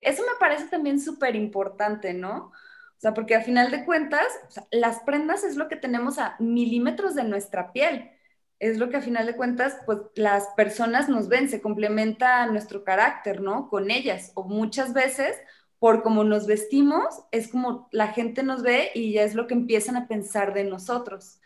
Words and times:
eso 0.00 0.22
me 0.22 0.38
parece 0.38 0.66
también 0.66 1.00
súper 1.00 1.36
importante, 1.36 2.14
¿no? 2.14 2.52
O 2.98 3.00
sea, 3.00 3.14
porque 3.14 3.36
a 3.36 3.42
final 3.42 3.70
de 3.70 3.84
cuentas, 3.84 4.26
las 4.72 5.00
prendas 5.00 5.44
es 5.44 5.56
lo 5.56 5.68
que 5.68 5.76
tenemos 5.76 6.18
a 6.18 6.36
milímetros 6.40 7.14
de 7.14 7.24
nuestra 7.24 7.72
piel. 7.72 8.10
Es 8.58 8.78
lo 8.78 8.90
que 8.90 8.96
a 8.96 9.00
final 9.00 9.26
de 9.26 9.36
cuentas, 9.36 9.78
pues 9.86 9.98
las 10.16 10.48
personas 10.56 11.08
nos 11.08 11.28
ven, 11.28 11.48
se 11.48 11.60
complementa 11.60 12.44
nuestro 12.46 12.82
carácter, 12.82 13.40
¿no? 13.40 13.68
Con 13.68 13.92
ellas. 13.92 14.32
O 14.34 14.42
muchas 14.42 14.92
veces, 14.94 15.36
por 15.78 16.02
cómo 16.02 16.24
nos 16.24 16.48
vestimos, 16.48 17.22
es 17.30 17.46
como 17.48 17.88
la 17.92 18.08
gente 18.08 18.42
nos 18.42 18.62
ve 18.62 18.90
y 18.94 19.12
ya 19.12 19.22
es 19.22 19.36
lo 19.36 19.46
que 19.46 19.54
empiezan 19.54 19.96
a 19.96 20.08
pensar 20.08 20.52
de 20.52 20.64
nosotros. 20.64 21.40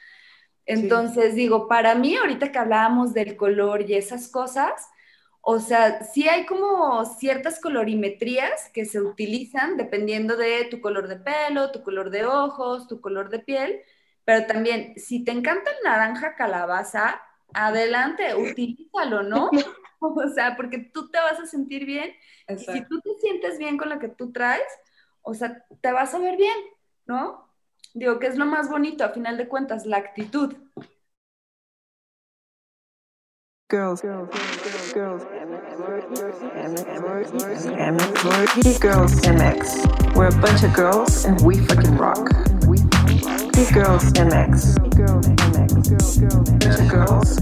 Entonces, 0.65 1.35
digo, 1.35 1.69
para 1.69 1.95
mí, 1.95 2.17
ahorita 2.17 2.51
que 2.51 2.59
hablábamos 2.59 3.13
del 3.13 3.37
color 3.37 3.83
y 3.83 3.95
esas 3.95 4.29
cosas, 4.29 4.73
o 5.43 5.61
sea, 5.61 6.05
sí 6.05 6.29
hay 6.29 6.47
como 6.47 7.05
ciertas 7.05 7.61
colorimetrías 7.61 8.71
que 8.73 8.85
se 8.85 9.01
utilizan 9.01 9.77
dependiendo 9.77 10.37
de 10.37 10.67
tu 10.71 10.81
color 10.81 11.09
de 11.09 11.17
pelo, 11.17 11.73
tu 11.73 11.83
color 11.83 12.11
de 12.11 12.25
ojos, 12.25 12.89
tu 12.89 13.01
color 13.01 13.29
de 13.29 13.41
piel, 13.41 13.81
pero 14.25 14.47
también 14.47 14.95
si 14.97 15.25
te 15.25 15.33
encanta 15.33 15.71
el 15.71 15.85
naranja 15.85 16.37
calabaza, 16.37 17.21
adelante, 17.53 18.35
utilízalo, 18.35 19.23
¿no? 19.23 19.51
O 20.03 20.29
sea, 20.35 20.57
porque 20.57 20.79
tú 20.79 21.11
te 21.11 21.19
vas 21.19 21.39
a 21.39 21.47
sentir 21.47 21.87
bien. 21.87 22.13
Y 22.49 22.59
si 22.59 22.85
tú 22.87 23.01
te 23.01 23.15
sientes 23.21 23.59
bien 23.59 23.79
con 23.79 23.89
lo 23.89 23.99
que 23.99 24.09
tú 24.09 24.33
traes, 24.33 24.67
o 25.23 25.35
sea, 25.35 25.65
te 25.81 25.93
vas 25.93 26.13
a 26.15 26.19
ver 26.19 26.37
bien, 26.37 26.57
¿no? 27.07 27.49
Digo 27.95 28.19
que 28.19 28.27
es 28.27 28.37
lo 28.37 28.47
más 28.47 28.69
bonito, 28.69 29.05
a 29.05 29.11
final 29.11 29.37
de 29.37 29.49
cuentas, 29.49 29.87
la 29.87 29.99
actitud. 29.99 30.55
Girls, 33.73 34.03
girls, 34.03 34.29
girls, 34.93 34.93
girls, 34.93 35.23
girls 38.79 39.15
MX. 39.23 40.15
We're 40.15 40.29
a 40.29 40.41
bunch 40.43 40.63
of 40.63 40.75
girls 40.75 41.25
and 41.25 41.41
we 41.41 41.57
fucking 41.57 41.97
rock. 41.97 42.29
Geek 43.55 43.73
Girls 43.73 44.13
MX. 44.13 44.77
Bunch 46.61 46.81
of 46.81 46.89
girls. 46.91 47.39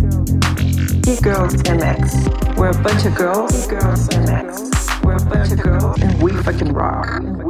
Geek 1.03 1.21
Girls 1.21 1.55
MX. 1.65 2.57
We're 2.57 2.71
a 2.71 2.81
bunch 2.81 3.07
of 3.07 3.17
girls. 3.17 3.67
Girls 3.67 4.09
MX. 4.11 5.05
We're 5.05 5.17
a 5.17 5.25
bunch 5.25 5.51
of 5.51 5.61
girls 5.61 6.01
and 6.01 6.23
we 6.23 6.31
fucking 6.45 6.73
rock. 6.73 7.09
And 7.11 7.43
we 7.43 7.50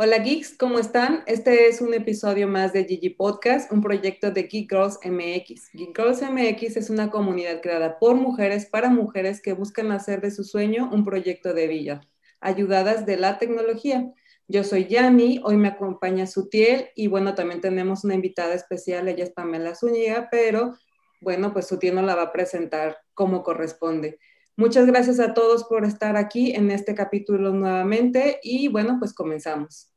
Hola 0.00 0.18
geeks, 0.18 0.56
¿cómo 0.56 0.78
están? 0.78 1.24
Este 1.26 1.66
es 1.66 1.80
un 1.80 1.92
episodio 1.92 2.46
más 2.46 2.72
de 2.72 2.84
Gigi 2.84 3.08
Podcast, 3.08 3.72
un 3.72 3.82
proyecto 3.82 4.30
de 4.30 4.44
Geek 4.44 4.70
Girls 4.70 5.00
MX. 5.04 5.72
Geek 5.72 5.96
Girls 5.96 6.22
MX 6.22 6.76
es 6.76 6.88
una 6.88 7.10
comunidad 7.10 7.60
creada 7.60 7.98
por 7.98 8.14
mujeres 8.14 8.66
para 8.66 8.90
mujeres 8.90 9.42
que 9.42 9.54
buscan 9.54 9.90
hacer 9.90 10.20
de 10.20 10.30
su 10.30 10.44
sueño 10.44 10.88
un 10.92 11.04
proyecto 11.04 11.52
de 11.52 11.66
vida, 11.66 12.00
ayudadas 12.40 13.06
de 13.06 13.16
la 13.16 13.38
tecnología. 13.38 14.08
Yo 14.46 14.62
soy 14.62 14.86
Yami, 14.86 15.40
hoy 15.42 15.56
me 15.56 15.66
acompaña 15.66 16.28
Sutiel 16.28 16.90
y 16.94 17.08
bueno, 17.08 17.34
también 17.34 17.60
tenemos 17.60 18.04
una 18.04 18.14
invitada 18.14 18.54
especial, 18.54 19.08
ella 19.08 19.24
es 19.24 19.30
Pamela 19.30 19.74
Zúñiga, 19.74 20.28
pero 20.30 20.78
bueno, 21.20 21.52
pues 21.52 21.66
Sutiel 21.66 21.96
nos 21.96 22.04
la 22.04 22.14
va 22.14 22.22
a 22.22 22.32
presentar 22.32 22.98
como 23.14 23.42
corresponde. 23.42 24.20
Muchas 24.58 24.86
gracias 24.86 25.20
a 25.20 25.34
todos 25.34 25.62
por 25.62 25.84
estar 25.84 26.16
aquí 26.16 26.50
en 26.50 26.72
este 26.72 26.94
capítulo 26.94 27.52
nuevamente 27.52 28.40
y 28.42 28.66
bueno, 28.66 28.96
pues 28.98 29.12
comenzamos. 29.14 29.87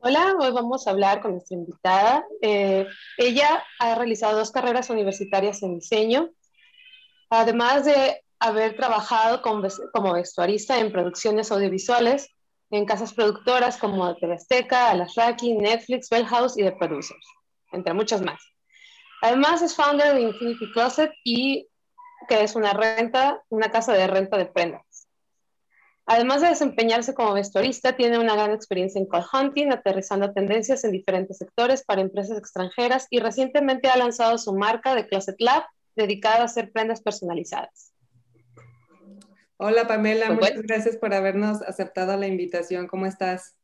Hola, 0.00 0.36
hoy 0.38 0.52
vamos 0.52 0.86
a 0.86 0.90
hablar 0.90 1.20
con 1.20 1.32
nuestra 1.32 1.56
invitada. 1.56 2.24
Eh, 2.40 2.86
ella 3.16 3.64
ha 3.80 3.96
realizado 3.96 4.38
dos 4.38 4.52
carreras 4.52 4.90
universitarias 4.90 5.60
en 5.64 5.80
diseño, 5.80 6.30
además 7.30 7.84
de 7.84 8.22
haber 8.38 8.76
trabajado 8.76 9.42
como, 9.42 10.12
vestuarista 10.12 10.78
en 10.78 10.92
producciones 10.92 11.50
audiovisuales 11.50 12.30
en 12.70 12.86
casas 12.86 13.12
productoras 13.12 13.76
como 13.76 14.14
TV 14.14 14.34
Azteca, 14.34 14.90
Alasraki, 14.90 15.54
Netflix, 15.54 16.08
Bell 16.10 16.26
House 16.26 16.56
y 16.56 16.62
The 16.62 16.72
Producers, 16.72 17.26
entre 17.72 17.92
muchas 17.92 18.22
más. 18.22 18.40
Además 19.20 19.62
es 19.62 19.74
founder 19.74 20.14
de 20.14 20.20
Infinity 20.20 20.70
Closet 20.74 21.10
y 21.24 21.66
que 22.28 22.44
es 22.44 22.54
una 22.54 22.72
renta, 22.72 23.42
una 23.48 23.72
casa 23.72 23.94
de 23.94 24.06
renta 24.06 24.38
de 24.38 24.46
prendas. 24.46 24.87
Además 26.10 26.40
de 26.40 26.48
desempeñarse 26.48 27.12
como 27.12 27.34
vestuarista, 27.34 27.94
tiene 27.94 28.18
una 28.18 28.34
gran 28.34 28.52
experiencia 28.52 28.98
en 28.98 29.06
call 29.06 29.26
hunting, 29.30 29.70
aterrizando 29.70 30.32
tendencias 30.32 30.82
en 30.84 30.92
diferentes 30.92 31.36
sectores 31.36 31.84
para 31.84 32.00
empresas 32.00 32.38
extranjeras 32.38 33.06
y 33.10 33.20
recientemente 33.20 33.88
ha 33.88 33.96
lanzado 33.98 34.38
su 34.38 34.54
marca 34.54 34.94
de 34.94 35.06
Closet 35.06 35.38
Lab, 35.38 35.64
dedicada 35.96 36.40
a 36.40 36.44
hacer 36.44 36.72
prendas 36.72 37.02
personalizadas. 37.02 37.92
Hola 39.58 39.86
Pamela, 39.86 40.28
pues 40.28 40.52
muchas 40.52 40.62
gracias 40.62 40.96
por 40.96 41.12
habernos 41.12 41.60
aceptado 41.60 42.16
la 42.16 42.26
invitación. 42.26 42.86
¿Cómo 42.86 43.04
estás? 43.04 43.54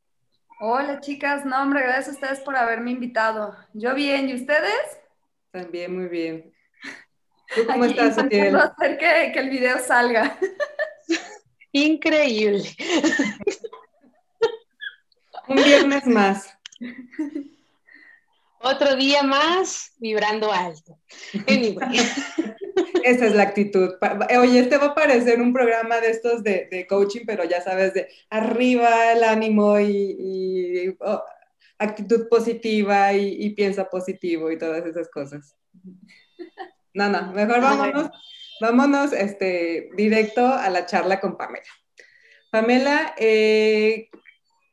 Hola 0.60 1.00
chicas, 1.00 1.46
no 1.46 1.62
hombre, 1.62 1.80
gracias 1.80 2.08
a 2.08 2.12
ustedes 2.12 2.40
por 2.40 2.56
haberme 2.56 2.90
invitado. 2.90 3.56
Yo 3.72 3.94
bien, 3.94 4.28
¿y 4.28 4.34
ustedes? 4.34 4.98
También 5.50 5.96
muy 5.96 6.08
bien. 6.08 6.52
¿Tú 7.54 7.62
cómo 7.66 7.86
estás, 7.86 8.18
Atiel? 8.18 8.54
hacer 8.54 8.98
que, 8.98 9.32
que 9.32 9.38
el 9.38 9.48
video 9.48 9.78
salga. 9.78 10.36
Increíble. 11.74 12.64
Un 15.48 15.56
viernes 15.56 16.06
más. 16.06 16.56
Otro 18.60 18.94
día 18.94 19.24
más 19.24 19.92
vibrando 19.98 20.52
alto. 20.52 20.96
Anyway. 21.48 21.84
Esa 23.04 23.26
es 23.26 23.34
la 23.34 23.42
actitud. 23.42 23.90
Oye, 24.38 24.60
este 24.60 24.78
va 24.78 24.86
a 24.86 24.94
parecer 24.94 25.40
un 25.40 25.52
programa 25.52 26.00
de 26.00 26.10
estos 26.10 26.44
de, 26.44 26.68
de 26.70 26.86
coaching, 26.86 27.22
pero 27.26 27.44
ya 27.44 27.60
sabes, 27.60 27.92
de 27.92 28.08
arriba 28.30 29.12
el 29.12 29.24
ánimo 29.24 29.78
y, 29.80 30.96
oh, 31.00 31.22
actitud 31.78 32.28
positiva 32.28 33.12
y, 33.12 33.44
y 33.44 33.50
piensa 33.50 33.90
positivo 33.90 34.50
y 34.50 34.58
todas 34.58 34.86
esas 34.86 35.10
cosas. 35.10 35.56
No, 36.94 37.10
no, 37.10 37.32
mejor 37.32 37.60
vámonos, 37.60 38.10
vámonos 38.60 39.12
este, 39.12 39.90
directo 39.96 40.46
a 40.46 40.68
la 40.70 40.86
charla 40.86 41.20
con 41.20 41.36
Pamela. 41.36 41.64
Pamela, 42.50 43.14
eh, 43.18 44.08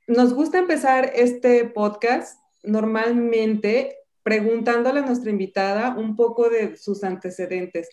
nos 0.07 0.33
gusta 0.33 0.59
empezar 0.59 1.11
este 1.15 1.65
podcast 1.65 2.39
normalmente 2.63 3.97
preguntándole 4.23 4.99
a 4.99 5.05
nuestra 5.05 5.31
invitada 5.31 5.95
un 5.97 6.15
poco 6.15 6.49
de 6.49 6.77
sus 6.77 7.03
antecedentes. 7.03 7.89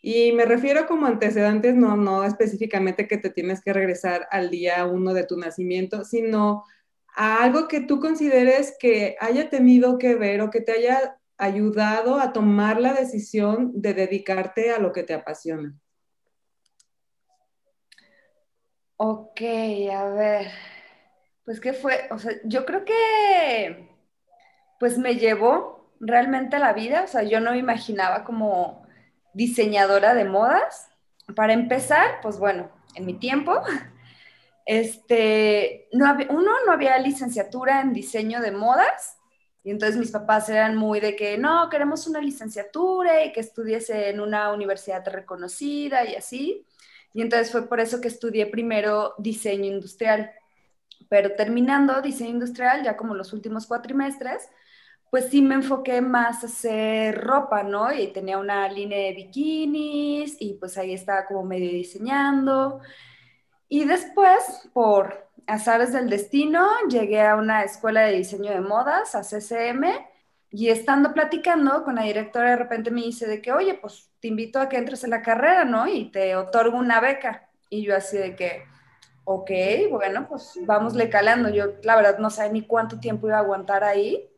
Y 0.00 0.32
me 0.32 0.44
refiero 0.44 0.86
como 0.86 1.06
antecedentes, 1.06 1.74
no, 1.74 1.96
no 1.96 2.24
específicamente 2.24 3.08
que 3.08 3.18
te 3.18 3.30
tienes 3.30 3.60
que 3.60 3.72
regresar 3.72 4.26
al 4.30 4.50
día 4.50 4.86
uno 4.86 5.12
de 5.12 5.24
tu 5.24 5.36
nacimiento, 5.36 6.04
sino 6.04 6.64
a 7.14 7.42
algo 7.42 7.66
que 7.66 7.80
tú 7.80 7.98
consideres 7.98 8.76
que 8.78 9.16
haya 9.20 9.50
tenido 9.50 9.98
que 9.98 10.14
ver 10.14 10.40
o 10.42 10.50
que 10.50 10.60
te 10.60 10.72
haya 10.72 11.18
ayudado 11.38 12.18
a 12.18 12.32
tomar 12.32 12.80
la 12.80 12.92
decisión 12.94 13.72
de 13.74 13.94
dedicarte 13.94 14.72
a 14.72 14.78
lo 14.78 14.92
que 14.92 15.02
te 15.02 15.14
apasiona? 15.14 15.74
Ok, 18.96 19.40
a 19.92 20.04
ver, 20.10 20.50
pues 21.44 21.60
qué 21.60 21.74
fue, 21.74 22.08
o 22.10 22.18
sea, 22.18 22.32
yo 22.44 22.64
creo 22.64 22.84
que 22.84 23.90
pues 24.78 24.98
me 24.98 25.16
llevó 25.16 25.94
realmente 26.00 26.56
a 26.56 26.60
la 26.60 26.72
vida, 26.72 27.02
o 27.04 27.06
sea, 27.06 27.22
yo 27.22 27.40
no 27.40 27.52
me 27.52 27.58
imaginaba 27.58 28.24
como 28.24 28.86
diseñadora 29.34 30.14
de 30.14 30.24
modas. 30.24 30.88
Para 31.34 31.52
empezar, 31.52 32.20
pues 32.22 32.38
bueno, 32.38 32.70
en 32.94 33.04
mi 33.04 33.14
tiempo, 33.14 33.60
este, 34.66 35.88
uno, 35.92 36.52
no 36.66 36.72
había 36.72 36.98
licenciatura 36.98 37.80
en 37.80 37.92
diseño 37.92 38.40
de 38.40 38.52
modas, 38.52 39.15
y 39.66 39.72
entonces 39.72 39.96
mis 39.96 40.12
papás 40.12 40.48
eran 40.48 40.76
muy 40.76 41.00
de 41.00 41.16
que 41.16 41.36
no, 41.38 41.68
queremos 41.68 42.06
una 42.06 42.20
licenciatura 42.20 43.24
y 43.24 43.32
que 43.32 43.40
estudiese 43.40 44.10
en 44.10 44.20
una 44.20 44.52
universidad 44.52 45.04
reconocida 45.08 46.08
y 46.08 46.14
así. 46.14 46.64
Y 47.12 47.20
entonces 47.20 47.50
fue 47.50 47.68
por 47.68 47.80
eso 47.80 48.00
que 48.00 48.06
estudié 48.06 48.46
primero 48.46 49.14
diseño 49.18 49.64
industrial. 49.64 50.30
Pero 51.08 51.32
terminando 51.32 52.00
diseño 52.00 52.30
industrial, 52.30 52.84
ya 52.84 52.96
como 52.96 53.16
los 53.16 53.32
últimos 53.32 53.66
cuatrimestres, 53.66 54.48
pues 55.10 55.30
sí 55.30 55.42
me 55.42 55.56
enfoqué 55.56 56.00
más 56.00 56.44
a 56.44 56.46
hacer 56.46 57.20
ropa, 57.24 57.64
¿no? 57.64 57.92
Y 57.92 58.12
tenía 58.12 58.38
una 58.38 58.68
línea 58.68 58.98
de 58.98 59.14
bikinis 59.14 60.36
y 60.38 60.54
pues 60.60 60.78
ahí 60.78 60.94
estaba 60.94 61.26
como 61.26 61.42
medio 61.42 61.72
diseñando. 61.72 62.78
Y 63.68 63.84
después, 63.84 64.70
por 64.72 65.25
azares 65.46 65.92
del 65.92 66.08
destino, 66.08 66.66
llegué 66.88 67.22
a 67.22 67.36
una 67.36 67.62
escuela 67.62 68.02
de 68.02 68.16
diseño 68.16 68.52
de 68.52 68.60
modas, 68.60 69.14
a 69.14 69.22
CCM, 69.22 69.84
y 70.50 70.70
estando 70.70 71.12
platicando 71.12 71.84
con 71.84 71.96
la 71.96 72.02
directora, 72.02 72.50
de 72.50 72.56
repente 72.56 72.90
me 72.90 73.02
dice 73.02 73.26
de 73.26 73.42
que, 73.42 73.52
oye, 73.52 73.74
pues 73.74 74.10
te 74.20 74.28
invito 74.28 74.58
a 74.60 74.68
que 74.68 74.76
entres 74.76 75.04
en 75.04 75.10
la 75.10 75.22
carrera, 75.22 75.64
¿no? 75.64 75.86
Y 75.86 76.10
te 76.10 76.36
otorgo 76.36 76.78
una 76.78 77.00
beca. 77.00 77.48
Y 77.68 77.84
yo 77.84 77.96
así 77.96 78.16
de 78.16 78.36
que, 78.36 78.62
ok, 79.24 79.50
bueno, 79.90 80.26
pues 80.28 80.54
vámosle 80.62 81.10
calando. 81.10 81.48
Yo, 81.50 81.74
la 81.82 81.96
verdad, 81.96 82.18
no 82.18 82.30
sé 82.30 82.50
ni 82.50 82.62
cuánto 82.62 83.00
tiempo 83.00 83.26
iba 83.26 83.36
a 83.36 83.40
aguantar 83.40 83.84
ahí. 83.84 84.30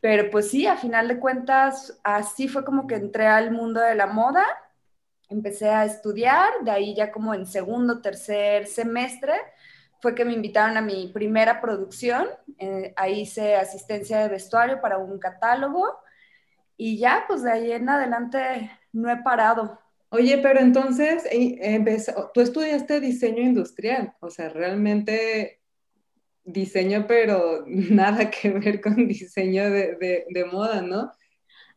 Pero 0.00 0.30
pues 0.30 0.50
sí, 0.50 0.66
a 0.66 0.76
final 0.76 1.08
de 1.08 1.18
cuentas, 1.20 2.00
así 2.02 2.48
fue 2.48 2.64
como 2.64 2.86
que 2.86 2.96
entré 2.96 3.26
al 3.26 3.50
mundo 3.50 3.80
de 3.80 3.94
la 3.94 4.06
moda 4.06 4.44
empecé 5.28 5.70
a 5.70 5.84
estudiar, 5.84 6.50
de 6.62 6.70
ahí 6.70 6.94
ya 6.94 7.10
como 7.10 7.34
en 7.34 7.46
segundo, 7.46 8.00
tercer 8.00 8.66
semestre, 8.66 9.34
fue 10.00 10.14
que 10.14 10.24
me 10.24 10.32
invitaron 10.32 10.76
a 10.76 10.82
mi 10.82 11.08
primera 11.08 11.60
producción. 11.60 12.28
Eh, 12.58 12.92
ahí 12.96 13.22
hice 13.22 13.56
asistencia 13.56 14.18
de 14.20 14.28
vestuario 14.28 14.80
para 14.80 14.98
un 14.98 15.18
catálogo 15.18 15.98
y 16.76 16.98
ya, 16.98 17.24
pues 17.26 17.42
de 17.42 17.52
ahí 17.52 17.72
en 17.72 17.88
adelante 17.88 18.70
no 18.92 19.10
he 19.10 19.16
parado. 19.22 19.78
Oye, 20.10 20.38
pero 20.38 20.60
entonces 20.60 21.26
empezó, 21.30 22.30
tú 22.32 22.40
estudiaste 22.40 23.00
diseño 23.00 23.42
industrial, 23.42 24.14
o 24.20 24.30
sea, 24.30 24.48
realmente 24.48 25.60
diseño, 26.44 27.06
pero 27.08 27.64
nada 27.66 28.30
que 28.30 28.50
ver 28.50 28.80
con 28.80 29.08
diseño 29.08 29.70
de, 29.70 30.26
de 30.28 30.44
moda, 30.44 30.80
¿no? 30.82 31.10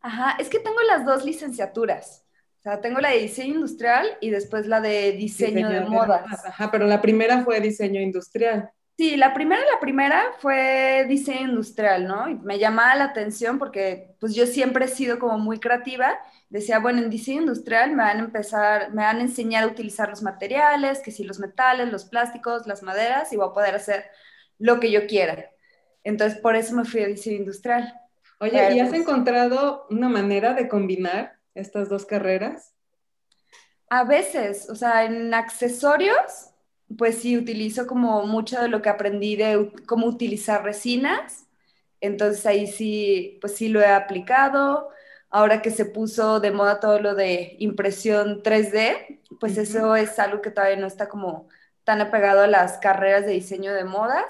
Ajá, 0.01 0.37
es 0.39 0.49
que 0.49 0.59
tengo 0.59 0.81
las 0.87 1.05
dos 1.05 1.25
licenciaturas. 1.25 2.25
O 2.59 2.61
sea, 2.61 2.81
tengo 2.81 2.99
la 2.99 3.11
de 3.11 3.19
diseño 3.19 3.55
industrial 3.55 4.05
y 4.19 4.31
después 4.31 4.67
la 4.67 4.81
de 4.81 5.13
diseño, 5.13 5.69
de, 5.69 5.79
modas. 5.79 6.45
Ajá, 6.45 6.69
pero 6.69 6.87
la 6.87 7.01
primera 7.01 7.41
fue 7.45 7.61
diseño 7.61 8.01
industrial. 8.01 8.69
Sí, 8.97 9.15
la 9.15 9.33
primera, 9.33 9.61
la 9.71 9.79
primera 9.79 10.25
fue 10.39 11.05
diseño 11.07 11.51
industrial, 11.51 12.05
¿no? 12.05 12.27
Y 12.27 12.35
me 12.35 12.59
llamaba 12.59 12.95
la 12.95 13.05
atención 13.05 13.59
porque 13.59 14.13
pues 14.19 14.35
yo 14.35 14.45
siempre 14.45 14.83
he 14.83 14.87
sido 14.89 15.19
como 15.19 15.37
muy 15.37 15.61
creativa. 15.61 16.19
Decía, 16.49 16.79
bueno, 16.79 16.99
en 16.99 17.09
diseño 17.09 17.39
industrial 17.39 17.91
me 17.91 18.03
van 18.03 18.17
a 18.17 18.25
empezar, 18.25 18.93
me 18.93 19.03
van 19.03 19.19
a 19.19 19.21
enseñar 19.21 19.63
a 19.63 19.67
utilizar 19.67 20.09
los 20.09 20.21
materiales, 20.21 20.99
que 20.99 21.11
si 21.11 21.23
los 21.23 21.39
metales, 21.39 21.89
los 21.89 22.03
plásticos, 22.03 22.67
las 22.67 22.83
maderas, 22.83 23.31
y 23.31 23.37
voy 23.37 23.47
a 23.47 23.53
poder 23.53 23.75
hacer 23.75 24.03
lo 24.57 24.81
que 24.81 24.91
yo 24.91 25.07
quiera. 25.07 25.45
Entonces, 26.03 26.37
por 26.37 26.57
eso 26.57 26.75
me 26.75 26.83
fui 26.83 27.01
a 27.01 27.07
diseño 27.07 27.37
industrial. 27.37 27.93
Oye, 28.41 28.75
¿y 28.75 28.81
has 28.81 28.89
pues 28.89 28.99
encontrado 28.99 29.87
una 29.89 30.09
manera 30.09 30.53
de 30.53 30.67
combinar 30.67 31.38
estas 31.55 31.89
dos 31.89 32.05
carreras? 32.05 32.73
A 33.89 34.03
veces, 34.03 34.69
o 34.69 34.75
sea, 34.75 35.05
en 35.05 35.33
accesorios, 35.33 36.51
pues 36.97 37.19
sí 37.19 37.37
utilizo 37.37 37.87
como 37.87 38.25
mucho 38.25 38.61
de 38.61 38.67
lo 38.67 38.81
que 38.81 38.89
aprendí 38.89 39.35
de 39.35 39.71
cómo 39.87 40.07
utilizar 40.07 40.63
resinas. 40.63 41.47
Entonces 42.01 42.45
ahí 42.45 42.67
sí, 42.67 43.37
pues 43.41 43.55
sí 43.55 43.67
lo 43.67 43.81
he 43.81 43.87
aplicado. 43.87 44.89
Ahora 45.29 45.61
que 45.61 45.71
se 45.71 45.85
puso 45.85 46.39
de 46.39 46.51
moda 46.51 46.79
todo 46.79 46.99
lo 46.99 47.13
de 47.15 47.55
impresión 47.59 48.41
3D, 48.41 49.19
pues 49.39 49.57
eso 49.57 49.95
es 49.95 50.17
algo 50.17 50.41
que 50.41 50.51
todavía 50.51 50.77
no 50.77 50.87
está 50.87 51.07
como 51.07 51.47
tan 51.83 52.01
apegado 52.01 52.41
a 52.41 52.47
las 52.47 52.77
carreras 52.79 53.25
de 53.25 53.33
diseño 53.33 53.73
de 53.73 53.83
modas, 53.83 54.25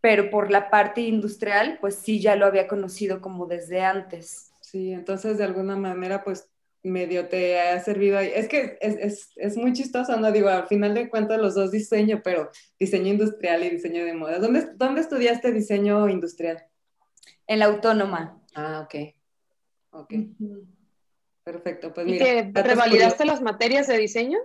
pero 0.00 0.30
por 0.30 0.50
la 0.50 0.70
parte 0.70 1.00
industrial, 1.02 1.78
pues 1.80 1.96
sí 1.96 2.20
ya 2.20 2.34
lo 2.36 2.46
había 2.46 2.66
conocido 2.66 3.20
como 3.20 3.46
desde 3.46 3.84
antes. 3.84 4.50
Sí, 4.60 4.92
entonces 4.92 5.38
de 5.38 5.44
alguna 5.44 5.76
manera, 5.76 6.24
pues 6.24 6.51
medio 6.82 7.28
te 7.28 7.60
ha 7.60 7.80
servido 7.80 8.18
ahí. 8.18 8.30
Es 8.34 8.48
que 8.48 8.78
es, 8.80 9.56
muy 9.56 9.72
chistoso, 9.72 10.16
¿no? 10.16 10.32
Digo, 10.32 10.48
al 10.48 10.66
final 10.66 10.94
de 10.94 11.08
cuentas 11.08 11.40
los 11.40 11.54
dos 11.54 11.70
diseño, 11.70 12.20
pero 12.22 12.50
diseño 12.78 13.12
industrial 13.12 13.64
y 13.64 13.70
diseño 13.70 14.04
de 14.04 14.14
moda. 14.14 14.38
¿Dónde, 14.38 14.70
dónde 14.74 15.00
estudiaste 15.00 15.52
diseño 15.52 16.08
industrial? 16.08 16.64
En 17.46 17.58
la 17.58 17.66
autónoma. 17.66 18.40
Ah, 18.54 18.80
ok. 18.84 19.14
Ok. 19.90 20.14
Perfecto, 21.44 21.92
pues 21.92 22.06
¿Y 22.06 22.12
mira. 22.12 22.38
¿Y 22.38 22.52
revalidaste 22.52 23.24
las 23.24 23.42
materias 23.42 23.86
de 23.86 23.98
diseño? 23.98 24.38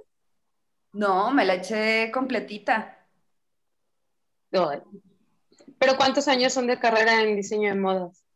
No, 0.94 1.32
me 1.32 1.46
la 1.46 1.56
eché 1.56 2.12
completita. 2.12 2.98
¿Pero 4.50 5.98
cuántos 5.98 6.28
años 6.28 6.54
son 6.54 6.68
de 6.68 6.80
carrera 6.80 7.22
en 7.22 7.36
diseño 7.36 7.70
de 7.70 7.80
modas? 7.80 8.27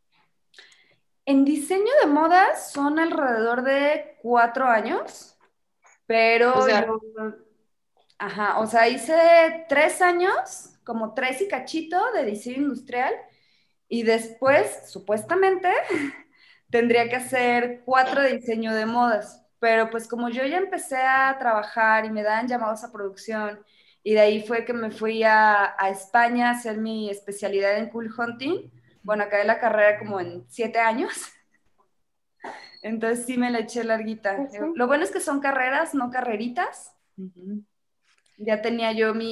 En 1.32 1.46
diseño 1.46 1.94
de 2.02 2.08
modas 2.08 2.74
son 2.74 3.00
alrededor 3.00 3.64
de 3.64 4.18
cuatro 4.22 4.66
años, 4.68 5.38
pero 6.06 6.54
ajá, 8.18 8.60
o 8.60 8.68
sea, 8.68 8.90
hice 8.90 9.66
tres 9.70 10.02
años, 10.02 10.78
como 10.84 11.14
tres 11.14 11.42
y 11.42 11.48
cachito 11.48 12.12
de 12.14 12.26
diseño 12.26 12.58
industrial, 12.64 13.14
y 13.88 14.04
después, 14.04 14.92
supuestamente, 14.92 15.70
tendría 16.70 17.08
que 17.08 17.16
hacer 17.16 17.82
cuatro 17.86 18.22
de 18.22 18.38
diseño 18.38 18.74
de 18.74 18.86
modas. 18.86 19.42
Pero 19.60 19.90
pues 19.90 20.10
como 20.10 20.28
yo 20.30 20.44
ya 20.46 20.58
empecé 20.58 20.98
a 20.98 21.38
trabajar 21.40 22.04
y 22.06 22.10
me 22.10 22.24
dan 22.24 22.48
llamados 22.50 22.84
a 22.84 22.92
producción, 22.92 23.64
y 24.04 24.16
de 24.16 24.20
ahí 24.20 24.44
fue 24.46 24.66
que 24.66 24.74
me 24.74 24.92
fui 24.92 25.24
a, 25.24 25.76
a 25.82 25.90
España 25.90 26.50
a 26.50 26.54
hacer 26.56 26.78
mi 26.78 27.10
especialidad 27.10 27.78
en 27.78 27.90
cool 27.90 28.12
hunting, 28.18 28.70
bueno, 29.04 29.24
acabé 29.24 29.44
la 29.44 29.60
carrera 29.60 30.00
como 30.00 30.20
en 30.20 30.46
siete 30.50 30.80
años. 30.80 31.12
Entonces 32.82 33.26
sí 33.26 33.38
me 33.38 33.52
la 33.52 33.60
eché 33.60 33.84
larguita. 33.84 34.48
Lo 34.76 34.88
bueno 34.88 35.04
es 35.04 35.12
que 35.12 35.20
son 35.20 35.40
carreras, 35.40 35.94
no 35.94 36.10
carreritas. 36.10 36.94
Ya 38.38 38.62
tenía 38.62 38.92
yo 38.94 39.14
mi, 39.14 39.32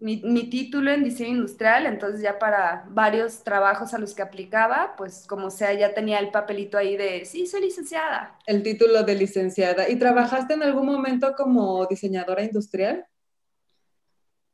mi, 0.00 0.48
título 0.48 0.92
en 0.92 1.02
diseño 1.02 1.30
industrial, 1.30 1.86
entonces 1.86 2.22
ya 2.22 2.38
para 2.38 2.84
varios 2.88 3.42
trabajos 3.42 3.92
a 3.92 3.98
los 3.98 4.14
que 4.14 4.22
aplicaba, 4.22 4.94
pues 4.96 5.26
como 5.26 5.50
sea, 5.50 5.72
ya 5.72 5.94
tenía 5.94 6.20
el 6.20 6.30
papelito 6.30 6.78
ahí 6.78 6.96
de, 6.96 7.24
sí, 7.24 7.46
soy 7.46 7.62
licenciada. 7.62 8.38
El 8.46 8.62
título 8.62 9.02
de 9.02 9.14
licenciada. 9.16 9.88
¿Y 9.88 9.96
trabajaste 9.96 10.54
en 10.54 10.62
algún 10.62 10.86
momento 10.86 11.34
como 11.36 11.84
diseñadora 11.86 12.44
industrial? 12.44 13.04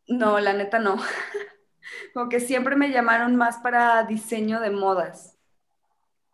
No, 0.08 0.40
la 0.40 0.52
neta 0.54 0.78
no. 0.78 0.96
como 2.14 2.28
que 2.28 2.40
siempre 2.40 2.76
me 2.76 2.90
llamaron 2.90 3.36
más 3.36 3.58
para 3.58 4.02
diseño 4.04 4.60
de 4.60 4.70
modas. 4.70 5.36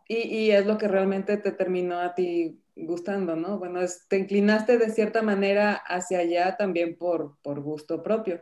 Y, 0.08 0.50
es 0.50 0.64
lo 0.64 0.78
que 0.78 0.86
realmente 0.86 1.36
te 1.36 1.50
terminó 1.50 1.98
a 1.98 2.14
ti 2.14 2.62
gustando, 2.76 3.34
¿no? 3.34 3.58
Bueno, 3.58 3.80
te 4.08 4.18
inclinaste 4.18 4.78
de 4.78 4.90
cierta 4.90 5.20
manera 5.20 5.74
hacia 5.74 6.20
allá 6.20 6.56
también 6.56 6.96
por, 6.96 7.38
por 7.42 7.60
gusto 7.60 8.04
propio. 8.04 8.40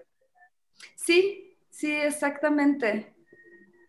Sí, 0.94 1.56
sí, 1.70 1.90
exactamente. 1.90 3.14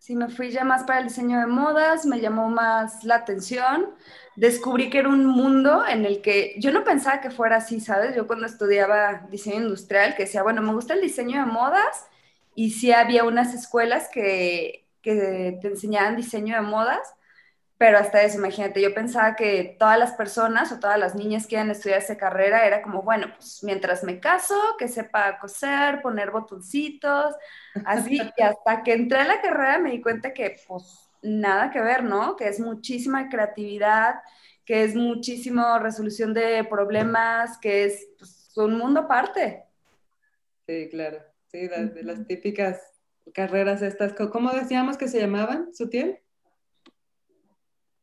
Sí, 0.06 0.14
me 0.14 0.28
fui 0.28 0.50
ya 0.52 0.64
más 0.64 0.84
para 0.84 1.00
el 1.00 1.08
diseño 1.08 1.40
de 1.40 1.46
modas, 1.46 2.06
me 2.06 2.20
llamó 2.20 2.48
más 2.48 3.02
la 3.02 3.16
atención. 3.16 3.94
Descubrí 4.36 4.88
que 4.88 4.98
era 4.98 5.08
un 5.08 5.26
mundo 5.26 5.84
en 5.84 6.04
el 6.06 6.22
que 6.22 6.54
yo 6.58 6.70
no 6.70 6.84
pensaba 6.84 7.20
que 7.20 7.30
fuera 7.30 7.56
así, 7.56 7.80
¿sabes? 7.80 8.14
Yo 8.14 8.26
cuando 8.28 8.46
estudiaba 8.46 9.26
diseño 9.30 9.62
industrial, 9.62 10.14
que 10.14 10.22
decía, 10.22 10.44
bueno, 10.44 10.62
me 10.62 10.72
gusta 10.72 10.94
el 10.94 11.00
diseño 11.00 11.40
de 11.40 11.50
modas, 11.50 12.06
y 12.56 12.70
sí 12.70 12.90
había 12.90 13.22
unas 13.24 13.54
escuelas 13.54 14.08
que, 14.08 14.88
que 15.02 15.58
te 15.60 15.68
enseñaban 15.68 16.16
diseño 16.16 16.56
de 16.56 16.62
modas, 16.62 17.14
pero 17.78 17.98
hasta 17.98 18.22
eso, 18.22 18.38
imagínate, 18.38 18.80
yo 18.80 18.94
pensaba 18.94 19.36
que 19.36 19.76
todas 19.78 19.98
las 19.98 20.12
personas 20.12 20.72
o 20.72 20.80
todas 20.80 20.98
las 20.98 21.14
niñas 21.14 21.46
que 21.46 21.56
iban 21.56 21.68
a 21.68 21.72
estudiar 21.72 21.98
esa 21.98 22.16
carrera 22.16 22.66
era 22.66 22.80
como, 22.80 23.02
bueno, 23.02 23.26
pues 23.36 23.62
mientras 23.62 24.02
me 24.02 24.18
caso, 24.18 24.56
que 24.78 24.88
sepa 24.88 25.38
coser, 25.38 26.00
poner 26.00 26.30
botoncitos, 26.30 27.34
así, 27.84 28.22
y 28.36 28.42
hasta 28.42 28.82
que 28.82 28.94
entré 28.94 29.18
a 29.18 29.24
la 29.26 29.42
carrera 29.42 29.78
me 29.78 29.90
di 29.90 30.00
cuenta 30.00 30.32
que 30.32 30.56
pues 30.66 31.10
nada 31.22 31.70
que 31.70 31.82
ver, 31.82 32.02
¿no? 32.02 32.36
Que 32.36 32.48
es 32.48 32.58
muchísima 32.58 33.28
creatividad, 33.28 34.22
que 34.64 34.82
es 34.82 34.94
muchísima 34.94 35.78
resolución 35.78 36.32
de 36.32 36.64
problemas, 36.64 37.58
que 37.58 37.84
es 37.84 38.08
pues, 38.18 38.50
un 38.56 38.78
mundo 38.78 39.00
aparte. 39.00 39.64
Sí, 40.66 40.88
claro. 40.90 41.35
Sí, 41.48 41.68
de, 41.68 42.02
las 42.02 42.26
típicas 42.26 42.80
carreras 43.32 43.82
estas, 43.82 44.14
¿cómo 44.14 44.52
decíamos 44.52 44.96
que 44.96 45.08
se 45.08 45.20
llamaban, 45.20 45.74
Sutiel? 45.74 46.20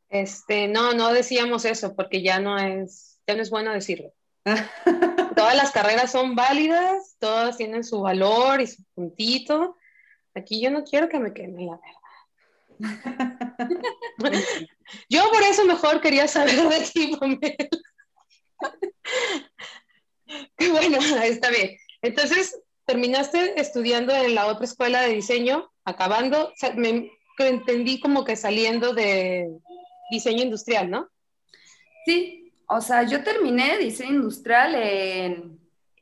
Este, 0.08 0.68
no, 0.68 0.92
no 0.92 1.12
decíamos 1.12 1.64
eso 1.64 1.96
porque 1.96 2.22
ya 2.22 2.40
no 2.40 2.58
es, 2.58 3.18
ya 3.26 3.34
no 3.34 3.42
es 3.42 3.50
bueno 3.50 3.72
decirlo. 3.72 4.12
todas 5.34 5.56
las 5.56 5.72
carreras 5.72 6.12
son 6.12 6.34
válidas, 6.34 7.16
todas 7.18 7.56
tienen 7.56 7.84
su 7.84 8.00
valor 8.00 8.60
y 8.60 8.66
su 8.66 8.82
puntito. 8.94 9.76
Aquí 10.34 10.60
yo 10.60 10.70
no 10.70 10.84
quiero 10.84 11.08
que 11.08 11.18
me 11.18 11.32
queme 11.32 11.66
la 11.66 11.80
verdad. 11.80 12.04
yo 15.08 15.22
por 15.30 15.42
eso 15.42 15.64
mejor 15.64 16.00
quería 16.00 16.28
saber 16.28 16.68
de 16.68 16.80
ti, 16.80 17.16
Pamela. 17.18 17.56
bueno, 20.72 20.98
está 21.22 21.50
bien. 21.50 21.76
Entonces, 22.02 22.60
terminaste 22.84 23.60
estudiando 23.60 24.14
en 24.14 24.34
la 24.34 24.46
otra 24.46 24.64
escuela 24.64 25.02
de 25.02 25.14
diseño, 25.14 25.70
acabando, 25.84 26.52
me 26.76 27.10
entendí 27.38 28.00
como 28.00 28.24
que 28.24 28.36
saliendo 28.36 28.94
de 28.94 29.50
diseño 30.10 30.42
industrial, 30.42 30.90
¿no? 30.90 31.08
Sí, 32.04 32.52
o 32.66 32.80
sea, 32.80 33.02
yo 33.04 33.22
terminé 33.22 33.78
diseño 33.78 34.14
industrial 34.14 34.74
en, 34.74 35.58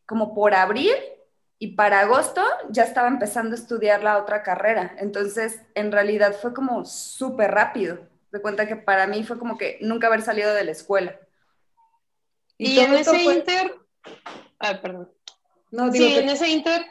como 0.07 0.35
por 0.35 0.55
abril 0.55 0.95
y 1.59 1.69
para 1.69 2.01
agosto 2.01 2.43
ya 2.71 2.83
estaba 2.83 3.09
empezando 3.09 3.55
a 3.55 3.59
estudiar 3.59 4.03
la 4.03 4.19
otra 4.19 4.43
carrera. 4.43 4.97
Entonces, 4.99 5.61
en 5.75 5.93
realidad 5.93 6.35
fue 6.41 6.53
como 6.53 6.85
súper 6.85 7.53
rápido. 7.53 8.01
De 8.33 8.41
cuenta 8.41 8.67
que 8.67 8.77
para 8.77 9.07
mí 9.07 9.23
fue 9.25 9.39
como 9.39 9.59
que 9.59 9.79
nunca 9.81 10.07
haber 10.07 10.23
salido 10.23 10.55
de 10.55 10.65
la 10.65 10.73
escuela. 10.73 11.21
Y, 12.59 12.79
en 12.79 12.95
ese 12.95 13.23
inter... 13.23 13.75
Ah, 14.59 14.81
perdón. 14.81 15.09
No, 15.73 15.91
sí, 15.93 16.14
en 16.14 16.29
ese 16.29 16.49
inter 16.49 16.87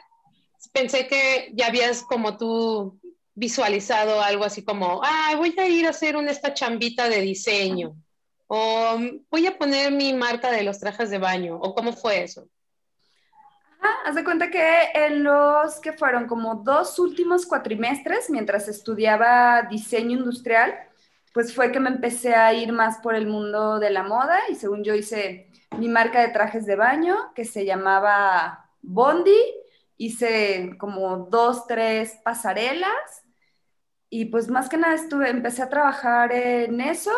pensé 0.72 1.08
que 1.08 1.50
ya 1.54 1.68
habías 1.68 2.02
como 2.02 2.36
tú 2.36 3.00
visualizado 3.34 4.20
algo 4.20 4.44
así 4.44 4.62
como, 4.62 5.00
ah, 5.02 5.32
voy 5.36 5.54
a 5.58 5.66
ir 5.66 5.86
a 5.86 5.90
hacer 5.90 6.16
una, 6.16 6.30
esta 6.30 6.52
chambita 6.52 7.08
de 7.08 7.22
diseño 7.22 7.96
o 8.54 8.98
voy 9.30 9.46
a 9.46 9.56
poner 9.56 9.90
mi 9.92 10.12
marca 10.12 10.50
de 10.50 10.62
los 10.62 10.78
trajes 10.78 11.08
de 11.08 11.16
baño, 11.16 11.56
o 11.56 11.74
cómo 11.74 11.94
fue 11.94 12.22
eso? 12.22 12.50
Ah, 13.80 13.94
haz 14.04 14.14
de 14.14 14.24
cuenta 14.24 14.50
que 14.50 14.90
en 14.94 15.24
los 15.24 15.80
que 15.80 15.94
fueron 15.94 16.26
como 16.26 16.56
dos 16.56 16.98
últimos 16.98 17.46
cuatrimestres, 17.46 18.28
mientras 18.28 18.68
estudiaba 18.68 19.62
diseño 19.70 20.18
industrial, 20.18 20.74
pues 21.32 21.54
fue 21.54 21.72
que 21.72 21.80
me 21.80 21.88
empecé 21.88 22.34
a 22.34 22.52
ir 22.52 22.74
más 22.74 22.98
por 22.98 23.14
el 23.14 23.26
mundo 23.26 23.78
de 23.78 23.88
la 23.88 24.02
moda 24.02 24.38
y 24.50 24.54
según 24.54 24.84
yo 24.84 24.94
hice 24.94 25.50
mi 25.78 25.88
marca 25.88 26.20
de 26.20 26.28
trajes 26.28 26.66
de 26.66 26.76
baño 26.76 27.32
que 27.34 27.46
se 27.46 27.64
llamaba 27.64 28.61
Bondi, 28.82 29.32
hice 29.96 30.76
como 30.78 31.28
dos, 31.30 31.66
tres 31.66 32.18
pasarelas 32.24 33.24
y 34.10 34.26
pues 34.26 34.48
más 34.48 34.68
que 34.68 34.76
nada 34.76 34.94
estuve, 34.94 35.30
empecé 35.30 35.62
a 35.62 35.70
trabajar 35.70 36.32
en 36.32 36.80
eso 36.80 37.12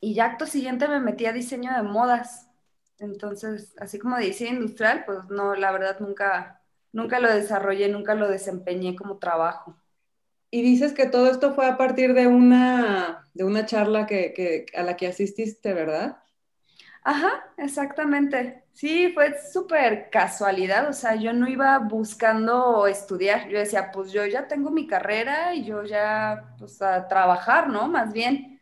y 0.00 0.14
ya 0.14 0.26
acto 0.26 0.46
siguiente 0.46 0.88
me 0.88 1.00
metí 1.00 1.26
a 1.26 1.32
diseño 1.32 1.74
de 1.74 1.82
modas. 1.82 2.48
Entonces, 2.98 3.74
así 3.78 3.98
como 3.98 4.16
de 4.16 4.26
diseño 4.26 4.52
industrial, 4.60 5.04
pues 5.06 5.18
no, 5.30 5.54
la 5.54 5.72
verdad 5.72 5.98
nunca, 6.00 6.62
nunca 6.92 7.20
lo 7.20 7.32
desarrollé, 7.32 7.88
nunca 7.88 8.14
lo 8.14 8.28
desempeñé 8.28 8.96
como 8.96 9.18
trabajo. 9.18 9.76
Y 10.50 10.62
dices 10.62 10.92
que 10.94 11.06
todo 11.06 11.30
esto 11.30 11.54
fue 11.54 11.66
a 11.66 11.76
partir 11.76 12.14
de 12.14 12.26
una, 12.26 13.28
de 13.34 13.44
una 13.44 13.66
charla 13.66 14.06
que, 14.06 14.66
a 14.74 14.82
la 14.82 14.96
que 14.96 15.06
asististe, 15.06 15.74
¿verdad? 15.74 16.18
Ajá, 17.02 17.52
exactamente. 17.56 18.64
Sí, 18.78 19.10
fue 19.12 19.34
súper 19.40 20.08
casualidad, 20.08 20.88
o 20.88 20.92
sea, 20.92 21.16
yo 21.16 21.32
no 21.32 21.48
iba 21.48 21.80
buscando 21.80 22.86
estudiar, 22.86 23.48
yo 23.48 23.58
decía, 23.58 23.90
pues 23.90 24.12
yo 24.12 24.24
ya 24.24 24.46
tengo 24.46 24.70
mi 24.70 24.86
carrera 24.86 25.52
y 25.52 25.64
yo 25.64 25.82
ya, 25.82 26.54
pues 26.60 26.80
a 26.80 27.08
trabajar, 27.08 27.68
¿no? 27.68 27.88
Más 27.88 28.12
bien. 28.12 28.60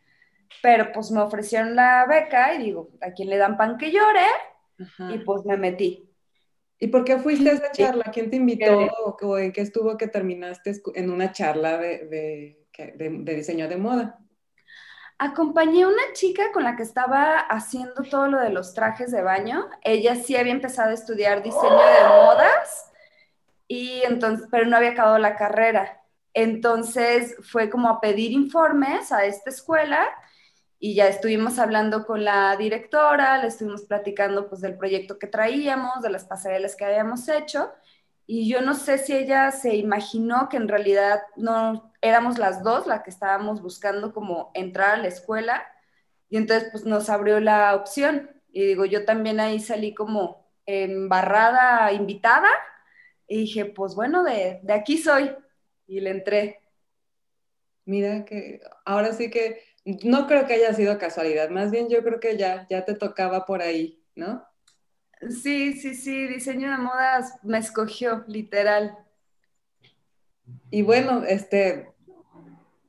Pero 0.63 0.91
pues 0.91 1.11
me 1.11 1.19
ofrecieron 1.19 1.75
la 1.75 2.07
beca 2.09 2.55
y 2.55 2.63
digo, 2.63 2.89
¿a 2.99 3.11
quién 3.11 3.29
le 3.29 3.37
dan 3.37 3.57
pan 3.57 3.77
que 3.77 3.91
llore? 3.91 4.25
Y 5.13 5.19
pues 5.19 5.45
me 5.45 5.55
metí. 5.55 6.09
¿Y 6.79 6.87
por 6.87 7.03
qué 7.03 7.19
fuiste 7.19 7.51
a 7.51 7.53
esa 7.53 7.71
charla? 7.71 8.05
¿Quién 8.11 8.31
te 8.31 8.37
invitó 8.37 8.87
o 9.21 9.37
en 9.37 9.51
qué 9.51 9.61
estuvo 9.61 9.95
que 9.97 10.07
terminaste 10.07 10.81
en 10.95 11.11
una 11.11 11.31
charla 11.31 11.77
de, 11.77 12.57
de, 12.75 13.35
diseño 13.35 13.67
de 13.67 13.77
moda? 13.77 14.17
Acompañé 15.19 15.83
a 15.83 15.87
una 15.87 16.13
chica 16.13 16.51
con 16.51 16.63
la 16.63 16.75
que 16.75 16.83
estaba 16.83 17.39
haciendo 17.39 18.03
todo 18.03 18.27
lo 18.27 18.39
de 18.39 18.49
los 18.49 18.73
trajes 18.73 19.11
de 19.11 19.23
baño. 19.23 19.67
Ella 19.83 20.15
sí 20.15 20.35
había 20.35 20.51
empezado 20.51 20.91
a 20.91 20.93
estudiar 20.93 21.41
diseño 21.41 21.71
de 21.71 22.07
modas, 22.07 22.91
y 23.67 24.01
entonces, 24.03 24.47
pero 24.49 24.65
no 24.65 24.77
había 24.77 24.91
acabado 24.91 25.17
la 25.17 25.35
carrera. 25.35 26.01
Entonces 26.33 27.35
fue 27.41 27.69
como 27.69 27.89
a 27.89 27.99
pedir 27.99 28.31
informes 28.31 29.11
a 29.11 29.25
esta 29.25 29.49
escuela 29.49 30.07
y 30.79 30.93
ya 30.93 31.07
estuvimos 31.07 31.57
hablando 31.57 32.05
con 32.05 32.23
la 32.23 32.55
directora, 32.55 33.39
le 33.39 33.47
estuvimos 33.47 33.83
platicando 33.85 34.47
pues 34.47 34.61
del 34.61 34.77
proyecto 34.77 35.17
que 35.17 35.27
traíamos, 35.27 36.03
de 36.03 36.11
las 36.11 36.25
pasarelas 36.25 36.75
que 36.75 36.85
habíamos 36.85 37.27
hecho 37.27 37.71
y 38.27 38.47
yo 38.47 38.61
no 38.61 38.75
sé 38.75 38.99
si 38.99 39.13
ella 39.13 39.51
se 39.51 39.75
imaginó 39.75 40.47
que 40.49 40.57
en 40.57 40.67
realidad 40.67 41.21
no 41.35 41.86
éramos 42.01 42.37
las 42.37 42.63
dos 42.63 42.87
las 42.87 43.03
que 43.03 43.09
estábamos 43.09 43.61
buscando 43.61 44.13
como 44.13 44.51
entrar 44.53 44.95
a 44.95 44.97
la 44.97 45.07
escuela 45.07 45.65
y 46.29 46.37
entonces 46.37 46.69
pues 46.71 46.85
nos 46.85 47.09
abrió 47.09 47.39
la 47.39 47.75
opción 47.75 48.29
y 48.51 48.65
digo, 48.65 48.85
yo 48.85 49.05
también 49.05 49.39
ahí 49.39 49.59
salí 49.59 49.93
como 49.93 50.47
embarrada 50.65 51.91
invitada 51.93 52.49
y 53.27 53.39
dije, 53.41 53.65
pues 53.65 53.95
bueno, 53.95 54.23
de, 54.23 54.59
de 54.63 54.73
aquí 54.73 54.97
soy 54.97 55.35
y 55.87 56.01
le 56.01 56.11
entré. 56.11 56.61
Mira 57.85 58.25
que 58.25 58.59
ahora 58.85 59.13
sí 59.13 59.29
que 59.31 59.63
no 60.03 60.27
creo 60.27 60.45
que 60.45 60.53
haya 60.55 60.73
sido 60.73 60.97
casualidad, 60.99 61.49
más 61.49 61.71
bien 61.71 61.89
yo 61.89 62.03
creo 62.03 62.19
que 62.19 62.37
ya, 62.37 62.67
ya 62.69 62.85
te 62.85 62.93
tocaba 62.95 63.45
por 63.45 63.61
ahí, 63.61 64.03
¿no? 64.15 64.45
Sí, 65.43 65.73
sí, 65.73 65.95
sí, 65.95 66.27
diseño 66.27 66.71
de 66.71 66.77
modas 66.77 67.33
me 67.43 67.57
escogió, 67.59 68.23
literal. 68.27 68.97
Y 70.69 70.81
bueno, 70.81 71.23
este, 71.23 71.89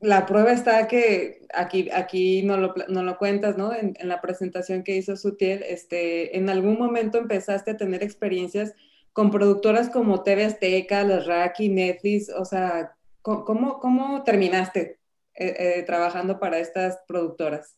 la 0.01 0.27
prueba 0.27 0.53
está 0.53 0.87
que 0.89 1.47
aquí, 1.55 1.91
aquí 1.91 2.43
no, 2.43 2.57
lo, 2.57 2.75
no 2.89 3.03
lo 3.03 3.19
cuentas, 3.19 3.57
¿no? 3.57 3.73
En, 3.75 3.97
la 4.03 4.21
presentación 4.21 4.83
que 4.83 4.97
hizo 4.97 5.17
Sutiel, 5.17 5.63
este, 5.63 6.37
en 6.37 6.49
algún 6.51 6.79
momento 6.79 7.19
empezaste 7.19 7.73
a 7.73 7.77
tener 7.77 8.03
experiencias 8.03 8.75
con 9.13 9.31
productoras 9.31 9.91
como 9.91 10.23
TV 10.23 10.45
Azteca, 10.45 11.03
Las 11.03 11.27
Raki, 11.27 11.69
Netflix, 11.69 12.31
o 12.31 12.45
sea, 12.45 12.95
¿cómo, 13.23 13.79
cómo 13.81 14.23
terminaste? 14.23 14.99
Eh, 15.41 15.79
eh, 15.79 15.83
trabajando 15.85 16.41
para 16.41 16.59
estas 16.59 16.99
productoras? 17.07 17.77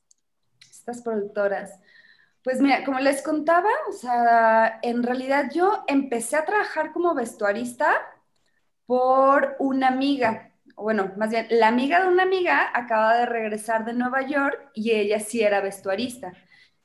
Estas 0.71 1.03
productoras. 1.03 1.79
Pues 2.43 2.59
mira, 2.59 2.85
como 2.85 3.01
les 3.01 3.21
contaba, 3.23 3.69
o 3.91 3.93
sea, 3.93 4.79
en 4.83 5.03
realidad 5.03 5.51
yo 5.53 5.85
empecé 5.87 6.37
a 6.37 6.47
trabajar 6.47 6.93
como 6.93 7.15
vestuarista 7.15 8.01
por 8.91 9.55
una 9.61 9.87
amiga, 9.87 10.51
bueno, 10.75 11.13
más 11.17 11.31
bien, 11.31 11.47
la 11.49 11.69
amiga 11.69 12.03
de 12.03 12.09
una 12.09 12.25
amiga 12.25 12.73
acaba 12.75 13.15
de 13.19 13.25
regresar 13.25 13.85
de 13.85 13.93
Nueva 13.93 14.27
York 14.27 14.73
y 14.75 14.91
ella 14.91 15.21
sí 15.21 15.43
era 15.43 15.61
vestuarista. 15.61 16.33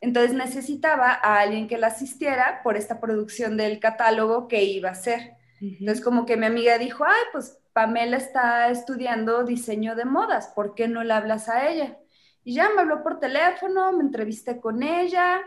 Entonces 0.02 0.36
necesitaba 0.36 1.10
a 1.10 1.40
alguien 1.40 1.68
que 1.68 1.80
la 1.80 1.88
asistiera 1.88 2.62
por 2.62 2.78
esta 2.78 3.00
producción 3.00 3.58
del 3.58 3.80
catálogo 3.80 4.48
que 4.48 4.66
iba 4.66 4.90
a 4.90 4.92
hacer. 4.92 5.34
Entonces 5.60 6.06
como 6.06 6.28
que 6.28 6.38
mi 6.38 6.46
amiga 6.46 6.78
dijo, 6.78 7.06
ay, 7.06 7.24
pues 7.32 7.58
Pamela 7.74 8.18
está 8.18 8.70
estudiando 8.70 9.44
diseño 9.44 9.96
de 9.96 10.06
modas, 10.06 10.50
¿por 10.50 10.76
qué 10.76 10.88
no 10.88 11.04
le 11.04 11.12
hablas 11.12 11.50
a 11.50 11.68
ella? 11.68 11.98
Y 12.44 12.54
ya 12.54 12.70
me 12.70 12.82
habló 12.82 13.02
por 13.02 13.20
teléfono, 13.20 13.92
me 13.94 14.04
entrevisté 14.04 14.62
con 14.62 14.84
ella, 14.84 15.42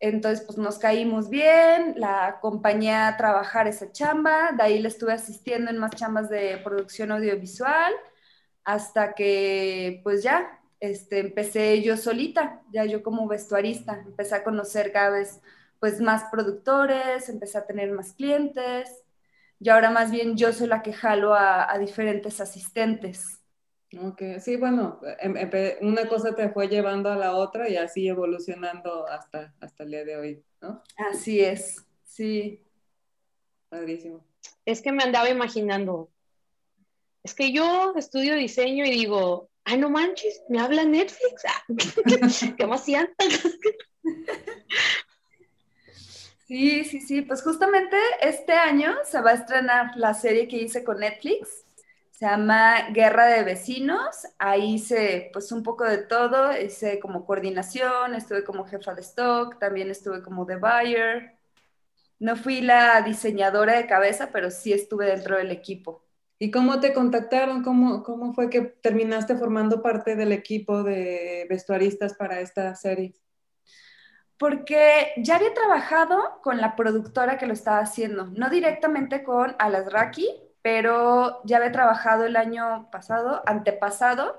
entonces 0.00 0.44
pues 0.46 0.58
nos 0.58 0.78
caímos 0.78 1.28
bien, 1.28 1.94
la 1.96 2.26
acompañé 2.26 2.94
a 2.94 3.16
trabajar 3.16 3.66
esa 3.68 3.90
chamba, 3.92 4.52
de 4.56 4.62
ahí 4.62 4.78
le 4.78 4.88
estuve 4.88 5.12
asistiendo 5.12 5.70
en 5.70 5.78
más 5.78 5.94
chambas 5.96 6.28
de 6.30 6.58
producción 6.58 7.12
audiovisual, 7.12 7.92
hasta 8.64 9.14
que 9.14 10.00
pues 10.04 10.22
ya 10.22 10.60
este, 10.80 11.20
empecé 11.20 11.82
yo 11.82 11.96
solita, 11.96 12.62
ya 12.72 12.84
yo 12.84 13.02
como 13.02 13.26
vestuarista, 13.28 14.00
empecé 14.06 14.36
a 14.36 14.44
conocer 14.44 14.92
cada 14.92 15.18
pues 15.80 16.00
más 16.00 16.24
productores, 16.30 17.28
empecé 17.28 17.58
a 17.58 17.66
tener 17.66 17.92
más 17.92 18.12
clientes 18.12 19.04
y 19.60 19.68
ahora 19.70 19.90
más 19.90 20.10
bien 20.10 20.36
yo 20.36 20.52
soy 20.52 20.68
la 20.68 20.82
que 20.82 20.92
jalo 20.92 21.34
a, 21.34 21.76
diferentes 21.78 22.40
asistentes. 22.40 23.37
Ok, 23.96 24.22
sí, 24.38 24.56
bueno, 24.56 25.00
em, 25.20 25.34
una 25.80 26.06
cosa 26.08 26.34
te 26.34 26.50
fue 26.50 26.68
llevando 26.68 27.10
a 27.10 27.16
la 27.16 27.34
otra 27.34 27.70
y 27.70 27.76
así 27.76 28.06
evolucionando 28.06 29.06
hasta, 29.08 29.54
hasta 29.60 29.84
el 29.84 29.90
día 29.90 30.04
de 30.04 30.16
hoy, 30.16 30.44
¿no? 30.60 30.82
Así 30.96 31.40
es, 31.40 31.86
sí. 32.04 32.62
Padrísimo. 33.70 34.24
Es 34.66 34.82
que 34.82 34.92
me 34.92 35.02
andaba 35.02 35.30
imaginando, 35.30 36.10
es 37.22 37.34
que 37.34 37.52
yo 37.52 37.94
estudio 37.96 38.34
diseño 38.34 38.84
y 38.84 38.90
digo, 38.90 39.48
ay, 39.64 39.78
no 39.78 39.88
manches, 39.88 40.42
me 40.48 40.60
habla 40.60 40.84
Netflix, 40.84 41.44
ah, 41.46 41.64
qué 42.56 42.62
emoción. 42.62 43.08
Sí, 46.48 46.82
sí, 46.86 47.02
sí, 47.02 47.20
pues 47.20 47.42
justamente 47.42 47.94
este 48.22 48.54
año 48.54 48.96
se 49.04 49.20
va 49.20 49.32
a 49.32 49.34
estrenar 49.34 49.94
la 49.96 50.14
serie 50.14 50.48
que 50.48 50.56
hice 50.56 50.82
con 50.82 50.98
Netflix. 50.98 51.66
Se 52.18 52.26
llama 52.26 52.90
Guerra 52.90 53.26
de 53.26 53.44
Vecinos. 53.44 54.26
Ahí 54.40 54.74
hice 54.74 55.30
pues 55.32 55.52
un 55.52 55.62
poco 55.62 55.84
de 55.84 55.98
todo. 55.98 56.50
Hice 56.60 56.98
como 56.98 57.24
coordinación, 57.24 58.16
estuve 58.16 58.42
como 58.42 58.64
jefa 58.64 58.92
de 58.92 59.02
stock, 59.02 59.56
también 59.60 59.88
estuve 59.88 60.20
como 60.20 60.44
de 60.44 60.56
buyer. 60.56 61.38
No 62.18 62.34
fui 62.34 62.60
la 62.60 63.02
diseñadora 63.02 63.76
de 63.76 63.86
cabeza, 63.86 64.30
pero 64.32 64.50
sí 64.50 64.72
estuve 64.72 65.06
dentro 65.06 65.36
del 65.36 65.52
equipo. 65.52 66.02
¿Y 66.40 66.50
cómo 66.50 66.80
te 66.80 66.92
contactaron? 66.92 67.62
¿Cómo, 67.62 68.02
cómo 68.02 68.34
fue 68.34 68.50
que 68.50 68.62
terminaste 68.62 69.36
formando 69.36 69.80
parte 69.80 70.16
del 70.16 70.32
equipo 70.32 70.82
de 70.82 71.46
vestuaristas 71.48 72.14
para 72.14 72.40
esta 72.40 72.74
serie? 72.74 73.14
porque 74.40 75.14
ya 75.16 75.34
había 75.34 75.52
trabajado 75.52 76.40
con 76.44 76.58
la 76.58 76.76
productora 76.76 77.38
que 77.38 77.46
lo 77.46 77.52
estaba 77.54 77.80
haciendo, 77.80 78.26
no 78.26 78.48
directamente 78.48 79.24
con 79.24 79.56
Alasraki, 79.58 80.47
pero 80.62 81.40
ya 81.44 81.58
había 81.58 81.72
trabajado 81.72 82.24
el 82.24 82.36
año 82.36 82.88
pasado, 82.90 83.42
antepasado, 83.46 84.38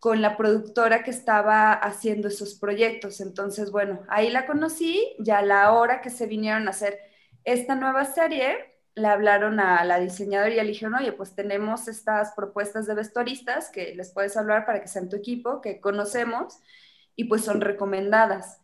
con 0.00 0.22
la 0.22 0.36
productora 0.36 1.02
que 1.02 1.10
estaba 1.10 1.72
haciendo 1.72 2.28
esos 2.28 2.54
proyectos. 2.54 3.20
Entonces, 3.20 3.70
bueno, 3.70 4.00
ahí 4.08 4.30
la 4.30 4.46
conocí, 4.46 5.16
ya 5.18 5.38
a 5.38 5.42
la 5.42 5.72
hora 5.72 6.00
que 6.00 6.10
se 6.10 6.26
vinieron 6.26 6.68
a 6.68 6.70
hacer 6.70 6.98
esta 7.44 7.74
nueva 7.74 8.04
serie, 8.04 8.74
le 8.94 9.08
hablaron 9.08 9.60
a 9.60 9.84
la 9.84 9.98
diseñadora 10.00 10.50
y 10.50 10.56
le 10.56 10.64
dijeron, 10.64 10.94
oye, 10.94 11.12
pues 11.12 11.34
tenemos 11.34 11.88
estas 11.88 12.32
propuestas 12.34 12.86
de 12.86 12.94
vestuaristas 12.94 13.70
que 13.70 13.94
les 13.94 14.12
puedes 14.12 14.36
hablar 14.36 14.66
para 14.66 14.80
que 14.80 14.88
sean 14.88 15.08
tu 15.08 15.16
equipo, 15.16 15.60
que 15.60 15.80
conocemos 15.80 16.60
y 17.16 17.24
pues 17.24 17.44
son 17.44 17.60
recomendadas. 17.60 18.60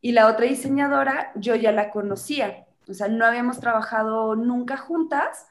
Y 0.00 0.12
la 0.12 0.28
otra 0.28 0.46
diseñadora, 0.46 1.32
yo 1.36 1.54
ya 1.54 1.72
la 1.72 1.90
conocía, 1.90 2.66
o 2.88 2.94
sea, 2.94 3.08
no 3.08 3.24
habíamos 3.24 3.58
trabajado 3.58 4.36
nunca 4.36 4.76
juntas, 4.76 5.46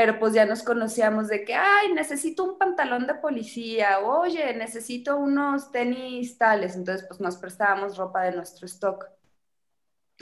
pero 0.00 0.18
pues 0.18 0.32
ya 0.32 0.46
nos 0.46 0.62
conocíamos 0.62 1.28
de 1.28 1.44
que, 1.44 1.54
ay, 1.54 1.92
necesito 1.92 2.42
un 2.42 2.56
pantalón 2.56 3.06
de 3.06 3.16
policía, 3.16 3.98
oye, 3.98 4.54
necesito 4.54 5.18
unos 5.18 5.70
tenis 5.70 6.38
tales, 6.38 6.74
entonces 6.74 7.06
pues 7.06 7.20
nos 7.20 7.36
prestábamos 7.36 7.98
ropa 7.98 8.22
de 8.22 8.32
nuestro 8.32 8.64
stock. 8.64 9.04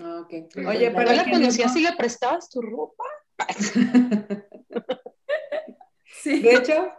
Ah, 0.03 0.23
ok. 0.25 0.67
Oye, 0.67 0.91
pero 0.91 1.13
la 1.13 1.31
conocías 1.31 1.77
y 1.77 1.83
le 1.83 1.93
prestabas 1.93 2.51
tu 2.51 2.61
ropa. 2.61 3.05
sí. 6.23 6.41
De 6.43 6.55
hecho, 6.55 6.93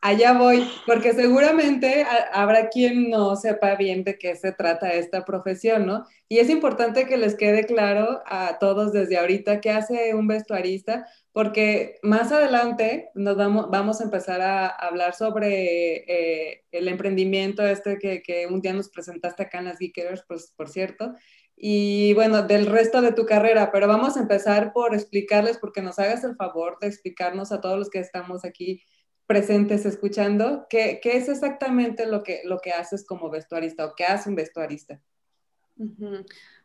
allá 0.00 0.32
voy, 0.32 0.66
porque 0.86 1.12
seguramente 1.12 2.06
habrá 2.32 2.68
quien 2.70 3.10
no 3.10 3.36
sepa 3.36 3.74
bien 3.76 4.02
de 4.04 4.18
qué 4.18 4.34
se 4.34 4.52
trata 4.52 4.94
esta 4.94 5.24
profesión, 5.24 5.86
¿no? 5.86 6.06
Y 6.28 6.38
es 6.38 6.48
importante 6.48 7.06
que 7.06 7.16
les 7.16 7.34
quede 7.34 7.66
claro 7.66 8.22
a 8.26 8.58
todos 8.58 8.92
desde 8.92 9.18
ahorita 9.18 9.60
qué 9.60 9.70
hace 9.70 10.14
un 10.14 10.26
vestuarista, 10.26 11.06
porque 11.32 11.98
más 12.02 12.32
adelante 12.32 13.10
nos 13.14 13.36
vamos, 13.36 13.70
vamos 13.70 14.00
a 14.00 14.04
empezar 14.04 14.40
a 14.40 14.68
hablar 14.68 15.14
sobre 15.14 16.04
eh, 16.08 16.64
el 16.72 16.88
emprendimiento 16.88 17.66
este 17.66 17.98
que, 17.98 18.22
que, 18.22 18.46
un 18.46 18.62
día 18.62 18.72
nos 18.72 18.88
presentaste 18.88 19.42
acá 19.42 19.58
en 19.58 19.66
las 19.66 19.78
Geekers, 19.78 20.24
pues, 20.26 20.52
por 20.56 20.68
cierto, 20.68 21.14
y 21.56 22.14
bueno, 22.14 22.42
del 22.42 22.64
resto 22.66 23.02
de 23.02 23.12
tu 23.12 23.26
carrera, 23.26 23.70
pero 23.70 23.86
vamos 23.86 24.16
a 24.16 24.20
empezar 24.20 24.72
por 24.72 24.94
explicarles, 24.94 25.58
porque 25.58 25.82
nos 25.82 25.98
hagas 25.98 26.24
el 26.24 26.36
favor 26.36 26.78
de 26.80 26.86
explicarnos 26.86 27.52
a 27.52 27.60
todos 27.60 27.78
los 27.78 27.90
que 27.90 27.98
estamos 27.98 28.46
aquí 28.46 28.82
presentes 29.30 29.86
escuchando, 29.86 30.66
¿qué, 30.68 30.98
qué 31.00 31.16
es 31.16 31.28
exactamente 31.28 32.04
lo 32.04 32.24
que, 32.24 32.40
lo 32.44 32.58
que 32.58 32.72
haces 32.72 33.06
como 33.06 33.30
vestuarista 33.30 33.84
o 33.84 33.94
qué 33.94 34.04
hace 34.04 34.28
un 34.28 34.34
vestuarista? 34.34 35.00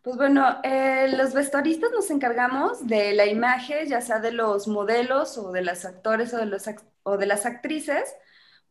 Pues 0.02 0.18
bueno, 0.18 0.62
eh, 0.64 1.14
los 1.16 1.36
vestuaristas 1.36 1.92
nos 1.92 2.10
encargamos 2.10 2.88
de 2.88 3.14
la 3.14 3.28
imagen, 3.28 3.88
ya 3.88 4.02
sea 4.02 4.20
de 4.20 4.32
los 4.32 4.68
modelos 4.68 5.38
o 5.38 5.52
de 5.52 5.62
los 5.62 5.86
actores 5.86 6.34
o 6.34 6.38
de, 6.38 6.48
los, 6.48 6.64
o 7.04 7.18
de 7.18 7.28
las 7.28 7.46
actrices, 7.46 8.16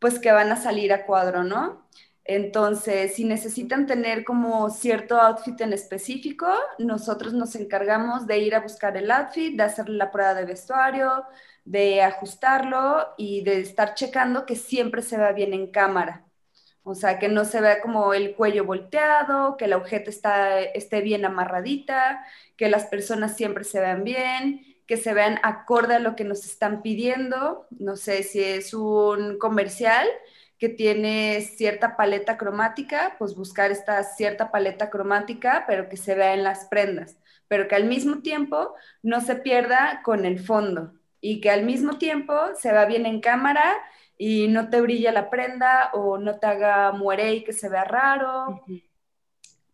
pues 0.01 0.19
que 0.19 0.33
van 0.33 0.51
a 0.51 0.57
salir 0.57 0.93
a 0.93 1.07
cuadro, 1.07 1.45
¿no? 1.45 1.89
Entonces, 2.25 3.15
si 3.15 3.25
necesitan 3.25 3.87
tener 3.87 4.25
como 4.25 4.71
cierto 4.71 5.21
outfit 5.21 5.61
en 5.61 5.73
específico, 5.73 6.49
nosotros 6.81 7.33
nos 7.33 7.55
encargamos 7.55 8.27
de 8.27 8.39
ir 8.39 8.57
a 8.57 8.61
buscar 8.61 8.97
el 8.97 9.09
outfit, 9.13 9.57
de 9.57 9.63
hacerle 9.63 9.99
la 9.99 10.11
prueba 10.11 10.35
de 10.35 10.47
vestuario, 10.47 11.25
de 11.65 12.03
ajustarlo 12.03 13.15
y 13.17 13.43
de 13.43 13.61
estar 13.61 13.95
checando 13.95 14.47
que 14.47 14.57
siempre 14.57 15.03
se 15.03 15.17
vea 15.17 15.33
bien 15.33 15.55
en 15.55 15.71
cámara. 15.71 16.25
O 16.83 16.95
sea, 16.95 17.19
que 17.19 17.29
no 17.29 17.45
se 17.47 17.61
vea 17.63 17.81
como 17.81 18.13
el 18.15 18.35
cuello 18.37 18.65
volteado, 18.65 19.57
que 19.57 19.69
la 19.69 19.79
objeto 19.79 20.11
está, 20.11 20.61
esté 20.61 21.01
bien 21.01 21.25
amarradita, 21.25 22.25
que 22.57 22.69
las 22.69 22.87
personas 22.87 23.37
siempre 23.37 23.65
se 23.65 23.81
vean 23.81 24.05
bien, 24.05 24.63
que 24.87 24.99
se 24.99 25.15
vean 25.15 25.41
acorde 25.43 25.95
a 25.95 25.99
lo 25.99 26.15
que 26.17 26.25
nos 26.25 26.45
están 26.45 26.83
pidiendo. 26.83 27.67
No 27.71 27.97
sé 27.97 28.23
si 28.23 28.43
es 28.45 28.75
un 28.75 29.39
comercial 29.39 30.07
que 30.59 30.69
tiene 30.69 31.41
cierta 31.41 31.97
paleta 31.97 32.37
cromática, 32.37 33.17
pues 33.19 33.35
buscar 33.35 33.71
esta 33.71 34.03
cierta 34.05 34.51
paleta 34.51 34.91
cromática, 34.91 35.65
pero 35.67 35.89
que 35.89 35.97
se 35.97 36.15
vea 36.15 36.35
en 36.35 36.45
las 36.45 36.67
prendas, 36.67 37.17
pero 37.49 37.67
que 37.69 37.77
al 37.77 37.85
mismo 37.85 38.21
tiempo 38.23 38.75
no 39.03 39.21
se 39.23 39.37
pierda 39.37 40.03
con 40.05 40.25
el 40.27 40.39
fondo 40.39 40.93
y 41.25 41.41
que 41.41 41.49
al 41.49 41.65
mismo 41.65 41.97
tiempo 41.97 42.35
se 42.61 42.71
va 42.71 42.85
bien 42.85 43.07
en 43.07 43.23
cámara 43.23 43.79
y 44.19 44.47
no 44.49 44.69
te 44.69 44.83
brilla 44.83 45.11
la 45.11 45.31
prenda 45.31 45.89
o 45.95 46.19
no 46.19 46.39
te 46.39 46.47
haga 46.47 46.93
muere 46.93 47.33
y 47.33 47.45
que 47.45 47.55
se 47.55 47.71
vea 47.71 47.85
raro. 47.85 48.63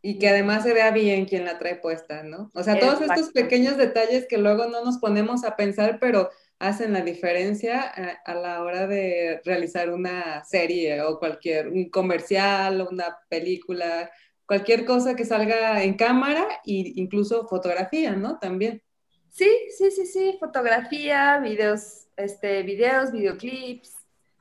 Y 0.01 0.21
que 0.21 0.29
además 0.29 0.63
se 0.63 0.73
vea 0.73 0.93
bien 0.93 1.25
quien 1.25 1.45
la 1.45 1.59
trae 1.59 1.75
puesta, 1.75 2.23
¿no? 2.23 2.53
O 2.55 2.63
sea, 2.63 2.79
todos 2.79 3.01
estos 3.01 3.33
pequeños 3.33 3.77
detalles 3.77 4.27
que 4.29 4.39
luego 4.39 4.67
no 4.67 4.85
nos 4.85 4.99
ponemos 4.99 5.43
a 5.43 5.57
pensar, 5.57 5.99
pero 5.99 6.31
hacen 6.61 6.93
la 6.93 7.01
diferencia 7.01 7.93
eh, 7.97 8.17
a, 8.25 8.35
la 8.35 8.63
hora 8.63 8.87
de 8.87 9.41
realizar 9.45 9.91
una 9.91 10.45
serie 10.45 11.03
o 11.03 11.19
cualquier, 11.19 11.67
un 11.67 11.91
comercial, 11.91 12.87
una 12.89 13.19
película, 13.29 14.09
cualquier 14.47 14.85
cosa 14.85 15.17
que 15.17 15.25
salga 15.25 15.83
en 15.83 15.95
cámara 15.95 16.47
e 16.65 16.93
incluso 16.95 17.49
fotografía, 17.49 18.13
¿no? 18.13 18.39
También. 18.39 18.85
Sí, 19.31 19.51
sí, 19.77 19.91
sí, 19.91 20.07
sí, 20.07 20.37
fotografía, 20.39 21.39
videos, 21.39 22.09
este, 22.17 22.63
videos, 22.63 23.13
videoclips, 23.13 23.95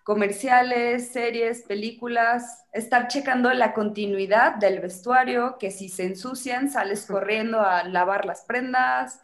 comerciales, 0.03 1.09
series, 1.09 1.61
películas, 1.61 2.65
estar 2.73 3.07
checando 3.07 3.53
la 3.53 3.73
continuidad 3.73 4.55
del 4.55 4.79
vestuario, 4.79 5.57
que 5.59 5.69
si 5.69 5.87
se 5.87 6.05
ensucian, 6.05 6.71
sales 6.71 7.05
corriendo 7.05 7.61
a 7.61 7.83
lavar 7.83 8.25
las 8.25 8.41
prendas, 8.41 9.21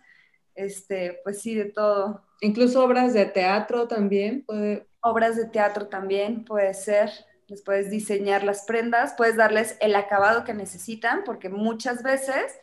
este, 0.53 1.19
pues 1.23 1.41
sí, 1.41 1.55
de 1.55 1.65
todo. 1.65 2.23
Incluso 2.41 2.83
obras 2.83 3.13
de 3.13 3.25
teatro 3.25 3.87
también 3.87 4.43
puede. 4.45 4.87
Obras 5.01 5.35
de 5.35 5.45
teatro 5.45 5.87
también 5.87 6.45
puede 6.45 6.73
ser. 6.75 7.09
Les 7.47 7.63
puedes 7.63 7.89
diseñar 7.89 8.43
las 8.43 8.65
prendas, 8.65 9.13
puedes 9.17 9.35
darles 9.35 9.77
el 9.79 9.95
acabado 9.95 10.43
que 10.43 10.53
necesitan, 10.53 11.23
porque 11.23 11.49
muchas 11.49 12.03
veces 12.03 12.55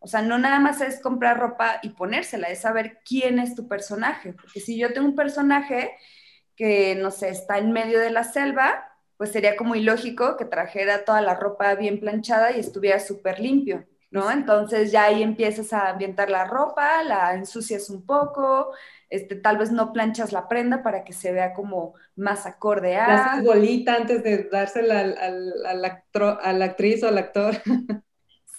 o 0.00 0.06
sea, 0.06 0.22
no 0.22 0.38
nada 0.38 0.58
más 0.58 0.80
es 0.80 1.00
comprar 1.00 1.38
ropa 1.38 1.78
y 1.82 1.90
ponérsela, 1.90 2.48
es 2.48 2.62
saber 2.62 3.00
quién 3.04 3.38
es 3.38 3.54
tu 3.54 3.68
personaje. 3.68 4.32
Porque 4.32 4.58
si 4.60 4.78
yo 4.78 4.92
tengo 4.92 5.06
un 5.06 5.14
personaje 5.14 5.92
que, 6.56 6.94
no 6.96 7.10
sé, 7.10 7.28
está 7.28 7.58
en 7.58 7.72
medio 7.72 8.00
de 8.00 8.10
la 8.10 8.24
selva, 8.24 8.86
pues 9.18 9.30
sería 9.32 9.56
como 9.56 9.74
ilógico 9.74 10.38
que 10.38 10.46
trajera 10.46 11.04
toda 11.04 11.20
la 11.20 11.34
ropa 11.34 11.74
bien 11.74 12.00
planchada 12.00 12.52
y 12.52 12.60
estuviera 12.60 12.98
súper 12.98 13.40
limpio, 13.40 13.84
¿no? 14.10 14.30
Entonces 14.30 14.90
ya 14.90 15.04
ahí 15.04 15.22
empiezas 15.22 15.74
a 15.74 15.90
ambientar 15.90 16.30
la 16.30 16.46
ropa, 16.46 17.02
la 17.02 17.34
ensucias 17.34 17.90
un 17.90 18.06
poco, 18.06 18.72
este, 19.10 19.36
tal 19.36 19.58
vez 19.58 19.70
no 19.70 19.92
planchas 19.92 20.32
la 20.32 20.48
prenda 20.48 20.82
para 20.82 21.04
que 21.04 21.12
se 21.12 21.32
vea 21.32 21.52
como 21.52 21.92
más 22.16 22.46
acorde 22.46 22.96
a... 22.96 23.36
La 23.36 23.42
bolita 23.42 23.96
antes 23.96 24.22
de 24.22 24.48
dársela 24.50 25.00
al, 25.00 25.18
al, 25.18 25.86
a 26.42 26.52
la 26.54 26.64
actriz 26.64 27.02
o 27.02 27.08
al 27.08 27.18
actor. 27.18 27.56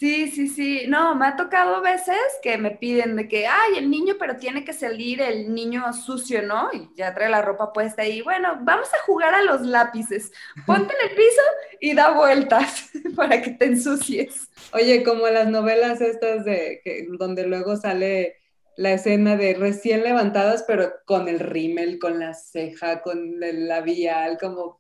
Sí, 0.01 0.31
sí, 0.31 0.47
sí. 0.47 0.85
No, 0.87 1.13
me 1.13 1.27
ha 1.27 1.35
tocado 1.35 1.79
veces 1.79 2.17
que 2.41 2.57
me 2.57 2.71
piden 2.71 3.15
de 3.15 3.27
que, 3.27 3.45
ay, 3.45 3.77
el 3.77 3.91
niño, 3.91 4.15
pero 4.17 4.35
tiene 4.35 4.65
que 4.65 4.73
salir 4.73 5.21
el 5.21 5.53
niño 5.53 5.93
sucio, 5.93 6.41
¿no? 6.41 6.71
Y 6.73 6.89
ya 6.95 7.13
trae 7.13 7.29
la 7.29 7.43
ropa 7.43 7.71
puesta 7.71 8.01
ahí. 8.01 8.23
Bueno, 8.23 8.57
vamos 8.63 8.87
a 8.95 9.05
jugar 9.05 9.35
a 9.35 9.43
los 9.43 9.61
lápices. 9.61 10.31
Ponte 10.65 10.91
en 10.91 11.07
el 11.07 11.15
piso 11.15 11.41
y 11.79 11.93
da 11.93 12.13
vueltas 12.13 12.89
para 13.15 13.43
que 13.43 13.51
te 13.51 13.65
ensucies. 13.65 14.49
Oye, 14.73 15.03
como 15.03 15.27
las 15.27 15.47
novelas 15.49 16.01
estas 16.01 16.45
de 16.45 16.81
que, 16.83 17.05
donde 17.19 17.45
luego 17.45 17.77
sale 17.77 18.37
la 18.77 18.93
escena 18.93 19.37
de 19.37 19.53
recién 19.53 20.01
levantadas, 20.01 20.63
pero 20.65 20.93
con 21.05 21.27
el 21.27 21.39
rímel, 21.39 21.99
con 21.99 22.17
la 22.17 22.33
ceja, 22.33 23.03
con 23.03 23.43
el 23.43 23.67
labial, 23.67 24.39
como 24.39 24.79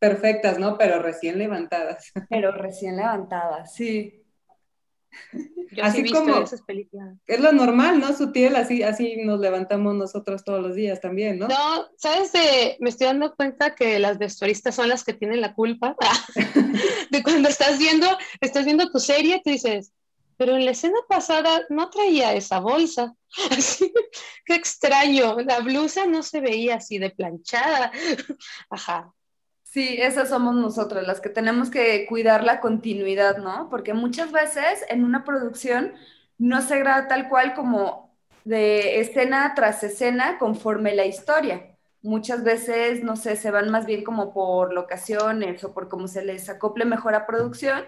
perfectas, 0.00 0.58
¿no? 0.58 0.76
Pero 0.76 1.00
recién 1.00 1.38
levantadas. 1.38 2.10
Pero 2.28 2.50
recién 2.50 2.96
levantadas, 2.96 3.72
sí 3.72 4.17
así 5.82 6.10
como 6.10 6.44
es 7.26 7.40
lo 7.40 7.52
normal, 7.52 8.00
¿no? 8.00 8.16
Sutil, 8.16 8.56
así, 8.56 8.82
así 8.82 9.16
nos 9.24 9.40
levantamos 9.40 9.94
nosotros 9.94 10.44
todos 10.44 10.62
los 10.62 10.74
días 10.74 11.00
también, 11.00 11.38
¿no? 11.38 11.48
No, 11.48 11.86
¿sabes? 11.96 12.32
me 12.80 12.88
estoy 12.88 13.06
dando 13.06 13.34
cuenta 13.34 13.74
que 13.74 13.98
las 13.98 14.18
vestuaristas 14.18 14.74
son 14.74 14.88
las 14.88 15.04
que 15.04 15.14
tienen 15.14 15.40
la 15.40 15.54
culpa 15.54 15.96
de 17.10 17.22
cuando 17.22 17.48
estás 17.48 17.78
viendo, 17.78 18.06
estás 18.40 18.64
viendo 18.64 18.90
tu 18.90 18.98
serie, 18.98 19.40
te 19.44 19.52
dices, 19.52 19.92
pero 20.38 20.56
en 20.56 20.64
la 20.64 20.70
escena 20.70 20.98
pasada 21.08 21.66
no 21.68 21.90
traía 21.90 22.32
esa 22.32 22.60
bolsa. 22.60 23.12
Así, 23.50 23.92
qué 24.46 24.54
extraño, 24.54 25.40
la 25.40 25.60
blusa 25.60 26.06
no 26.06 26.22
se 26.22 26.40
veía 26.40 26.76
así 26.76 26.98
de 26.98 27.10
planchada. 27.10 27.92
Ajá. 28.70 29.12
Sí, 29.78 29.96
esas 30.00 30.30
somos 30.30 30.56
nosotras, 30.56 31.06
las 31.06 31.20
que 31.20 31.28
tenemos 31.28 31.70
que 31.70 32.04
cuidar 32.06 32.42
la 32.42 32.60
continuidad, 32.60 33.36
¿no? 33.38 33.68
Porque 33.70 33.94
muchas 33.94 34.32
veces 34.32 34.84
en 34.88 35.04
una 35.04 35.22
producción 35.22 35.92
no 36.36 36.62
se 36.62 36.80
graba 36.80 37.06
tal 37.06 37.28
cual 37.28 37.54
como 37.54 38.12
de 38.44 38.98
escena 38.98 39.52
tras 39.54 39.84
escena 39.84 40.36
conforme 40.38 40.96
la 40.96 41.06
historia. 41.06 41.78
Muchas 42.02 42.42
veces, 42.42 43.04
no 43.04 43.14
sé, 43.14 43.36
se 43.36 43.52
van 43.52 43.70
más 43.70 43.86
bien 43.86 44.02
como 44.02 44.32
por 44.34 44.74
locaciones 44.74 45.62
o 45.62 45.72
por 45.72 45.88
cómo 45.88 46.08
se 46.08 46.24
les 46.24 46.48
acople 46.48 46.84
mejor 46.84 47.14
a 47.14 47.24
producción. 47.24 47.84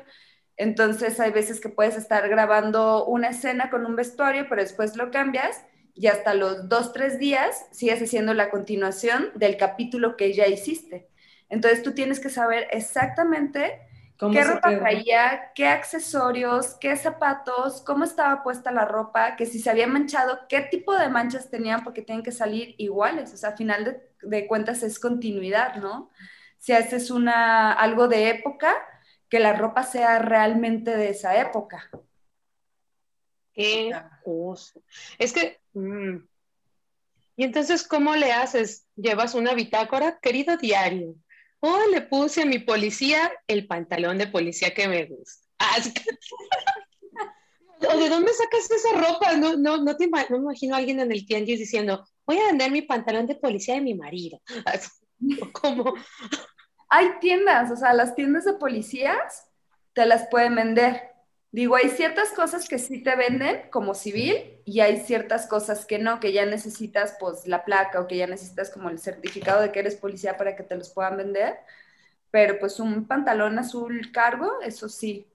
Entonces 0.56 1.18
hay 1.18 1.32
veces 1.32 1.60
que 1.60 1.70
puedes 1.70 1.96
estar 1.96 2.28
grabando 2.28 3.04
una 3.06 3.30
escena 3.30 3.68
con 3.68 3.84
un 3.84 3.96
vestuario, 3.96 4.46
pero 4.48 4.62
después 4.62 4.94
lo 4.96 5.10
cambias 5.10 5.64
y 5.94 6.06
hasta 6.06 6.34
los 6.34 6.68
dos, 6.68 6.92
tres 6.92 7.18
días 7.18 7.66
sigues 7.72 8.00
haciendo 8.00 8.32
la 8.32 8.48
continuación 8.50 9.30
del 9.34 9.56
capítulo 9.56 10.16
que 10.16 10.32
ya 10.34 10.46
hiciste. 10.46 11.10
Entonces 11.50 11.82
tú 11.82 11.92
tienes 11.92 12.20
que 12.20 12.30
saber 12.30 12.68
exactamente 12.70 13.80
qué 14.28 14.44
ropa 14.44 14.78
traía, 14.78 15.52
qué 15.54 15.66
accesorios, 15.66 16.76
qué 16.80 16.96
zapatos, 16.96 17.82
cómo 17.82 18.04
estaba 18.04 18.42
puesta 18.42 18.70
la 18.70 18.84
ropa, 18.84 19.36
que 19.36 19.46
si 19.46 19.58
se 19.58 19.70
había 19.70 19.86
manchado, 19.86 20.40
qué 20.48 20.60
tipo 20.60 20.96
de 20.96 21.08
manchas 21.08 21.50
tenían, 21.50 21.82
porque 21.82 22.02
tienen 22.02 22.22
que 22.22 22.32
salir 22.32 22.74
iguales. 22.78 23.32
O 23.32 23.36
sea, 23.36 23.50
a 23.50 23.56
final 23.56 24.00
de, 24.22 24.46
cuentas 24.46 24.82
es 24.82 24.98
continuidad, 24.98 25.76
¿no? 25.76 26.10
Si 26.58 26.72
haces 26.72 27.10
una, 27.10 27.72
algo 27.72 28.08
de 28.08 28.28
época, 28.28 28.74
que 29.28 29.40
la 29.40 29.54
ropa 29.54 29.82
sea 29.84 30.18
realmente 30.18 30.96
de 30.96 31.10
esa 31.10 31.40
época. 31.40 31.88
Qué 33.54 33.92
Es 35.18 35.32
que 35.32 35.58
mm, 35.72 36.16
Y 37.36 37.44
entonces, 37.44 37.86
¿cómo 37.86 38.14
le 38.16 38.32
haces? 38.32 38.86
Llevas 38.96 39.34
una 39.34 39.54
bitácora, 39.54 40.18
querido 40.20 40.56
diario. 40.58 41.14
O 41.60 41.78
le 41.92 42.02
puse 42.02 42.42
a 42.42 42.46
mi 42.46 42.58
policía 42.58 43.30
el 43.46 43.66
pantalón 43.66 44.18
de 44.18 44.26
policía 44.26 44.72
que 44.74 44.88
me 44.88 45.04
gusta. 45.04 45.46
¿O 47.88 47.96
de 47.98 48.08
dónde 48.08 48.32
sacas 48.32 48.70
esa 48.70 48.92
ropa? 48.94 49.36
No, 49.36 49.56
no, 49.56 49.78
no, 49.82 49.96
te 49.96 50.06
no 50.06 50.38
me 50.38 50.44
imagino 50.44 50.74
a 50.74 50.78
alguien 50.78 51.00
en 51.00 51.12
el 51.12 51.26
tianguis 51.26 51.58
diciendo, 51.58 52.06
voy 52.26 52.38
a 52.38 52.46
vender 52.46 52.70
mi 52.70 52.82
pantalón 52.82 53.26
de 53.26 53.36
policía 53.36 53.74
de 53.74 53.80
mi 53.80 53.94
marido. 53.94 54.40
¿Cómo? 55.52 55.94
Hay 56.88 57.18
tiendas, 57.20 57.70
o 57.70 57.76
sea, 57.76 57.92
las 57.92 58.14
tiendas 58.14 58.44
de 58.44 58.54
policías 58.54 59.46
te 59.92 60.06
las 60.06 60.28
pueden 60.28 60.54
vender. 60.54 61.09
Digo, 61.52 61.74
hay 61.74 61.88
ciertas 61.88 62.30
cosas 62.30 62.68
que 62.68 62.78
sí 62.78 63.02
te 63.02 63.16
venden 63.16 63.62
como 63.70 63.94
civil 63.94 64.60
y 64.64 64.80
hay 64.80 65.00
ciertas 65.00 65.48
cosas 65.48 65.84
que 65.84 65.98
no, 65.98 66.20
que 66.20 66.32
ya 66.32 66.46
necesitas 66.46 67.16
pues 67.18 67.46
la 67.46 67.64
placa 67.64 68.00
o 68.00 68.06
que 68.06 68.16
ya 68.16 68.28
necesitas 68.28 68.70
como 68.70 68.88
el 68.88 69.00
certificado 69.00 69.60
de 69.60 69.72
que 69.72 69.80
eres 69.80 69.96
policía 69.96 70.36
para 70.36 70.54
que 70.54 70.62
te 70.62 70.76
los 70.76 70.90
puedan 70.90 71.16
vender. 71.16 71.58
Pero 72.30 72.58
pues 72.60 72.78
un 72.78 73.06
pantalón 73.08 73.58
azul 73.58 74.12
cargo, 74.12 74.60
eso 74.62 74.88
sí. 74.88 75.26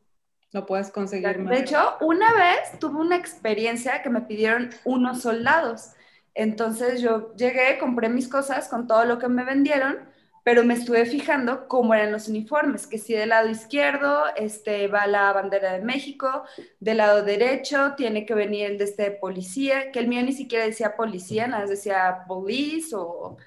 Lo 0.53 0.65
puedes 0.65 0.89
conseguir 0.89 1.37
más. 1.39 1.53
De 1.53 1.59
hecho, 1.59 1.97
una 1.99 2.31
vez 2.31 2.79
tuve 2.79 3.01
una 3.01 3.17
experiencia 3.17 4.01
que 4.01 4.09
me 4.09 4.21
pidieron 4.21 4.69
unos 4.85 5.21
soldados. 5.21 5.91
Entonces 6.33 7.01
yo 7.01 7.35
llegué, 7.35 7.77
compré 7.77 8.07
mis 8.07 8.29
cosas 8.29 8.69
con 8.69 8.87
todo 8.87 9.03
lo 9.03 9.19
que 9.19 9.27
me 9.27 9.43
vendieron 9.43 10.14
pero 10.45 10.63
me 10.63 10.75
estuve 10.75 11.07
fijando 11.07 11.67
cómo 11.67 11.95
eran 11.95 12.11
los 12.11 12.27
uniformes, 12.27 12.85
que 12.85 12.99
si 12.99 13.13
del 13.13 13.29
lado 13.29 13.49
izquierdo 13.49 14.25
este, 14.35 14.87
va 14.87 15.07
la 15.07 15.33
bandera 15.33 15.73
de 15.73 15.81
México, 15.81 16.43
del 16.79 16.97
lado 16.97 17.23
derecho 17.23 17.95
tiene 17.97 18.27
que 18.27 18.35
venir 18.35 18.67
el 18.67 18.77
de 18.77 18.83
este 18.83 19.09
policía, 19.09 19.91
que 19.91 19.97
el 19.97 20.07
mío 20.07 20.21
ni 20.21 20.33
siquiera 20.33 20.63
decía 20.65 20.95
policía, 20.95 21.47
nada 21.47 21.61
más 21.61 21.71
decía 21.71 22.25
police 22.27 22.95
o 22.95 23.37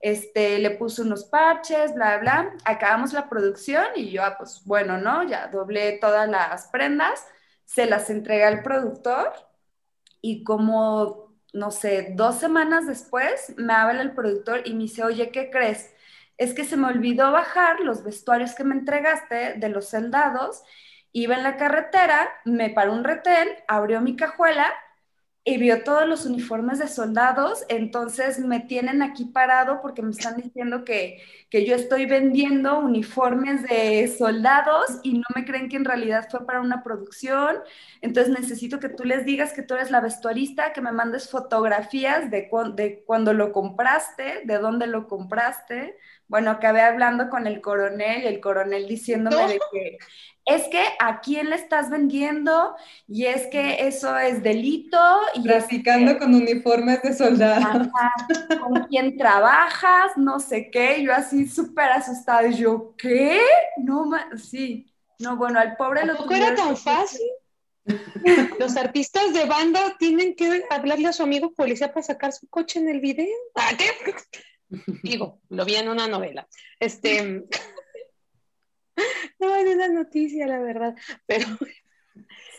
este, 0.00 0.58
le 0.58 0.72
puso 0.72 1.00
unos 1.02 1.24
parches, 1.24 1.94
bla, 1.94 2.18
bla. 2.18 2.54
Acabamos 2.66 3.14
la 3.14 3.30
producción 3.30 3.86
y 3.96 4.10
yo, 4.10 4.22
ah, 4.22 4.36
pues 4.38 4.62
bueno, 4.66 4.98
¿no? 4.98 5.26
Ya 5.26 5.48
doblé 5.48 5.98
todas 5.98 6.28
las 6.28 6.66
prendas, 6.68 7.26
se 7.64 7.86
las 7.86 8.10
entregué 8.10 8.44
al 8.44 8.62
productor 8.62 9.32
y 10.20 10.44
como, 10.44 11.34
no 11.54 11.70
sé, 11.70 12.12
dos 12.16 12.36
semanas 12.36 12.86
después 12.86 13.54
me 13.56 13.72
habla 13.72 14.02
el 14.02 14.12
productor 14.14 14.60
y 14.66 14.74
me 14.74 14.82
dice, 14.84 15.04
oye, 15.04 15.30
¿qué 15.30 15.50
crees? 15.50 15.93
Es 16.38 16.54
que 16.54 16.64
se 16.64 16.76
me 16.76 16.88
olvidó 16.88 17.32
bajar 17.32 17.80
los 17.80 18.04
vestuarios 18.04 18.54
que 18.54 18.64
me 18.64 18.74
entregaste 18.74 19.54
de 19.54 19.68
los 19.68 19.88
soldados, 19.88 20.62
iba 21.12 21.36
en 21.36 21.44
la 21.44 21.56
carretera, 21.56 22.28
me 22.44 22.70
paró 22.70 22.92
un 22.92 23.04
retén, 23.04 23.48
abrió 23.68 24.00
mi 24.00 24.16
cajuela 24.16 24.72
y 25.46 25.58
vio 25.58 25.84
todos 25.84 26.08
los 26.08 26.24
uniformes 26.24 26.78
de 26.78 26.88
soldados, 26.88 27.66
entonces 27.68 28.38
me 28.38 28.60
tienen 28.60 29.02
aquí 29.02 29.26
parado 29.26 29.82
porque 29.82 30.00
me 30.00 30.10
están 30.10 30.38
diciendo 30.38 30.84
que, 30.84 31.20
que, 31.50 31.66
yo 31.66 31.74
estoy 31.74 32.06
vendiendo 32.06 32.78
uniformes 32.78 33.62
de 33.64 34.08
soldados 34.08 35.00
y 35.02 35.18
no 35.18 35.24
me 35.34 35.44
creen 35.44 35.68
que 35.68 35.76
en 35.76 35.84
realidad 35.84 36.28
fue 36.30 36.46
para 36.46 36.62
una 36.62 36.82
producción, 36.82 37.58
entonces 38.00 38.32
necesito 38.32 38.80
que 38.80 38.88
tú 38.88 39.04
les 39.04 39.26
digas 39.26 39.52
que 39.52 39.62
tú 39.62 39.74
eres 39.74 39.90
la 39.90 40.00
vestuarista, 40.00 40.72
que 40.72 40.80
me 40.80 40.92
mandes 40.92 41.28
fotografías 41.28 42.30
de, 42.30 42.48
de 42.74 43.04
cuando 43.04 43.34
lo 43.34 43.52
compraste, 43.52 44.42
de 44.44 44.58
dónde 44.58 44.86
lo 44.86 45.08
compraste. 45.08 45.98
Bueno, 46.28 46.50
acabé 46.50 46.80
hablando 46.82 47.28
con 47.28 47.46
el 47.46 47.60
coronel 47.60 48.22
y 48.22 48.26
el 48.26 48.40
coronel 48.40 48.86
diciéndome 48.86 49.46
de 49.46 49.60
que 49.72 49.98
es 50.46 50.64
que 50.68 50.82
a 50.98 51.20
quién 51.20 51.48
le 51.48 51.56
estás 51.56 51.88
vendiendo 51.88 52.76
y 53.08 53.26
es 53.26 53.46
que 53.46 53.86
eso 53.86 54.16
es 54.18 54.42
delito. 54.42 54.98
Y 55.34 55.42
Traficando 55.42 56.18
con 56.18 56.34
uniformes 56.34 57.02
de 57.02 57.14
soldado. 57.14 57.90
con 58.60 58.84
quién 58.84 59.16
trabajas, 59.16 60.12
no 60.16 60.38
sé 60.40 60.70
qué. 60.70 61.02
Yo 61.02 61.14
así 61.14 61.46
súper 61.48 61.90
asustada. 61.92 62.46
Y 62.48 62.54
yo, 62.54 62.94
¿qué? 62.98 63.40
No, 63.78 64.10
sí. 64.36 64.92
No, 65.18 65.36
bueno, 65.36 65.58
al 65.60 65.76
pobre 65.76 66.04
lo 66.04 66.14
¿Tampoco 66.14 66.34
era 66.34 66.54
tan 66.54 66.76
fácil? 66.76 67.26
Los 68.58 68.76
artistas 68.76 69.32
de 69.32 69.44
banda 69.44 69.96
tienen 69.98 70.34
que 70.34 70.64
hablarle 70.70 71.08
a 71.08 71.12
su 71.12 71.22
amigo 71.22 71.52
policía 71.52 71.92
para 71.92 72.02
sacar 72.02 72.32
su 72.32 72.48
coche 72.48 72.78
en 72.80 72.88
el 72.88 73.00
video. 73.00 73.26
¿A 73.54 73.76
qué? 73.76 73.84
Digo, 75.02 75.40
lo 75.48 75.64
vi 75.64 75.76
en 75.76 75.88
una 75.88 76.06
novela. 76.08 76.48
Este. 76.78 77.44
No, 79.40 79.54
es 79.56 79.74
una 79.74 79.88
noticia, 79.88 80.46
la 80.46 80.60
verdad. 80.60 80.94
Pero. 81.26 81.46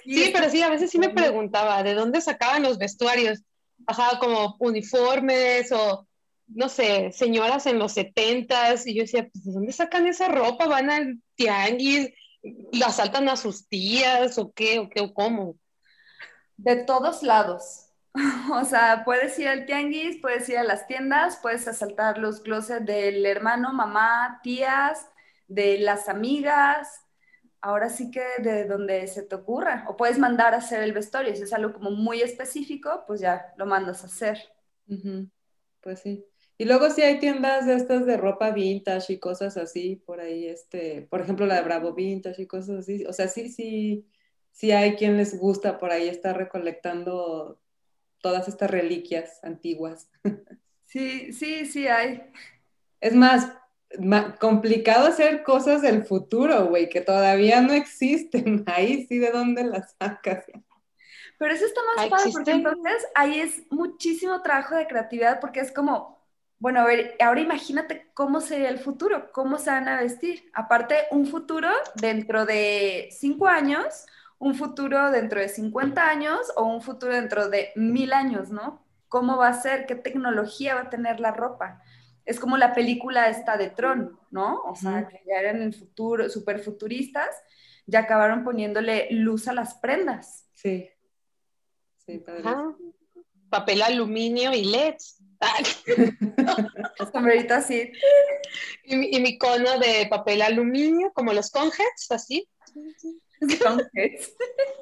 Sí, 0.03 0.29
pero 0.33 0.49
sí, 0.49 0.61
a 0.61 0.69
veces 0.69 0.91
sí 0.91 0.99
me 0.99 1.09
preguntaba 1.09 1.81
de 1.81 1.93
dónde 1.93 2.21
sacaban 2.21 2.61
los 2.61 2.77
vestuarios. 2.77 3.41
Bajaba 3.77 4.19
como 4.19 4.55
uniformes 4.59 5.71
o, 5.71 6.07
no 6.47 6.69
sé, 6.69 7.11
señoras 7.11 7.65
en 7.65 7.79
los 7.79 7.93
setentas. 7.93 8.85
Y 8.85 8.93
yo 8.93 9.03
decía, 9.03 9.27
pues, 9.31 9.45
¿de 9.45 9.53
dónde 9.53 9.71
sacan 9.71 10.05
esa 10.05 10.27
ropa? 10.27 10.67
¿Van 10.67 10.91
al 10.91 11.21
tianguis? 11.35 12.09
¿La 12.73 12.87
asaltan 12.87 13.27
a 13.29 13.37
sus 13.37 13.67
tías? 13.67 14.37
¿O 14.37 14.51
qué? 14.51 14.77
¿O 14.79 14.89
qué? 14.89 15.01
¿O 15.01 15.13
cómo? 15.13 15.57
De 16.57 16.83
todos 16.83 17.23
lados. 17.23 17.84
O 18.51 18.63
sea, 18.65 19.03
puedes 19.05 19.37
ir 19.39 19.47
al 19.47 19.65
tianguis, 19.65 20.17
puedes 20.21 20.47
ir 20.49 20.57
a 20.57 20.63
las 20.63 20.87
tiendas, 20.87 21.39
puedes 21.41 21.67
asaltar 21.67 22.17
los 22.17 22.41
closets 22.41 22.85
del 22.85 23.25
hermano, 23.25 23.73
mamá, 23.73 24.39
tías, 24.43 25.09
de 25.47 25.77
las 25.79 26.09
amigas, 26.09 27.01
ahora 27.61 27.89
sí 27.89 28.11
que 28.11 28.23
de 28.39 28.65
donde 28.65 29.07
se 29.07 29.23
te 29.23 29.35
ocurra. 29.35 29.85
O 29.87 29.97
puedes 29.97 30.17
mandar 30.17 30.53
a 30.53 30.57
hacer 30.57 30.81
el 30.83 30.93
vestuario, 30.93 31.35
si 31.35 31.43
es 31.43 31.53
algo 31.53 31.73
como 31.73 31.91
muy 31.91 32.21
específico, 32.21 33.03
pues 33.07 33.21
ya 33.21 33.53
lo 33.57 33.65
mandas 33.65 34.03
a 34.03 34.07
hacer. 34.07 34.39
Pues 35.81 35.99
sí. 35.99 36.25
Y 36.57 36.65
luego 36.65 36.89
sí 36.89 37.01
hay 37.01 37.19
tiendas 37.19 37.65
de 37.65 37.75
estas 37.75 38.05
de 38.05 38.17
ropa 38.17 38.51
vintage 38.51 39.13
y 39.13 39.19
cosas 39.19 39.57
así, 39.57 39.97
por 40.05 40.21
ahí, 40.21 40.47
este, 40.47 41.01
por 41.09 41.21
ejemplo, 41.21 41.45
la 41.45 41.55
de 41.55 41.63
Bravo 41.63 41.93
Vintage 41.93 42.43
y 42.43 42.47
cosas 42.47 42.79
así. 42.79 43.05
O 43.05 43.13
sea, 43.13 43.27
sí, 43.27 43.49
sí, 43.49 44.07
sí 44.51 44.71
hay 44.71 44.95
quien 44.95 45.17
les 45.17 45.37
gusta 45.37 45.77
por 45.77 45.91
ahí 45.91 46.07
estar 46.07 46.37
recolectando 46.37 47.59
todas 48.25 48.47
estas 48.47 48.71
reliquias 48.71 49.39
antiguas. 49.43 50.09
Sí, 50.87 51.33
sí, 51.33 51.65
sí 51.65 51.87
hay. 51.89 52.21
Es 53.01 53.13
más, 53.13 53.51
complicado 54.39 55.07
hacer 55.07 55.43
cosas 55.43 55.81
del 55.81 56.05
futuro, 56.05 56.67
güey, 56.67 56.87
que 56.87 57.01
todavía 57.01 57.59
no 57.59 57.73
existen. 57.73 58.63
Ahí 58.65 59.05
sí, 59.05 59.17
¿de 59.19 59.31
dónde 59.31 59.65
las 59.65 59.95
sacas? 59.99 60.45
Pero 61.37 61.53
eso 61.53 61.65
está 61.65 61.81
más 61.97 62.07
padre 62.07 62.31
porque 62.31 62.51
entonces 62.51 63.05
ahí 63.13 63.41
es 63.41 63.63
muchísimo 63.69 64.41
trabajo 64.41 64.75
de 64.75 64.87
creatividad 64.87 65.41
porque 65.41 65.59
es 65.59 65.73
como, 65.73 66.25
bueno, 66.59 66.79
a 66.79 66.85
ver, 66.85 67.17
ahora 67.19 67.41
imagínate 67.41 68.09
cómo 68.13 68.39
sería 68.39 68.69
el 68.69 68.79
futuro, 68.79 69.33
cómo 69.33 69.57
se 69.57 69.71
van 69.71 69.89
a 69.89 69.99
vestir. 69.99 70.49
Aparte, 70.53 71.07
un 71.11 71.27
futuro 71.27 71.69
dentro 71.95 72.45
de 72.45 73.09
cinco 73.11 73.47
años, 73.47 74.05
un 74.37 74.55
futuro 74.55 75.11
dentro 75.11 75.39
de 75.39 75.49
50 75.49 76.07
años 76.07 76.39
o 76.55 76.63
un 76.63 76.81
futuro 76.81 77.13
dentro 77.13 77.49
de 77.49 77.71
mil 77.75 78.13
años, 78.13 78.49
¿no? 78.49 78.85
¿Cómo 79.07 79.37
va 79.37 79.49
a 79.49 79.61
ser? 79.61 79.85
¿Qué 79.85 79.95
tecnología 79.95 80.75
va 80.75 80.81
a 80.81 80.89
tener 80.89 81.19
la 81.19 81.31
ropa? 81.31 81.81
Es 82.25 82.39
como 82.39 82.57
la 82.57 82.73
película 82.73 83.29
esta 83.29 83.55
de 83.55 83.69
Tron, 83.69 84.19
¿no? 84.31 84.61
O 84.63 84.75
sea, 84.75 85.07
que 85.07 85.21
ya 85.27 85.39
eran 85.39 85.61
el 85.61 85.73
futuro, 85.73 86.27
súper 86.29 86.59
futuristas, 86.59 87.29
ya 87.85 87.99
acabaron 87.99 88.43
poniéndole 88.43 89.07
luz 89.11 89.47
a 89.47 89.53
las 89.53 89.75
prendas. 89.75 90.47
Sí. 90.53 90.89
Sí, 91.97 92.23
Papel 93.49 93.81
aluminio 93.83 94.53
y 94.53 94.65
LEDs. 94.65 95.21
Sombrerito 97.11 97.53
así. 97.55 97.91
Y, 98.83 99.17
y, 99.17 99.19
mi 99.21 99.37
cono 99.37 99.79
de 99.79 100.07
papel 100.09 100.41
aluminio, 100.41 101.11
como 101.13 101.33
los 101.33 101.51
conjets, 101.51 102.11
así. 102.11 102.47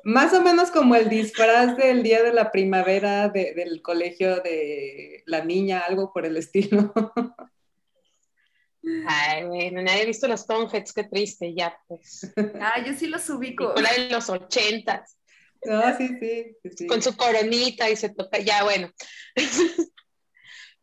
Más 0.04 0.34
o 0.34 0.42
menos 0.42 0.72
como 0.72 0.96
el 0.96 1.10
disfraz 1.10 1.78
del 1.78 2.04
día 2.04 2.24
de 2.24 2.34
la 2.34 2.52
primavera 2.52 3.30
del 3.30 3.82
colegio 3.82 4.42
de 4.42 5.24
la 5.26 5.44
niña, 5.44 5.80
algo 5.80 6.12
por 6.12 6.26
el 6.26 6.38
estilo. 6.38 6.94
Ay, 9.08 9.46
bueno, 9.46 9.82
nadie 9.82 10.02
ha 10.02 10.06
visto 10.06 10.28
los 10.28 10.46
Tonheads, 10.46 10.92
qué 10.92 11.06
triste, 11.06 11.54
ya 11.56 11.78
pues. 11.88 12.32
Ah, 12.60 12.84
yo 12.86 12.94
sí 12.94 13.08
los 13.08 13.30
ubico. 13.30 13.74
La 13.76 13.94
de 13.94 14.10
los 14.10 14.30
ochentas. 14.30 15.18
No, 15.66 15.98
sí, 15.98 16.10
sí, 16.20 16.88
Con 16.88 17.02
su 17.02 17.16
coronita 17.16 17.90
y 17.90 17.96
se 17.96 18.10
toca, 18.10 18.40
ya 18.40 18.64
bueno. 18.64 18.92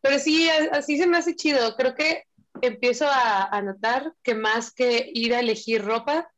Pero 0.01 0.17
sí, 0.17 0.49
así 0.71 0.97
se 0.97 1.05
me 1.05 1.19
hace 1.19 1.35
chido. 1.35 1.75
Creo 1.75 1.93
que 1.93 2.23
empiezo 2.61 3.07
a, 3.07 3.45
a 3.55 3.61
notar 3.61 4.13
que 4.23 4.33
más 4.33 4.73
que 4.73 5.11
ir 5.13 5.35
a 5.35 5.39
elegir 5.39 5.83
ropa, 5.83 6.31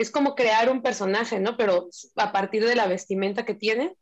es 0.00 0.10
como 0.10 0.34
crear 0.34 0.70
un 0.70 0.80
personaje, 0.80 1.38
¿no? 1.40 1.58
Pero 1.58 1.90
a 2.16 2.32
partir 2.32 2.64
de 2.64 2.74
la 2.74 2.86
vestimenta 2.86 3.44
que 3.44 3.52
tiene, 3.52 3.94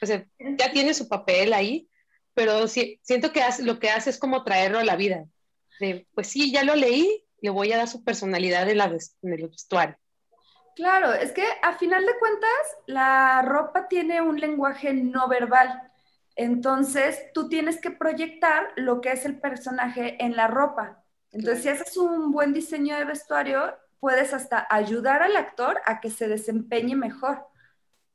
o 0.00 0.06
sea, 0.06 0.24
ya 0.38 0.70
tiene 0.70 0.94
su 0.94 1.08
papel 1.08 1.52
ahí, 1.52 1.90
pero 2.32 2.68
sí, 2.68 3.00
siento 3.02 3.32
que 3.32 3.42
lo 3.58 3.80
que 3.80 3.90
hace 3.90 4.10
es 4.10 4.18
como 4.18 4.44
traerlo 4.44 4.78
a 4.78 4.84
la 4.84 4.94
vida. 4.94 5.24
pues 6.14 6.28
sí, 6.28 6.52
ya 6.52 6.62
lo 6.62 6.76
leí, 6.76 7.26
le 7.40 7.50
voy 7.50 7.72
a 7.72 7.78
dar 7.78 7.88
su 7.88 8.04
personalidad 8.04 8.70
en, 8.70 8.78
la, 8.78 8.84
en 8.84 9.32
el 9.32 9.48
vestuario. 9.48 9.96
Claro, 10.76 11.12
es 11.12 11.32
que 11.32 11.44
a 11.62 11.76
final 11.76 12.06
de 12.06 12.18
cuentas 12.20 12.76
la 12.86 13.42
ropa 13.42 13.88
tiene 13.88 14.22
un 14.22 14.38
lenguaje 14.38 14.94
no 14.94 15.26
verbal. 15.26 15.90
Entonces, 16.36 17.20
tú 17.34 17.48
tienes 17.48 17.80
que 17.80 17.90
proyectar 17.90 18.68
lo 18.76 19.00
que 19.00 19.10
es 19.10 19.24
el 19.26 19.40
personaje 19.40 20.22
en 20.24 20.36
la 20.36 20.46
ropa. 20.46 21.02
Entonces, 21.32 21.64
si 21.64 21.68
haces 21.68 21.96
un 21.96 22.30
buen 22.30 22.52
diseño 22.52 22.96
de 22.96 23.04
vestuario, 23.04 23.74
puedes 24.02 24.34
hasta 24.34 24.66
ayudar 24.68 25.22
al 25.22 25.36
actor 25.36 25.80
a 25.86 26.00
que 26.00 26.10
se 26.10 26.26
desempeñe 26.28 26.96
mejor. 26.96 27.46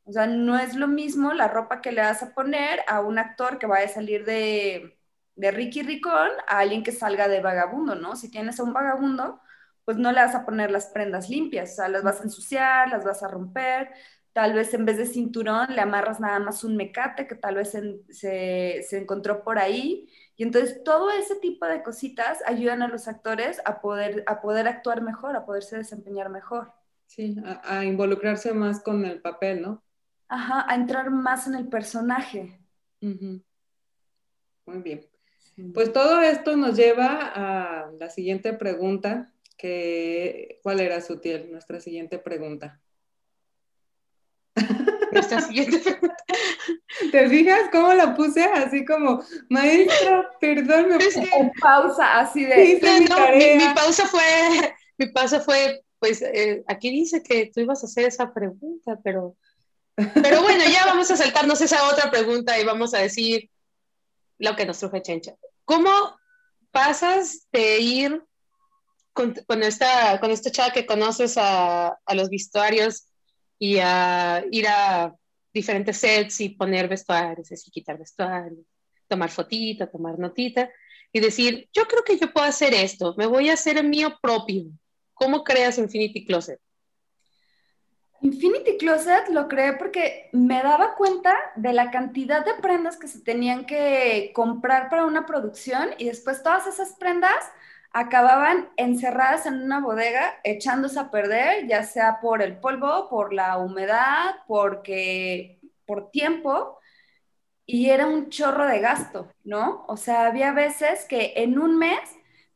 O 0.03 0.11
sea, 0.11 0.27
no 0.27 0.59
es 0.59 0.75
lo 0.75 0.87
mismo 0.87 1.33
la 1.33 1.47
ropa 1.47 1.81
que 1.81 1.93
le 1.93 2.01
vas 2.01 2.23
a 2.23 2.33
poner 2.33 2.81
a 2.87 2.99
un 3.01 3.19
actor 3.19 3.57
que 3.59 3.67
vaya 3.67 3.85
a 3.85 3.89
salir 3.89 4.25
de, 4.25 4.99
de 5.35 5.51
Ricky 5.51 5.83
Ricón 5.83 6.29
a 6.47 6.59
alguien 6.59 6.83
que 6.83 6.91
salga 6.91 7.29
de 7.29 7.41
vagabundo, 7.41 7.95
¿no? 7.95 8.17
Si 8.17 8.29
tienes 8.29 8.59
a 8.59 8.63
un 8.63 8.73
vagabundo, 8.73 9.39
pues 9.85 9.97
no 9.97 10.11
le 10.11 10.21
vas 10.21 10.35
a 10.35 10.45
poner 10.45 10.71
las 10.71 10.87
prendas 10.87 11.29
limpias, 11.29 11.71
o 11.71 11.75
sea, 11.77 11.87
las 11.89 12.03
vas 12.03 12.19
a 12.19 12.23
ensuciar, 12.25 12.89
las 12.89 13.05
vas 13.05 13.23
a 13.23 13.29
romper, 13.29 13.89
tal 14.33 14.53
vez 14.53 14.73
en 14.73 14.85
vez 14.85 14.97
de 14.97 15.05
cinturón 15.05 15.73
le 15.73 15.81
amarras 15.81 16.19
nada 16.19 16.39
más 16.39 16.63
un 16.65 16.75
mecate 16.75 17.27
que 17.27 17.35
tal 17.35 17.55
vez 17.55 17.71
se, 17.71 18.83
se, 18.83 18.97
encontró 18.97 19.43
por 19.43 19.57
ahí. 19.57 20.09
Y 20.37 20.43
entonces 20.43 20.83
todo 20.83 21.09
ese 21.09 21.35
tipo 21.37 21.65
de 21.65 21.81
cositas 21.81 22.43
ayudan 22.45 22.83
a 22.83 22.87
los 22.87 23.07
actores 23.07 23.59
a 23.65 23.81
poder, 23.81 24.23
a 24.27 24.39
poder 24.39 24.67
actuar 24.67 25.01
mejor, 25.01 25.35
a 25.35 25.45
poderse 25.45 25.77
desempeñar 25.77 26.29
mejor. 26.29 26.71
Sí, 27.07 27.35
a, 27.63 27.83
involucrarse 27.83 28.53
más 28.53 28.81
con 28.81 29.03
el 29.03 29.19
papel, 29.19 29.63
¿no? 29.63 29.83
Ajá, 30.27 30.65
a 30.69 30.75
entrar 30.75 31.09
más 31.09 31.47
en 31.47 31.55
el 31.55 31.67
personaje. 31.67 32.59
Muy 33.01 33.41
bien. 34.83 35.07
Pues 35.73 35.91
todo 35.91 36.21
esto 36.21 36.55
nos 36.55 36.77
lleva 36.77 37.31
a 37.33 37.91
la 37.99 38.09
siguiente 38.11 38.53
pregunta, 38.53 39.33
que, 39.57 40.59
¿cuál 40.61 40.81
era, 40.81 41.01
Sutil? 41.01 41.49
Nuestra 41.51 41.79
siguiente 41.79 42.19
pregunta. 42.19 42.79
Nuestra 45.11 45.41
siguiente 45.41 45.79
pregunta. 45.79 46.15
¿Te 47.11 47.29
fijas 47.29 47.69
cómo 47.71 47.93
la 47.93 48.15
puse 48.15 48.43
así 48.43 48.85
como, 48.85 49.23
maestra, 49.49 50.29
perdón, 50.39 50.89
me 50.89 50.97
puse 50.97 51.19
en 51.19 51.51
pausa, 51.61 52.19
así 52.19 52.45
de... 52.45 52.79
mi, 53.57 53.73
pausa 53.73 54.05
fue, 54.07 54.75
mi 54.97 55.07
pausa 55.07 55.39
fue, 55.39 55.83
pues 55.99 56.21
eh, 56.21 56.63
aquí 56.67 56.89
dice 56.89 57.21
que 57.21 57.51
tú 57.53 57.61
ibas 57.61 57.83
a 57.83 57.87
hacer 57.87 58.05
esa 58.05 58.33
pregunta, 58.33 58.99
pero... 59.03 59.35
Pero 59.95 60.43
bueno, 60.43 60.63
ya 60.71 60.85
vamos 60.85 61.09
a 61.09 61.17
saltarnos 61.17 61.59
esa 61.59 61.87
otra 61.89 62.11
pregunta 62.11 62.59
y 62.59 62.63
vamos 62.63 62.93
a 62.93 62.99
decir 62.99 63.49
lo 64.37 64.55
que 64.55 64.65
nos 64.65 64.77
truje 64.77 65.01
Chencha. 65.01 65.33
¿Cómo 65.65 65.89
pasas 66.69 67.47
de 67.51 67.79
ir 67.79 68.23
con, 69.13 69.63
esta, 69.63 70.19
con 70.19 70.29
esta 70.29 70.51
chava 70.51 70.71
que 70.71 70.85
conoces 70.85 71.37
a, 71.37 71.97
a 72.05 72.13
los 72.13 72.29
vestuarios 72.29 73.06
y 73.59 73.79
a 73.79 74.43
ir 74.51 74.67
a 74.67 75.15
diferentes 75.53 75.97
sets 75.97 76.41
y 76.41 76.49
poner 76.49 76.87
vestuarios, 76.87 77.49
y 77.51 77.71
quitar 77.71 77.97
vestuarios, 77.97 78.65
tomar 79.07 79.29
fotita, 79.29 79.89
tomar 79.89 80.19
notita 80.19 80.69
y 81.11 81.19
decir, 81.19 81.69
yo 81.73 81.85
creo 81.85 82.03
que 82.03 82.17
yo 82.17 82.31
puedo 82.31 82.45
hacer 82.45 82.73
esto, 82.73 83.15
me 83.17 83.25
voy 83.25 83.49
a 83.49 83.53
hacer 83.53 83.77
el 83.77 83.87
mío 83.87 84.17
propio. 84.21 84.65
¿Cómo 85.13 85.43
creas 85.43 85.77
Infinity 85.77 86.25
Closet? 86.25 86.59
Infinity 88.21 88.77
Closet 88.77 89.29
lo 89.29 89.47
creé 89.47 89.73
porque 89.73 90.29
me 90.33 90.61
daba 90.61 90.95
cuenta 90.95 91.35
de 91.55 91.73
la 91.73 91.91
cantidad 91.91 92.43
de 92.43 92.55
prendas 92.55 92.97
que 92.97 93.07
se 93.07 93.21
tenían 93.21 93.65
que 93.65 94.31
comprar 94.33 94.89
para 94.89 95.05
una 95.05 95.25
producción 95.25 95.89
y 95.97 96.05
después 96.05 96.43
todas 96.43 96.67
esas 96.67 96.95
prendas 96.99 97.45
acababan 97.91 98.69
encerradas 98.77 99.45
en 99.45 99.61
una 99.61 99.79
bodega 99.79 100.39
echándose 100.43 100.99
a 100.99 101.11
perder, 101.11 101.67
ya 101.67 101.83
sea 101.83 102.19
por 102.21 102.41
el 102.41 102.57
polvo, 102.57 103.09
por 103.09 103.33
la 103.33 103.57
humedad, 103.57 104.35
porque 104.47 105.59
por 105.85 106.11
tiempo, 106.11 106.79
y 107.65 107.89
era 107.89 108.07
un 108.07 108.29
chorro 108.29 108.65
de 108.65 108.79
gasto, 108.79 109.31
¿no? 109.43 109.85
O 109.87 109.97
sea, 109.97 110.27
había 110.27 110.51
veces 110.53 111.05
que 111.05 111.33
en 111.37 111.59
un 111.59 111.77
mes 111.77 111.99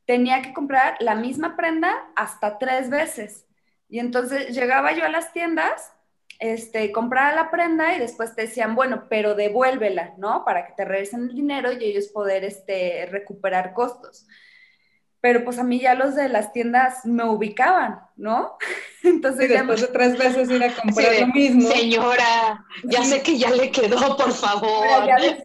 tenía 0.06 0.42
que 0.42 0.54
comprar 0.54 0.98
la 1.00 1.16
misma 1.16 1.56
prenda 1.56 1.94
hasta 2.16 2.58
tres 2.60 2.90
veces. 2.90 3.46
Y 3.90 4.00
entonces 4.00 4.56
llegaba 4.56 4.94
yo 4.94 5.06
a 5.06 5.10
las 5.10 5.34
tiendas, 5.34 5.94
este, 6.40 6.92
compraba 6.92 7.34
la 7.34 7.52
prenda 7.52 7.96
y 7.96 8.00
después 8.00 8.36
te 8.36 8.44
decían, 8.44 8.76
bueno, 8.76 9.08
pero 9.10 9.36
devuélvela, 9.36 10.14
¿no? 10.18 10.44
Para 10.46 10.66
que 10.66 10.74
te 10.74 10.86
regresen 10.86 11.30
el 11.30 11.36
dinero 11.36 11.72
y 11.72 11.84
ellos 11.84 12.08
poder 12.08 12.44
este, 12.44 13.08
recuperar 13.12 13.74
costos 13.74 14.28
pero 15.22 15.44
pues 15.46 15.60
a 15.60 15.64
mí 15.64 15.80
ya 15.80 15.94
los 15.94 16.16
de 16.16 16.28
las 16.30 16.52
tiendas 16.52 17.06
me 17.06 17.24
ubicaban, 17.24 18.02
¿no? 18.16 18.58
Entonces 19.04 19.46
y 19.46 19.54
después 19.54 19.82
de 19.82 19.88
tres 19.88 20.18
veces 20.18 20.50
ir 20.50 20.64
a 20.64 20.74
comprar 20.82 21.14
lo 21.22 21.28
mismo. 21.28 21.70
Señora, 21.70 22.66
ya 22.84 23.04
sé 23.04 23.22
que 23.22 23.38
ya 23.38 23.52
le 23.52 23.70
quedó, 23.72 24.18
por 24.18 24.34
favor. 24.34 25.06
ya, 25.06 25.20
ya 25.20 25.36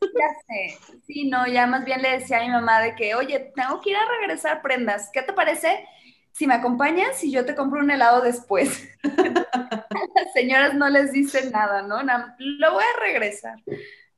sé. 0.49 0.79
Sí, 1.07 1.29
no, 1.29 1.47
ya 1.47 1.67
más 1.67 1.85
bien 1.85 2.01
le 2.01 2.19
decía 2.19 2.39
a 2.39 2.45
mi 2.45 2.51
mamá 2.51 2.81
de 2.81 2.95
que, 2.95 3.15
oye, 3.15 3.53
tengo 3.55 3.81
que 3.83 3.91
ir 3.91 3.97
a 3.97 4.09
regresar 4.19 4.63
prendas. 4.63 5.11
¿Qué 5.13 5.21
te 5.21 5.35
parece 5.35 5.87
si 6.33 6.47
me 6.47 6.55
acompañas 6.55 7.23
y 7.23 7.31
yo 7.31 7.45
te 7.45 7.55
compro 7.55 7.81
un 7.81 7.91
helado 7.91 8.23
después? 8.23 8.89
las 9.05 10.33
señoras 10.33 10.75
no 10.75 10.89
les 10.89 11.13
dicen 11.13 11.51
nada, 11.53 11.83
¿no? 11.83 12.03
lo 12.39 12.73
voy 12.73 12.85
a 12.85 13.01
regresar. 13.01 13.57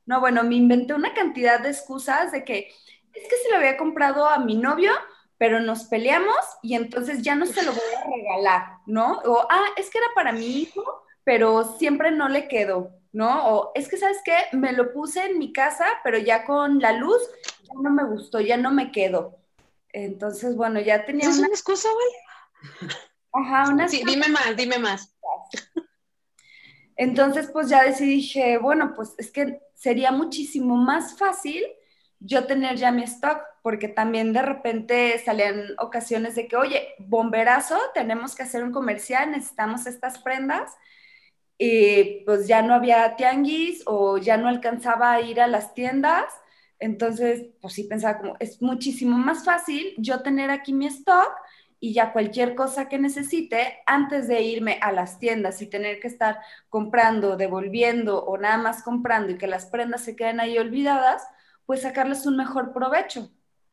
No, 0.05 0.21
bueno, 0.21 0.43
me 0.43 0.55
inventé 0.55 0.93
una 0.93 1.13
cantidad 1.13 1.59
de 1.59 1.69
excusas 1.69 2.31
de 2.31 2.45
que 2.45 2.69
es 3.13 3.23
que 3.23 3.35
se 3.43 3.49
lo 3.51 3.57
había 3.57 3.75
comprado 3.75 4.25
a 4.25 4.39
mi 4.39 4.55
novio 4.55 4.91
pero 5.39 5.61
nos 5.61 5.85
peleamos 5.85 6.35
y 6.61 6.75
entonces 6.75 7.23
ya 7.23 7.33
no 7.33 7.45
se 7.45 7.63
lo 7.63 7.71
voy 7.71 7.81
a 7.97 8.15
regalar, 8.15 8.77
¿no? 8.85 9.19
O, 9.19 9.47
ah, 9.49 9.65
es 9.77 9.89
que 9.89 9.97
era 9.97 10.07
para 10.13 10.33
mi 10.33 10.45
hijo, 10.45 10.83
pero 11.23 11.77
siempre 11.77 12.11
no 12.11 12.27
le 12.27 12.49
quedó, 12.49 12.91
¿no? 13.13 13.47
O 13.47 13.71
es 13.73 13.87
que, 13.87 13.97
¿sabes 13.97 14.17
qué? 14.25 14.35
Me 14.51 14.73
lo 14.73 14.91
puse 14.91 15.25
en 15.25 15.39
mi 15.39 15.53
casa, 15.53 15.85
pero 16.03 16.17
ya 16.17 16.45
con 16.45 16.79
la 16.79 16.91
luz 16.91 17.21
ya 17.63 17.73
no 17.81 17.89
me 17.89 18.03
gustó, 18.03 18.41
ya 18.41 18.57
no 18.57 18.71
me 18.71 18.91
quedó. 18.91 19.39
Entonces, 19.93 20.57
bueno, 20.57 20.81
ya 20.81 21.05
tenía... 21.05 21.29
¿Es 21.29 21.39
una, 21.39 21.47
excusa, 21.47 21.87
vale? 21.87 22.93
Ajá, 23.31 23.71
una... 23.71 23.87
Sí, 23.87 24.03
dime 24.05 24.27
más, 24.27 24.57
dime 24.57 24.77
más. 24.77 25.15
Entonces, 26.97 27.49
pues 27.53 27.69
ya 27.69 27.83
decidí, 27.83 28.15
dije, 28.15 28.57
bueno, 28.57 28.91
pues 28.93 29.15
es 29.17 29.31
que 29.31 29.61
sería 29.73 30.11
muchísimo 30.11 30.75
más 30.75 31.17
fácil 31.17 31.63
yo 32.19 32.45
tener 32.45 32.75
ya 32.75 32.91
mi 32.91 33.03
stock, 33.03 33.41
porque 33.69 33.87
también 33.87 34.33
de 34.33 34.41
repente 34.41 35.21
salían 35.23 35.75
ocasiones 35.77 36.33
de 36.33 36.47
que, 36.47 36.55
oye, 36.55 36.95
bomberazo, 36.97 37.77
tenemos 37.93 38.33
que 38.33 38.41
hacer 38.41 38.63
un 38.63 38.71
comercial, 38.71 39.29
necesitamos 39.29 39.85
estas 39.85 40.17
prendas, 40.17 40.75
y 41.55 42.23
pues 42.25 42.47
ya 42.47 42.63
no 42.63 42.73
había 42.73 43.15
tianguis 43.15 43.83
o 43.85 44.17
ya 44.17 44.37
no 44.37 44.47
alcanzaba 44.47 45.11
a 45.11 45.21
ir 45.21 45.39
a 45.39 45.45
las 45.45 45.75
tiendas, 45.75 46.33
entonces, 46.79 47.45
pues 47.61 47.75
sí 47.75 47.83
pensaba 47.83 48.17
como, 48.17 48.37
es 48.39 48.59
muchísimo 48.59 49.15
más 49.15 49.45
fácil 49.45 49.93
yo 49.99 50.23
tener 50.23 50.49
aquí 50.49 50.73
mi 50.73 50.87
stock 50.87 51.31
y 51.79 51.93
ya 51.93 52.11
cualquier 52.11 52.55
cosa 52.55 52.89
que 52.89 52.97
necesite, 52.97 53.83
antes 53.85 54.27
de 54.27 54.41
irme 54.41 54.79
a 54.81 54.91
las 54.91 55.19
tiendas 55.19 55.61
y 55.61 55.67
tener 55.67 55.99
que 55.99 56.07
estar 56.07 56.39
comprando, 56.69 57.37
devolviendo 57.37 58.25
o 58.25 58.35
nada 58.39 58.57
más 58.57 58.81
comprando 58.81 59.31
y 59.31 59.37
que 59.37 59.45
las 59.45 59.67
prendas 59.67 60.01
se 60.01 60.15
queden 60.15 60.39
ahí 60.39 60.57
olvidadas, 60.57 61.21
pues 61.67 61.83
sacarles 61.83 62.25
un 62.25 62.35
mejor 62.35 62.73
provecho. 62.73 63.29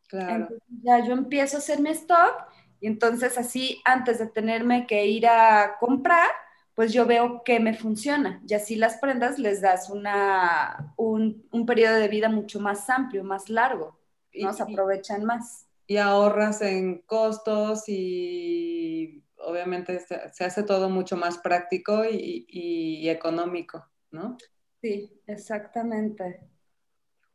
Claro. 0.09 0.49
ya 0.83 1.05
yo 1.05 1.13
empiezo 1.13 1.57
a 1.57 1.59
hacer 1.61 1.81
mi 1.81 1.91
stock 1.91 2.47
y 2.81 2.87
entonces 2.87 3.37
así 3.39 3.81
antes 3.85 4.19
de 4.19 4.27
tenerme 4.29 4.87
que 4.87 5.07
ir 5.07 5.27
a 5.27 5.77
comprar, 5.81 6.29
pues 6.75 6.93
yo 6.93 7.07
veo 7.07 7.43
que 7.43 7.59
me 7.59 7.75
funciona 7.75 8.43
y 8.47 8.55
así 8.55 8.77
las 8.77 8.99
prendas 8.99 9.39
les 9.39 9.61
das 9.61 9.91
una, 9.91 10.95
un, 10.97 11.47
un 11.51 11.67
periodo 11.67 11.97
de 11.97 12.09
vida 12.09 12.29
mucho 12.29 12.61
más 12.61 12.89
amplio, 12.91 13.25
más 13.25 13.49
largo, 13.49 13.99
¿no? 14.35 14.53
se 14.53 14.63
aprovechan 14.63 15.25
más. 15.25 15.67
Y 15.89 15.97
ahorras 15.97 16.63
en 16.63 16.99
costos 17.03 17.85
y 17.89 19.25
obviamente 19.39 19.99
se, 20.01 20.45
hace 20.45 20.63
todo 20.65 20.91
mucho 20.91 21.17
más 21.17 21.39
práctico 21.39 22.05
y, 22.05 22.47
y 22.49 23.09
económico, 23.09 23.87
¿no? 24.11 24.37
Sí, 24.83 25.11
exactamente. 25.27 26.41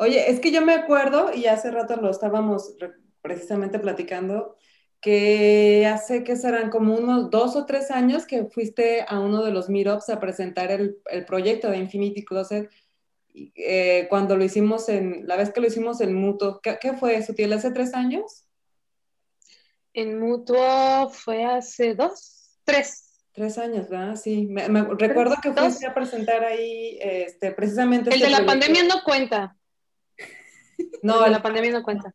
Oye, 0.01 0.31
es 0.31 0.39
que 0.39 0.51
yo 0.51 0.65
me 0.65 0.73
acuerdo, 0.73 1.31
y 1.31 1.45
hace 1.45 1.69
rato 1.69 1.95
lo 1.95 2.09
estábamos 2.09 2.75
precisamente 3.21 3.77
platicando, 3.77 4.55
que 4.99 5.85
hace 5.85 6.23
que 6.23 6.35
serán 6.35 6.71
como 6.71 6.95
unos 6.95 7.29
dos 7.29 7.55
o 7.55 7.67
tres 7.67 7.91
años 7.91 8.25
que 8.25 8.45
fuiste 8.45 9.05
a 9.07 9.19
uno 9.19 9.43
de 9.43 9.51
los 9.51 9.69
meetups 9.69 10.09
a 10.09 10.19
presentar 10.19 10.71
el, 10.71 10.97
proyecto 11.27 11.69
de 11.69 11.77
Infinity 11.77 12.25
Closet. 12.25 12.71
Eh, 13.35 14.07
cuando 14.09 14.35
lo 14.35 14.43
hicimos 14.43 14.89
en, 14.89 15.27
la 15.27 15.35
vez 15.35 15.51
que 15.51 15.61
lo 15.61 15.67
hicimos 15.67 16.01
en 16.01 16.15
Mutuo, 16.15 16.61
¿qué, 16.61 16.93
fue 16.93 17.17
eso? 17.17 17.35
¿Tiene 17.35 17.53
hace 17.53 17.69
tres 17.69 17.93
años? 17.93 18.47
En 19.93 20.19
Mutuo 20.19 21.11
fue 21.11 21.45
hace 21.45 21.93
dos, 21.93 22.57
tres. 22.63 23.19
Tres 23.33 23.55
años, 23.59 23.87
¿verdad? 23.87 24.15
Sí, 24.15 24.47
me, 24.47 24.67
recuerdo 24.67 25.35
que 25.43 25.53
fuiste 25.53 25.85
a 25.85 25.93
presentar 25.93 26.43
ahí 26.43 26.97
este, 26.99 27.51
precisamente. 27.51 28.09
El 28.09 28.15
este 28.15 28.25
de 28.25 28.41
la 28.41 28.47
pandemia 28.47 28.83
no 28.85 29.03
cuenta. 29.03 29.55
No, 31.01 31.25
la 31.27 31.41
pandemia 31.41 31.71
no 31.71 31.83
cuenta. 31.83 32.13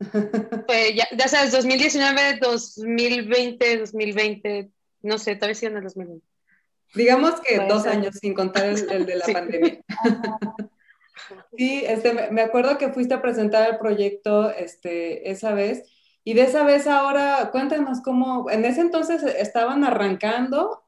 Pues 0.66 0.94
ya, 0.94 1.08
ya 1.16 1.26
sabes, 1.26 1.52
2019, 1.52 2.38
2020, 2.38 3.78
2020, 3.78 4.70
no 5.02 5.16
sé, 5.16 5.36
tal 5.36 5.48
vez 5.48 5.58
sí 5.58 5.66
en 5.66 5.76
el 5.78 5.84
2020. 5.84 6.26
Digamos 6.94 7.40
que 7.40 7.66
dos 7.66 7.86
años 7.86 8.16
sin 8.20 8.34
contar 8.34 8.66
el, 8.66 9.06
de 9.06 9.16
la 9.16 9.26
pandemia. 9.26 9.80
Sí, 11.56 11.82
este, 11.84 12.30
me 12.30 12.42
acuerdo 12.42 12.78
que 12.78 12.92
fuiste 12.92 13.14
a 13.14 13.22
presentar 13.22 13.68
el 13.68 13.78
proyecto 13.78 14.50
este, 14.50 15.30
esa 15.30 15.54
vez 15.54 15.82
y 16.22 16.34
de 16.34 16.42
esa 16.42 16.64
vez 16.64 16.88
ahora, 16.88 17.50
cuéntanos 17.52 18.00
cómo, 18.00 18.50
en 18.50 18.64
ese 18.64 18.80
entonces 18.80 19.22
estaban 19.22 19.84
arrancando 19.84 20.82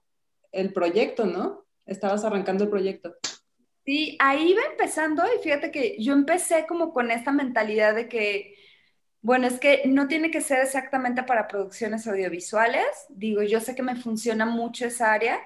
el 0.51 0.73
proyecto, 0.73 1.27
¿no? 1.27 1.64
Estabas 1.87 2.25
arrancando 2.25 2.64
el 2.64 2.71
proyecto. 2.71 3.14
Sí, 3.88 4.18
ahí 4.20 4.51
iba 4.51 4.61
empezando 4.70 5.24
y 5.24 5.42
fíjate 5.42 5.70
que 5.70 5.96
yo 5.98 6.12
empecé 6.12 6.66
como 6.66 6.92
con 6.92 7.11
esta 7.11 7.33
mentalidad 7.33 7.94
de 7.94 8.07
que, 8.07 8.55
bueno, 9.22 9.46
es 9.46 9.59
que 9.61 9.85
no 9.87 10.09
tiene 10.09 10.31
que 10.31 10.42
ser 10.42 10.61
exactamente 10.61 11.22
para 11.22 11.48
producciones 11.48 12.07
audiovisuales. 12.07 12.85
Digo, 13.09 13.42
yo 13.42 13.61
sé 13.61 13.74
que 13.74 13.83
me 13.83 13.96
funciona 13.96 14.44
mucho 14.44 14.87
esa 14.87 15.12
área, 15.14 15.40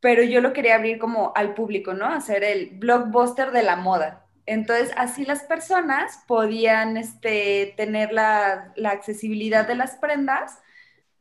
pero 0.00 0.22
yo 0.22 0.40
lo 0.40 0.54
quería 0.54 0.76
abrir 0.76 0.98
como 0.98 1.32
al 1.36 1.54
público, 1.54 1.92
¿no? 1.94 2.06
Hacer 2.06 2.42
el 2.44 2.70
blockbuster 2.78 3.50
de 3.52 3.62
la 3.62 3.76
moda. 3.76 4.26
Entonces, 4.46 4.92
así 4.96 5.26
las 5.26 5.44
personas 5.44 6.24
podían 6.26 6.96
este, 6.96 7.74
tener 7.76 8.12
la, 8.12 8.72
la, 8.76 8.90
accesibilidad 8.92 9.68
de 9.68 9.74
las 9.76 9.96
prendas. 9.96 10.58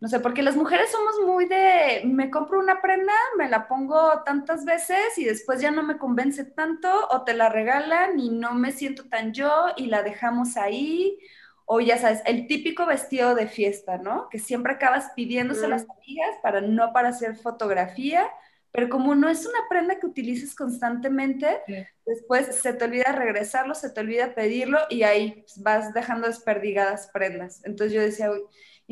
No 0.04 0.10
sé, 0.10 0.20
porque 0.20 0.44
las 0.44 0.58
mujeres 0.58 0.92
somos 0.92 1.16
muy 1.26 1.46
de, 1.46 2.02
me 2.04 2.30
compro 2.30 2.60
una 2.60 2.82
prenda, 2.82 3.14
me 3.38 3.48
la 3.48 3.70
pongo 3.70 4.22
tantas 4.26 4.66
veces 4.66 5.18
y 5.18 5.24
después 5.24 5.62
ya 5.62 5.72
no 5.72 5.82
me 5.82 5.98
convence 5.98 6.44
tanto 6.44 6.90
o 7.10 7.24
te 7.24 7.34
la 7.34 7.48
regalan 7.48 8.20
y 8.20 8.30
no 8.30 8.54
me 8.54 8.74
siento 8.74 9.08
tan 9.08 9.32
yo 9.32 9.68
y 9.78 9.86
la 9.86 10.04
dejamos 10.04 10.58
ahí. 10.58 11.18
O 11.64 11.80
ya 11.80 11.98
sabes, 11.98 12.22
el 12.26 12.48
típico 12.48 12.86
vestido 12.86 13.34
de 13.34 13.48
fiesta, 13.48 13.98
¿no? 13.98 14.28
Que 14.28 14.40
siempre 14.40 14.74
acabas 14.74 15.12
pidiéndose 15.16 15.68
a 15.68 15.70
las 15.70 15.88
amigas 15.90 16.36
para 16.42 16.60
no 16.60 16.92
para 16.92 17.08
hacer 17.08 17.38
fotografía 17.38 18.30
pero 18.74 18.90
como 18.90 19.14
no 19.14 19.30
es 19.30 19.46
una 19.46 19.60
prenda 19.70 20.00
que 20.00 20.08
utilices 20.08 20.56
constantemente, 20.56 21.62
después 22.08 22.56
se 22.60 22.74
te 22.74 22.86
olvida 22.86 23.12
regresarlo, 23.12 23.76
se 23.76 23.92
te 23.92 24.02
olvida 24.02 24.34
pedirlo 24.34 24.80
y 24.90 25.04
ahí 25.04 25.46
vas 25.58 25.94
dejando 25.94 26.26
desperdigadas 26.26 27.08
prendas. 27.14 27.64
Entonces 27.66 27.94
yo 27.94 28.02
decía, 28.02 28.32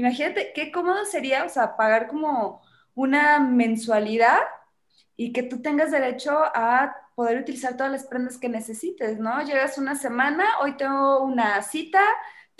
imagínate 0.01 0.51
qué 0.53 0.71
cómodo 0.71 1.05
sería, 1.05 1.45
o 1.45 1.49
sea, 1.49 1.77
pagar 1.77 2.07
como 2.07 2.61
una 2.95 3.39
mensualidad 3.39 4.39
y 5.15 5.31
que 5.31 5.43
tú 5.43 5.61
tengas 5.61 5.91
derecho 5.91 6.31
a 6.31 6.95
poder 7.15 7.39
utilizar 7.39 7.77
todas 7.77 7.91
las 7.91 8.05
prendas 8.05 8.37
que 8.37 8.49
necesites, 8.49 9.19
¿no? 9.19 9.41
Llegas 9.43 9.77
una 9.77 9.95
semana, 9.95 10.45
hoy 10.61 10.75
tengo 10.77 11.23
una 11.23 11.61
cita, 11.61 12.03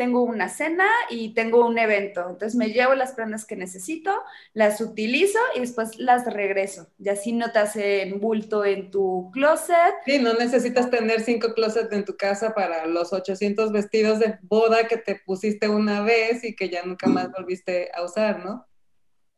tengo 0.02 0.24
una 0.24 0.50
cena 0.50 0.88
y 1.12 1.36
tengo 1.36 1.64
un 1.64 1.78
evento. 1.78 2.22
Entonces 2.28 2.56
me 2.56 2.70
llevo 2.70 2.96
las 2.96 3.12
prendas 3.12 3.46
que 3.46 3.56
necesito, 3.56 4.12
las 4.56 4.82
utilizo 4.82 5.38
y 5.56 5.60
después 5.60 6.00
las 6.00 6.26
regreso. 6.26 6.88
Y 6.98 7.10
así 7.10 7.34
no 7.34 7.52
te 7.52 7.60
hacen 7.60 8.20
bulto 8.20 8.66
en 8.66 8.90
tu 8.90 9.30
closet. 9.32 9.94
Sí, 10.04 10.18
no 10.18 10.34
necesitas 10.34 10.90
tener 10.90 11.22
cinco 11.22 11.54
closets 11.54 11.94
en 11.94 12.04
tu 12.04 12.18
casa 12.18 12.56
para 12.56 12.88
los 12.88 13.14
800 13.14 13.72
vestidos 13.72 14.18
de 14.18 14.40
boda 14.42 14.88
que 14.88 14.98
te 14.98 15.22
pusiste 15.24 15.70
una 15.70 16.02
vez 16.02 16.44
y 16.44 16.56
que 16.56 16.68
ya 16.70 16.84
nunca 16.84 17.08
más 17.08 17.32
volviste 17.32 17.92
a 17.94 18.04
usar, 18.04 18.44
¿no? 18.44 18.66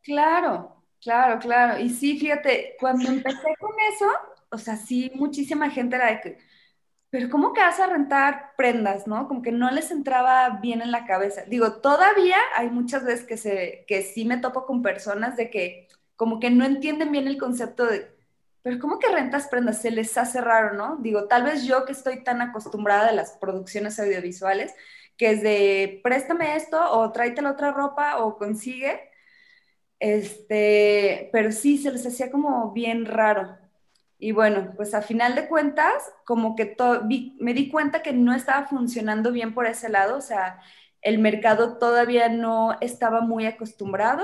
Claro, 0.01 0.81
claro, 1.01 1.39
claro. 1.39 1.77
Y 1.83 1.89
sí, 1.89 2.17
fíjate, 2.17 2.77
cuando 2.79 3.09
empecé 3.09 3.53
con 3.59 3.71
eso, 3.93 4.05
o 4.49 4.57
sea, 4.57 4.77
sí, 4.77 5.11
muchísima 5.15 5.69
gente 5.69 5.97
era 5.97 6.07
de 6.09 6.21
que 6.21 6.37
pero 7.13 7.29
¿cómo 7.29 7.53
que 7.53 7.61
vas 7.61 7.79
a 7.79 7.85
rentar 7.85 8.53
prendas, 8.57 9.05
no? 9.05 9.27
Como 9.27 9.43
que 9.43 9.51
no 9.51 9.69
les 9.69 9.91
entraba 9.91 10.49
bien 10.63 10.81
en 10.81 10.91
la 10.91 11.05
cabeza. 11.05 11.43
Digo, 11.45 11.73
todavía 11.73 12.37
hay 12.55 12.71
muchas 12.71 13.05
veces 13.05 13.23
que, 13.27 13.37
se, 13.37 13.85
que 13.87 14.01
sí 14.01 14.25
me 14.25 14.37
topo 14.37 14.65
con 14.65 14.81
personas 14.81 15.37
de 15.37 15.51
que 15.51 15.89
como 16.15 16.39
que 16.39 16.49
no 16.49 16.65
entienden 16.65 17.11
bien 17.11 17.27
el 17.27 17.37
concepto 17.37 17.85
de, 17.85 18.07
pero 18.63 18.79
¿cómo 18.79 18.97
que 18.97 19.11
rentas 19.11 19.47
prendas? 19.47 19.79
Se 19.79 19.91
les 19.91 20.17
hace 20.17 20.41
raro, 20.41 20.73
¿no? 20.73 20.97
Digo, 21.01 21.27
tal 21.27 21.43
vez 21.43 21.65
yo 21.65 21.85
que 21.85 21.91
estoy 21.91 22.23
tan 22.23 22.41
acostumbrada 22.41 23.09
a 23.09 23.13
las 23.13 23.33
producciones 23.33 23.99
audiovisuales, 23.99 24.73
que 25.15 25.29
es 25.33 25.43
de 25.43 26.01
préstame 26.03 26.55
esto 26.55 26.81
o 26.93 27.11
tráete 27.11 27.43
la 27.43 27.51
otra 27.51 27.71
ropa 27.73 28.23
o 28.23 28.37
consigue, 28.39 28.99
este, 29.99 31.29
pero 31.31 31.51
sí 31.51 31.77
se 31.77 31.91
les 31.91 32.07
hacía 32.07 32.31
como 32.31 32.71
bien 32.73 33.05
raro. 33.05 33.62
Y 34.23 34.31
bueno, 34.31 34.71
pues 34.77 34.93
a 34.93 35.01
final 35.01 35.35
de 35.35 35.49
cuentas, 35.49 35.91
como 36.23 36.55
que 36.55 36.77
me 37.41 37.53
di 37.53 37.69
cuenta 37.69 38.01
que 38.01 38.13
no 38.13 38.33
estaba 38.33 38.65
funcionando 38.67 39.33
bien 39.33 39.53
por 39.53 39.65
ese 39.65 39.89
lado, 39.89 40.15
o 40.15 40.21
sea, 40.21 40.61
el 41.01 41.19
mercado 41.19 41.77
todavía 41.77 42.29
no 42.29 42.77
estaba 42.79 43.19
muy 43.19 43.45
acostumbrado, 43.47 44.23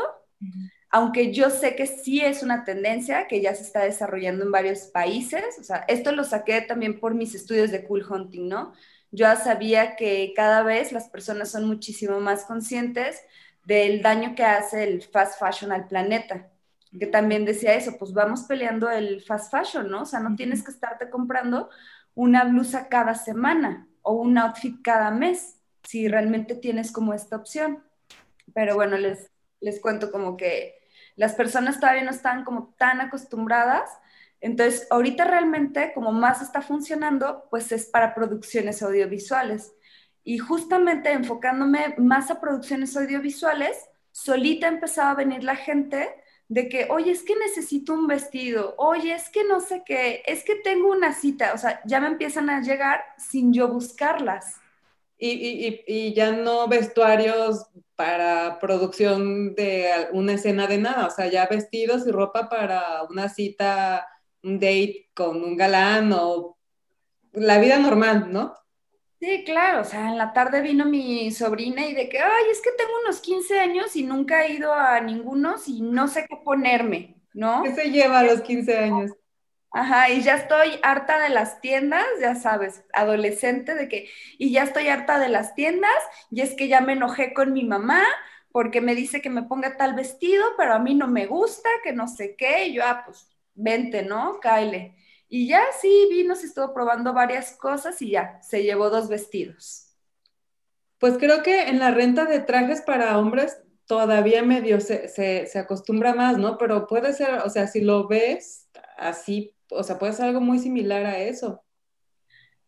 aunque 0.90 1.34
yo 1.34 1.50
sé 1.50 1.76
que 1.76 1.86
sí 1.86 2.22
es 2.22 2.44
una 2.44 2.64
tendencia 2.64 3.28
que 3.28 3.42
ya 3.42 3.54
se 3.54 3.64
está 3.64 3.84
desarrollando 3.84 4.46
en 4.46 4.54
varios 4.54 4.84
países, 4.84 5.44
o 5.60 5.64
sea, 5.64 5.84
esto 5.90 6.14
lo 6.14 6.24
saqué 6.24 6.62
también 6.62 7.02
por 7.02 7.14
mis 7.14 7.36
estudios 7.36 7.70
de 7.70 7.84
cool 7.84 8.06
hunting, 8.10 8.48
¿no? 8.48 8.72
Yo 9.12 9.26
ya 9.26 9.36
sabía 9.36 9.98
que 9.98 10.32
cada 10.34 10.64
vez 10.64 10.94
las 10.94 11.10
personas 11.10 11.52
son 11.52 11.66
muchísimo 11.66 12.22
más 12.22 12.46
conscientes 12.46 13.22
del 13.66 14.02
daño 14.02 14.34
que 14.34 14.46
hace 14.46 14.86
el 14.86 15.02
fast 15.02 15.38
fashion 15.38 15.74
al 15.74 15.90
planeta 15.90 16.49
que 16.98 17.06
también 17.06 17.46
decía 17.46 17.76
eso, 17.76 17.98
pues 18.00 18.14
vamos 18.14 18.44
peleando 18.44 18.90
el 18.90 19.22
fast 19.22 19.52
fashion, 19.52 19.90
¿no? 19.90 20.02
O 20.02 20.06
sea, 20.06 20.20
no 20.20 20.36
tienes 20.36 20.64
que 20.64 20.72
estarte 20.72 21.10
comprando 21.10 21.70
una 22.16 22.44
blusa 22.46 22.90
cada 22.90 23.14
semana 23.14 23.88
o 24.02 24.14
un 24.14 24.38
outfit 24.38 24.82
cada 24.82 25.12
mes, 25.12 25.60
si 25.84 26.08
realmente 26.08 26.56
tienes 26.56 26.92
como 26.92 27.14
esta 27.14 27.36
opción. 27.36 27.84
Pero 28.54 28.76
bueno, 28.76 28.98
les, 28.98 29.32
les 29.60 29.80
cuento 29.80 30.12
como 30.12 30.36
que 30.36 30.80
las 31.16 31.34
personas 31.34 31.80
todavía 31.80 32.04
no 32.04 32.12
están 32.12 32.44
como 32.44 32.74
tan 32.78 33.02
acostumbradas. 33.02 33.90
Entonces, 34.42 34.88
ahorita 34.90 35.26
realmente 35.26 35.92
como 35.94 36.12
más 36.12 36.42
está 36.42 36.62
funcionando, 36.62 37.46
pues 37.50 37.72
es 37.72 37.86
para 37.86 38.16
producciones 38.16 38.82
audiovisuales. 38.82 39.74
Y 40.24 40.40
justamente 40.40 41.12
enfocándome 41.12 41.96
más 41.98 42.32
a 42.32 42.42
producciones 42.42 42.96
audiovisuales, 42.98 43.78
solita 44.12 44.68
empezaba 44.68 45.12
a 45.12 45.16
venir 45.16 45.44
la 45.44 45.56
gente 45.56 46.10
de 46.50 46.68
que, 46.68 46.88
oye, 46.90 47.12
es 47.12 47.22
que 47.22 47.36
necesito 47.36 47.94
un 47.94 48.08
vestido, 48.08 48.74
oye, 48.78 49.14
es 49.14 49.30
que 49.30 49.44
no 49.44 49.62
sé 49.62 49.84
qué, 49.86 50.24
es 50.26 50.44
que 50.44 50.56
tengo 50.56 50.90
una 50.90 51.14
cita, 51.14 51.54
o 51.54 51.58
sea, 51.58 51.80
ya 51.86 52.02
me 52.02 52.08
empiezan 52.08 52.50
a 52.50 52.62
llegar 52.62 53.02
sin 53.18 53.54
yo 53.54 53.68
buscarlas. 53.68 54.56
Y, 55.22 56.14
ya 56.14 56.32
no 56.32 56.68
vestuarios 56.68 57.68
para 57.96 58.58
producción 58.60 59.54
de 59.54 60.08
una 60.14 60.34
escena 60.34 60.66
de 60.66 60.80
nada, 60.80 61.08
o 61.08 61.12
sea, 61.12 61.28
ya 61.28 61.46
vestidos 61.46 62.08
y 62.08 62.12
ropa 62.12 62.50
para 62.50 63.04
una 63.04 63.30
cita, 63.30 64.08
un 64.42 64.56
date 64.56 65.10
con 65.14 65.44
un 65.44 65.56
galán 65.56 66.12
o 66.14 66.58
la 67.34 67.60
vida 67.60 67.78
normal, 67.78 68.32
¿no? 68.32 68.56
Sí, 69.20 69.44
claro, 69.44 69.82
o 69.82 69.84
sea, 69.84 70.08
en 70.10 70.18
la 70.18 70.32
tarde 70.32 70.62
vino 70.62 70.86
mi 70.86 71.30
sobrina 71.32 71.86
y 71.88 71.94
de 71.94 72.08
que, 72.08 72.20
ay, 72.20 72.44
es 72.52 72.62
que 72.62 72.72
tengo 72.78 72.92
unos 73.04 73.20
15 73.20 73.60
años 73.60 73.96
y 73.98 74.04
nunca 74.04 74.46
he 74.46 74.54
ido 74.54 74.74
a 74.74 75.02
ninguno 75.02 75.56
y 75.68 75.82
no 75.82 76.08
sé 76.08 76.26
qué 76.30 76.38
ponerme, 76.38 77.22
¿no? 77.34 77.64
¿Qué 77.64 77.76
se 77.76 77.92
lleva 77.92 78.20
a 78.20 78.24
los 78.24 78.42
15 78.42 78.78
años? 78.78 79.12
Ajá, 79.72 80.10
y 80.10 80.24
ya 80.24 80.36
estoy 80.36 80.80
harta 80.84 81.20
de 81.20 81.30
las 81.30 81.62
tiendas, 81.62 82.06
ya 82.22 82.34
sabes, 82.36 82.84
adolescente, 82.94 83.76
de 83.76 83.88
que, 83.88 84.10
y 84.40 84.52
ya 84.52 84.64
estoy 84.64 84.88
harta 84.88 85.20
de 85.20 85.30
las 85.30 85.54
tiendas, 85.56 85.92
y 86.32 86.42
es 86.42 86.56
que 86.56 86.68
ya 86.68 86.82
me 86.82 86.94
enojé 86.94 87.34
con 87.34 87.54
mi 87.54 87.64
mamá 87.66 88.04
porque 88.52 88.82
me 88.82 88.96
dice 88.96 89.22
que 89.22 89.30
me 89.30 89.44
ponga 89.44 89.78
tal 89.78 89.94
vestido, 89.94 90.44
pero 90.58 90.74
a 90.74 90.80
mí 90.80 90.96
no 90.96 91.08
me 91.08 91.28
gusta, 91.28 91.70
que 91.84 91.94
no 91.94 92.08
sé 92.08 92.36
qué, 92.36 92.66
y 92.68 92.74
yo, 92.76 92.84
ah, 92.86 93.04
pues, 93.06 93.28
vente, 93.54 94.02
¿no? 94.04 94.40
Kyle. 94.40 94.96
Y 95.32 95.48
ya 95.48 95.62
sí, 95.80 96.08
vino, 96.10 96.36
se 96.36 96.48
estuvo 96.48 96.74
probando 96.74 97.14
varias 97.14 97.52
cosas 97.52 98.02
y 98.02 98.10
ya, 98.10 98.42
se 98.42 98.64
llevó 98.64 98.90
dos 98.90 99.08
vestidos. 99.10 99.94
Pues 100.98 101.18
creo 101.20 101.44
que 101.44 101.70
en 101.70 101.78
la 101.78 101.92
renta 101.92 102.26
de 102.26 102.40
trajes 102.40 102.82
para 102.82 103.18
hombres 103.20 103.62
todavía 103.86 104.42
medio 104.42 104.82
se, 104.82 105.08
se, 105.08 105.60
acostumbra 105.60 106.16
más, 106.16 106.38
¿no? 106.38 106.58
Pero 106.58 106.88
puede 106.88 107.14
ser, 107.14 107.42
o 107.46 107.50
sea, 107.50 107.68
si 107.68 107.82
lo 107.82 108.08
ves 108.08 108.68
así, 108.98 109.56
o 109.70 109.84
sea, 109.84 110.00
puede 110.00 110.14
ser 110.14 110.26
algo 110.26 110.42
muy 110.42 110.58
similar 110.58 111.06
a 111.06 111.20
eso. 111.20 111.64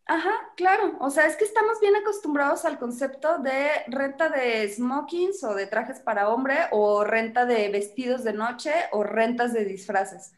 Ajá, 0.06 0.32
claro. 0.56 0.96
O 1.00 1.10
sea, 1.10 1.26
es 1.26 1.36
que 1.36 1.44
estamos 1.44 1.80
bien 1.80 1.96
acostumbrados 1.96 2.64
al 2.64 2.78
concepto 2.78 3.38
de 3.38 3.70
renta 3.88 4.28
de 4.28 4.68
smokings 4.68 5.42
o 5.42 5.54
de 5.54 5.66
trajes 5.66 6.00
para 6.00 6.28
hombre 6.28 6.56
o 6.70 7.02
renta 7.02 7.44
de 7.44 7.68
vestidos 7.70 8.22
de 8.22 8.34
noche 8.34 8.72
o 8.92 9.02
rentas 9.02 9.52
de 9.52 9.64
disfraces 9.64 10.32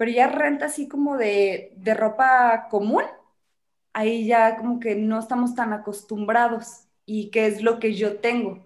pero 0.00 0.12
ya 0.12 0.28
renta 0.28 0.64
así 0.64 0.88
como 0.88 1.18
de, 1.18 1.74
ropa 1.94 2.68
común, 2.70 3.04
ahí 3.92 4.26
ya 4.26 4.56
como 4.56 4.80
que 4.80 4.94
no 4.96 5.18
estamos 5.18 5.54
tan 5.54 5.74
acostumbrados 5.74 6.86
y 7.04 7.30
qué 7.30 7.46
es 7.46 7.60
lo 7.62 7.78
que 7.78 7.92
yo 7.94 8.18
tengo. 8.18 8.64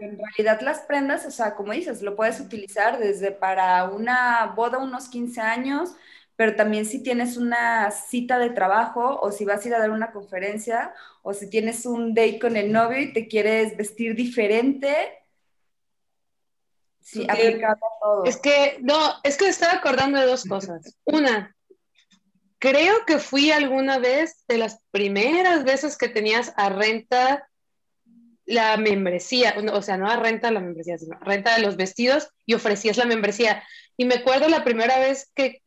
En 0.00 0.18
realidad 0.18 0.60
las 0.60 0.80
prendas, 0.80 1.24
o 1.24 1.30
sea, 1.30 1.54
como 1.54 1.72
dices, 1.72 2.02
lo 2.02 2.14
puedes 2.14 2.40
utilizar 2.40 2.98
desde 2.98 3.32
para 3.32 3.84
una 3.84 4.52
boda 4.54 4.76
unos 4.76 5.08
15 5.08 5.40
años, 5.40 5.96
pero 6.36 6.56
también 6.56 6.84
si 6.84 7.02
tienes 7.02 7.38
una 7.38 7.90
cita 7.90 8.38
de 8.38 8.50
trabajo 8.50 9.18
o 9.22 9.32
si 9.32 9.46
vas 9.46 9.64
a 9.64 9.68
ir 9.68 9.74
a 9.74 9.78
dar 9.78 9.90
una 9.90 10.12
conferencia 10.12 10.92
o 11.22 11.32
si 11.32 11.48
tienes 11.48 11.86
un 11.86 12.12
date 12.12 12.38
con 12.38 12.54
el 12.58 12.70
novio 12.70 13.00
y 13.00 13.14
te 13.14 13.28
quieres 13.28 13.78
vestir 13.78 14.14
diferente, 14.14 14.94
Sí, 17.06 17.24
aplicado 17.30 17.78
todo. 18.02 18.24
Es 18.24 18.36
que, 18.36 18.78
no, 18.82 18.98
es 19.22 19.36
que 19.36 19.46
estaba 19.46 19.74
acordando 19.74 20.18
de 20.18 20.26
dos 20.26 20.42
cosas. 20.42 20.98
Una, 21.04 21.54
creo 22.58 23.06
que 23.06 23.20
fui 23.20 23.52
alguna 23.52 23.98
vez 23.98 24.42
de 24.48 24.58
las 24.58 24.80
primeras 24.90 25.62
veces 25.62 25.96
que 25.96 26.08
tenías 26.08 26.52
a 26.56 26.68
renta 26.68 27.48
la 28.44 28.76
membresía, 28.76 29.54
o 29.72 29.82
sea, 29.82 29.96
no 29.96 30.10
a 30.10 30.16
renta 30.16 30.50
la 30.50 30.58
membresía, 30.58 30.98
sino 30.98 31.16
a 31.16 31.24
renta 31.24 31.54
de 31.54 31.62
los 31.62 31.76
vestidos 31.76 32.28
y 32.44 32.54
ofrecías 32.54 32.96
la 32.96 33.04
membresía. 33.04 33.62
Y 33.96 34.04
me 34.04 34.16
acuerdo 34.16 34.48
la 34.48 34.64
primera 34.64 34.98
vez 34.98 35.30
que 35.36 35.62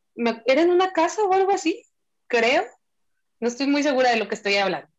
era 0.46 0.62
en 0.62 0.72
una 0.72 0.92
casa 0.92 1.24
o 1.24 1.32
algo 1.32 1.52
así, 1.52 1.86
creo. 2.28 2.66
No 3.40 3.48
estoy 3.48 3.68
muy 3.68 3.82
segura 3.82 4.10
de 4.10 4.18
lo 4.18 4.28
que 4.28 4.36
estoy 4.36 4.58
hablando. 4.58 4.90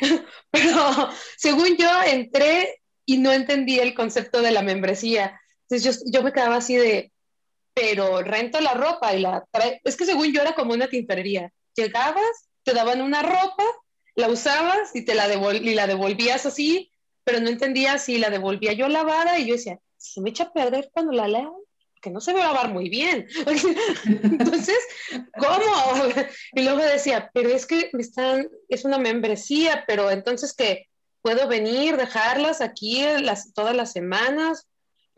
Pero 0.50 1.10
según 1.36 1.76
yo 1.76 1.90
entré 2.06 2.80
y 3.04 3.18
no 3.18 3.32
entendí 3.32 3.78
el 3.78 3.92
concepto 3.92 4.40
de 4.40 4.50
la 4.50 4.62
membresía. 4.62 5.38
Entonces 5.70 6.02
yo, 6.04 6.10
yo 6.10 6.22
me 6.24 6.32
quedaba 6.32 6.56
así 6.56 6.76
de, 6.76 7.12
pero 7.74 8.22
rento 8.22 8.60
la 8.60 8.74
ropa 8.74 9.14
y 9.14 9.20
la 9.20 9.44
trae. 9.50 9.80
Es 9.84 9.96
que 9.96 10.04
según 10.04 10.32
yo 10.32 10.42
era 10.42 10.54
como 10.54 10.74
una 10.74 10.88
tintorería. 10.88 11.52
Llegabas, 11.76 12.48
te 12.64 12.72
daban 12.72 13.00
una 13.00 13.22
ropa, 13.22 13.64
la 14.16 14.28
usabas 14.28 14.94
y 14.94 15.04
te 15.04 15.14
la, 15.14 15.32
y 15.32 15.74
la 15.74 15.86
devolvías 15.86 16.44
así, 16.46 16.90
pero 17.24 17.40
no 17.40 17.48
entendía 17.48 17.98
si 17.98 18.18
la 18.18 18.30
devolvía 18.30 18.72
yo 18.72 18.88
lavada 18.88 19.38
y 19.38 19.46
yo 19.46 19.54
decía, 19.54 19.78
se 19.96 20.20
me 20.20 20.30
echa 20.30 20.44
a 20.44 20.52
perder 20.52 20.90
cuando 20.92 21.12
la 21.12 21.28
leo, 21.28 21.64
que 22.02 22.10
no 22.10 22.20
se 22.20 22.32
va 22.32 22.44
a 22.44 22.52
lavar 22.52 22.72
muy 22.72 22.88
bien. 22.88 23.28
Entonces, 24.06 24.78
¿cómo? 25.38 26.12
Y 26.54 26.62
luego 26.62 26.82
decía, 26.82 27.30
pero 27.32 27.50
es 27.50 27.66
que 27.66 27.90
me 27.92 28.02
están, 28.02 28.48
es 28.68 28.84
una 28.84 28.98
membresía, 28.98 29.84
pero 29.86 30.10
entonces 30.10 30.54
que 30.54 30.88
puedo 31.22 31.46
venir, 31.46 31.96
dejarlas 31.96 32.60
aquí 32.60 33.04
todas 33.54 33.76
las 33.76 33.92
semanas, 33.92 34.66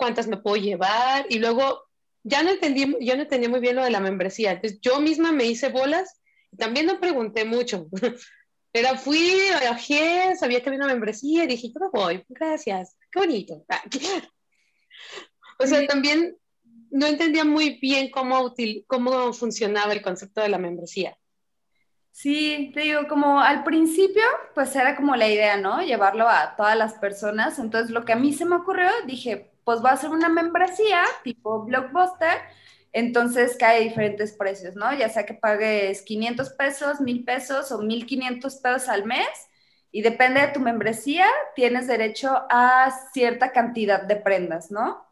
cuántas 0.03 0.27
me 0.27 0.37
puedo 0.37 0.57
llevar, 0.57 1.27
y 1.29 1.39
luego 1.39 1.85
ya 2.25 2.43
no 2.43 2.51
entendí, 2.51 2.97
yo 3.01 3.15
no 3.15 3.23
entendí 3.23 3.47
muy 3.47 3.61
bien 3.61 3.77
lo 3.77 3.85
de 3.85 3.91
la 3.91 4.01
membresía. 4.01 4.51
Entonces 4.51 4.81
yo 4.81 5.01
misma 5.01 5.31
me 5.31 5.45
hice 5.45 5.69
bolas 5.69 6.21
y 6.51 6.57
también 6.57 6.87
no 6.87 6.99
pregunté 6.99 7.45
mucho. 7.45 7.87
Era, 8.73 8.97
fui, 8.97 9.33
viajé, 9.61 10.35
sabía 10.35 10.61
que 10.61 10.71
había 10.71 10.79
una 10.79 10.93
membresía 10.93 11.45
y 11.45 11.47
dije, 11.47 11.69
yo 11.69 11.79
me 11.79 11.89
voy, 11.93 12.25
gracias, 12.29 12.97
qué 13.13 13.21
bonito. 13.21 13.65
O 15.59 15.67
sea, 15.67 15.87
también 15.87 16.37
no 16.91 17.07
entendía 17.07 17.45
muy 17.45 17.79
bien 17.81 18.11
cómo, 18.11 18.53
cómo 18.89 19.33
funcionaba 19.33 19.93
el 19.93 20.03
concepto 20.03 20.41
de 20.41 20.49
la 20.49 20.59
membresía. 20.59 21.17
Sí, 22.11 22.73
te 22.75 22.81
digo, 22.81 23.07
como 23.09 23.41
al 23.41 23.63
principio, 23.63 24.25
pues 24.55 24.75
era 24.75 24.97
como 24.97 25.15
la 25.15 25.29
idea, 25.29 25.57
¿no? 25.59 25.83
Llevarlo 25.83 26.29
a 26.29 26.57
todas 26.57 26.77
las 26.77 26.95
personas. 26.95 27.61
Entonces, 27.61 27.93
lo 27.93 28.05
que 28.05 28.13
a 28.13 28.17
mí 28.17 28.33
se 28.33 28.45
me 28.45 28.57
ocurrió, 28.57 28.89
dije, 29.07 29.52
pues 29.65 29.85
va 29.85 29.93
a 29.93 29.97
ser 29.97 30.11
una 30.11 30.29
membresía 30.29 31.03
tipo 31.25 31.65
Blockbuster, 31.65 32.41
entonces 32.93 33.57
cae 33.59 33.81
diferentes 33.81 34.33
precios, 34.33 34.77
¿no? 34.77 34.93
Ya 34.95 35.09
sea 35.09 35.25
que 35.25 35.35
pagues 35.35 36.03
500 36.03 36.51
pesos, 36.51 37.01
1000 37.01 37.25
pesos 37.25 37.73
o 37.73 37.81
1500 37.81 38.57
pesos 38.57 38.89
al 38.89 39.05
mes 39.05 39.29
y 39.91 40.03
depende 40.03 40.41
de 40.41 40.49
tu 40.49 40.61
membresía, 40.61 41.27
tienes 41.55 41.87
derecho 41.87 42.47
a 42.51 42.91
cierta 43.13 43.53
cantidad 43.53 44.03
de 44.03 44.17
prendas, 44.17 44.71
¿no? 44.71 45.07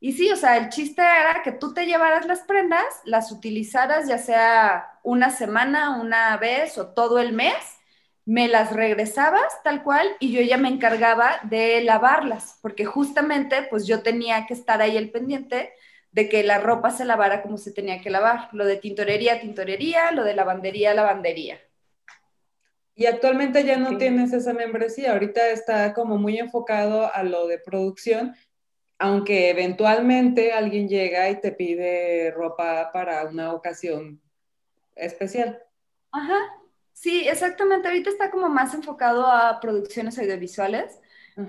Y 0.00 0.12
sí, 0.12 0.30
o 0.30 0.36
sea, 0.36 0.58
el 0.58 0.68
chiste 0.68 1.02
era 1.02 1.42
que 1.42 1.52
tú 1.52 1.72
te 1.72 1.86
llevaras 1.86 2.26
las 2.26 2.40
prendas, 2.40 2.84
las 3.04 3.32
utilizaras 3.32 4.06
ya 4.06 4.18
sea 4.18 4.98
una 5.02 5.30
semana, 5.30 5.98
una 6.00 6.36
vez 6.36 6.76
o 6.78 6.88
todo 6.88 7.18
el 7.20 7.32
mes 7.32 7.54
me 8.26 8.48
las 8.48 8.72
regresabas 8.72 9.62
tal 9.62 9.82
cual 9.82 10.08
y 10.18 10.32
yo 10.32 10.40
ya 10.40 10.56
me 10.56 10.68
encargaba 10.68 11.40
de 11.44 11.82
lavarlas, 11.82 12.58
porque 12.62 12.84
justamente 12.84 13.66
pues 13.68 13.86
yo 13.86 14.02
tenía 14.02 14.46
que 14.46 14.54
estar 14.54 14.80
ahí 14.80 14.96
el 14.96 15.10
pendiente 15.10 15.72
de 16.12 16.28
que 16.28 16.42
la 16.44 16.58
ropa 16.58 16.90
se 16.90 17.04
lavara 17.04 17.42
como 17.42 17.58
se 17.58 17.72
tenía 17.72 18.00
que 18.00 18.08
lavar, 18.08 18.48
lo 18.52 18.64
de 18.64 18.76
tintorería, 18.76 19.40
tintorería, 19.40 20.12
lo 20.12 20.24
de 20.24 20.34
lavandería, 20.34 20.94
lavandería. 20.94 21.58
Y 22.94 23.06
actualmente 23.06 23.64
ya 23.64 23.76
no 23.76 23.98
tienes 23.98 24.32
esa 24.32 24.52
membresía, 24.52 25.12
ahorita 25.12 25.50
está 25.50 25.92
como 25.92 26.16
muy 26.16 26.38
enfocado 26.38 27.12
a 27.12 27.24
lo 27.24 27.48
de 27.48 27.58
producción, 27.58 28.36
aunque 28.98 29.50
eventualmente 29.50 30.52
alguien 30.52 30.88
llega 30.88 31.28
y 31.28 31.40
te 31.40 31.50
pide 31.50 32.30
ropa 32.30 32.90
para 32.92 33.24
una 33.24 33.52
ocasión 33.52 34.22
especial. 34.94 35.60
Ajá, 36.12 36.38
Sí, 36.94 37.28
exactamente. 37.28 37.88
Ahorita 37.88 38.08
está 38.08 38.30
como 38.30 38.48
más 38.48 38.72
enfocado 38.72 39.26
a 39.26 39.60
producciones 39.60 40.18
audiovisuales, 40.18 40.98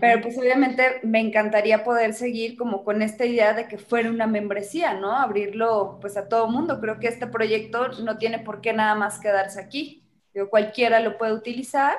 pero 0.02 0.20
pues 0.20 0.36
obviamente 0.40 1.00
me 1.04 1.20
encantaría 1.20 1.84
poder 1.84 2.16
seguir 2.16 2.58
como 2.58 2.84
con 2.84 3.04
esta 3.04 3.24
idea 3.24 3.54
de 3.54 3.68
que 3.68 3.78
fuera 3.78 4.10
una 4.10 4.26
membresía, 4.26 4.96
¿no? 4.96 5.16
Abrirlo 5.16 6.00
pues 6.02 6.18
a 6.18 6.28
todo 6.28 6.48
mundo. 6.48 6.82
Creo 6.82 7.00
que 7.00 7.08
este 7.08 7.28
proyecto 7.28 7.90
no 8.04 8.18
tiene 8.18 8.40
por 8.40 8.62
qué 8.62 8.74
nada 8.74 8.96
más 8.96 9.20
quedarse 9.20 9.62
aquí. 9.62 10.04
Yo, 10.34 10.50
cualquiera 10.50 11.00
lo 11.00 11.20
puede 11.20 11.34
utilizar. 11.34 11.96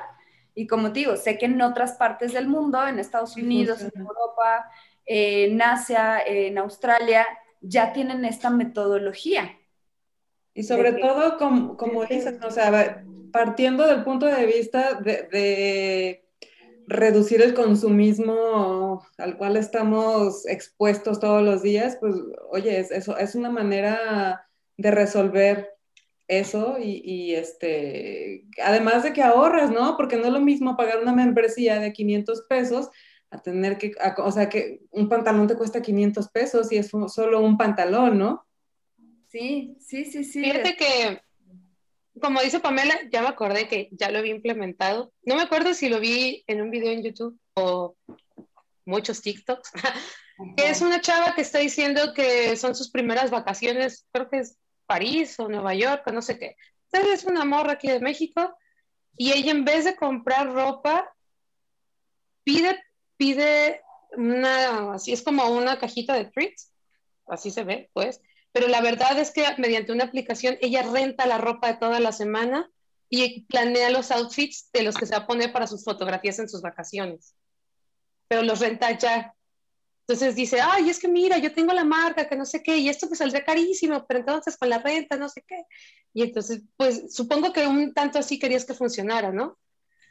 Y 0.53 0.67
como 0.67 0.91
te 0.91 0.99
digo, 0.99 1.15
sé 1.15 1.37
que 1.37 1.45
en 1.45 1.61
otras 1.61 1.93
partes 1.93 2.33
del 2.33 2.47
mundo, 2.47 2.85
en 2.85 2.99
Estados 2.99 3.37
Unidos, 3.37 3.81
en 3.81 3.91
Europa, 3.95 4.69
en 5.05 5.61
Asia, 5.61 6.19
en 6.25 6.57
Australia, 6.57 7.25
ya 7.61 7.93
tienen 7.93 8.25
esta 8.25 8.49
metodología. 8.49 9.57
Y 10.53 10.63
sobre 10.63 10.91
todo, 10.93 11.37
como, 11.37 11.77
como 11.77 12.03
dices, 12.03 12.37
o 12.43 12.51
sea, 12.51 13.03
partiendo 13.31 13.85
del 13.87 14.03
punto 14.03 14.25
de 14.25 14.45
vista 14.45 14.93
de, 14.95 16.23
reducir 16.89 17.41
el 17.41 17.53
consumismo 17.53 19.05
al 19.17 19.37
cual 19.37 19.57
estamos 19.57 20.47
expuestos 20.47 21.19
todos 21.19 21.43
los 21.43 21.61
días, 21.61 21.97
pues 21.99 22.15
oye, 22.49 22.79
es, 22.79 22.91
eso 22.91 23.17
es 23.17 23.35
una 23.35 23.49
manera 23.49 24.47
de 24.77 24.91
resolver 24.91 25.77
eso 26.29 26.77
y, 26.79 27.33
este, 27.35 28.45
además 28.63 29.03
de 29.03 29.13
que 29.13 29.21
ahorras, 29.21 29.71
¿no? 29.71 29.95
Porque 29.97 30.17
no 30.17 30.25
es 30.25 30.31
lo 30.31 30.39
mismo 30.39 30.77
pagar 30.77 31.01
una 31.01 31.13
membresía 31.13 31.79
de 31.79 31.93
500 31.93 32.45
pesos 32.49 32.89
a 33.31 33.41
tener 33.41 33.77
que, 33.77 33.93
o 34.17 34.31
sea, 34.31 34.49
que 34.49 34.81
un 34.91 35.09
pantalón 35.09 35.47
te 35.47 35.55
cuesta 35.55 35.81
500 35.81 36.29
pesos 36.29 36.71
y 36.71 36.77
es 36.77 36.89
solo 37.07 37.41
un 37.41 37.57
pantalón, 37.57 38.17
¿no? 38.17 38.45
Sí, 39.27 39.77
sí, 39.79 40.05
sí, 40.05 40.23
sí. 40.23 40.43
Fíjate 40.43 40.75
que 40.75 41.21
como 42.21 42.41
dice 42.41 42.59
Pamela, 42.59 42.95
ya 43.11 43.21
me 43.21 43.27
acordé 43.27 43.67
que 43.67 43.89
ya 43.91 44.09
lo 44.09 44.19
había 44.19 44.35
implementado. 44.35 45.13
No 45.23 45.35
me 45.35 45.43
acuerdo 45.43 45.73
si 45.73 45.89
lo 45.89 45.99
vi 45.99 46.43
en 46.47 46.61
un 46.61 46.71
video 46.71 46.91
en 46.91 47.03
YouTube 47.03 47.39
o 47.55 47.95
muchos 48.85 49.21
TikToks. 49.21 49.71
que 50.55 50.69
es 50.69 50.81
una 50.81 51.01
chava 51.01 51.33
que 51.33 51.41
está 51.41 51.59
diciendo 51.59 52.13
que 52.13 52.55
son 52.57 52.75
sus 52.75 52.91
primeras 52.91 53.31
vacaciones, 53.31 54.05
creo 54.11 54.29
que 54.29 54.39
es 54.39 54.57
París 54.85 55.39
o 55.39 55.49
Nueva 55.49 55.73
York 55.73 56.03
o 56.05 56.11
no 56.11 56.21
sé 56.21 56.37
qué. 56.37 56.55
Entonces 56.91 57.21
es 57.21 57.25
una 57.25 57.43
morra 57.43 57.73
aquí 57.73 57.87
de 57.87 57.99
México 57.99 58.55
y 59.17 59.31
ella 59.33 59.51
en 59.51 59.65
vez 59.65 59.85
de 59.85 59.95
comprar 59.95 60.53
ropa, 60.53 61.11
pide, 62.43 62.79
pide 63.17 63.81
una, 64.11 64.93
así 64.93 65.11
es 65.11 65.23
como 65.23 65.49
una 65.49 65.79
cajita 65.79 66.13
de 66.13 66.25
treats, 66.25 66.71
así 67.27 67.51
se 67.51 67.63
ve, 67.63 67.89
pues, 67.93 68.21
pero 68.57 68.69
la 68.69 68.81
verdad 68.81 69.19
es 69.19 69.29
que 69.29 69.45
mediante 69.59 69.91
una 69.91 70.05
aplicación 70.05 70.57
ella 70.61 70.81
renta 70.81 71.27
la 71.27 71.37
ropa 71.37 71.67
de 71.67 71.77
toda 71.77 71.99
la 71.99 72.11
semana 72.11 72.67
y 73.07 73.43
planea 73.43 73.91
los 73.91 74.09
outfits 74.09 74.71
de 74.73 74.81
los 74.81 74.95
que 74.95 75.05
se 75.05 75.13
va 75.13 75.19
a 75.19 75.27
poner 75.27 75.53
para 75.53 75.67
sus 75.67 75.83
fotografías 75.83 76.39
en 76.39 76.49
sus 76.49 76.63
vacaciones. 76.63 77.35
Pero 78.27 78.41
los 78.41 78.59
renta 78.59 78.97
ya. 78.97 79.35
Entonces 80.07 80.35
dice, 80.35 80.59
ay, 80.59 80.89
es 80.89 80.97
que 80.97 81.07
mira, 81.07 81.37
yo 81.37 81.53
tengo 81.53 81.71
la 81.71 81.83
marca, 81.83 82.27
que 82.27 82.35
no 82.35 82.45
sé 82.45 82.63
qué, 82.63 82.77
y 82.77 82.89
esto 82.89 83.07
pues 83.07 83.19
saldrá 83.19 83.45
carísimo, 83.45 84.07
pero 84.07 84.21
entonces 84.21 84.57
con 84.57 84.71
la 84.71 84.79
renta, 84.79 85.17
no 85.17 85.29
sé 85.29 85.43
qué. 85.47 85.63
Y 86.15 86.23
entonces, 86.23 86.63
pues 86.77 87.13
supongo 87.13 87.53
que 87.53 87.67
un 87.67 87.93
tanto 87.93 88.17
así 88.17 88.39
querías 88.39 88.65
que 88.65 88.73
funcionara, 88.73 89.31
¿no? 89.31 89.59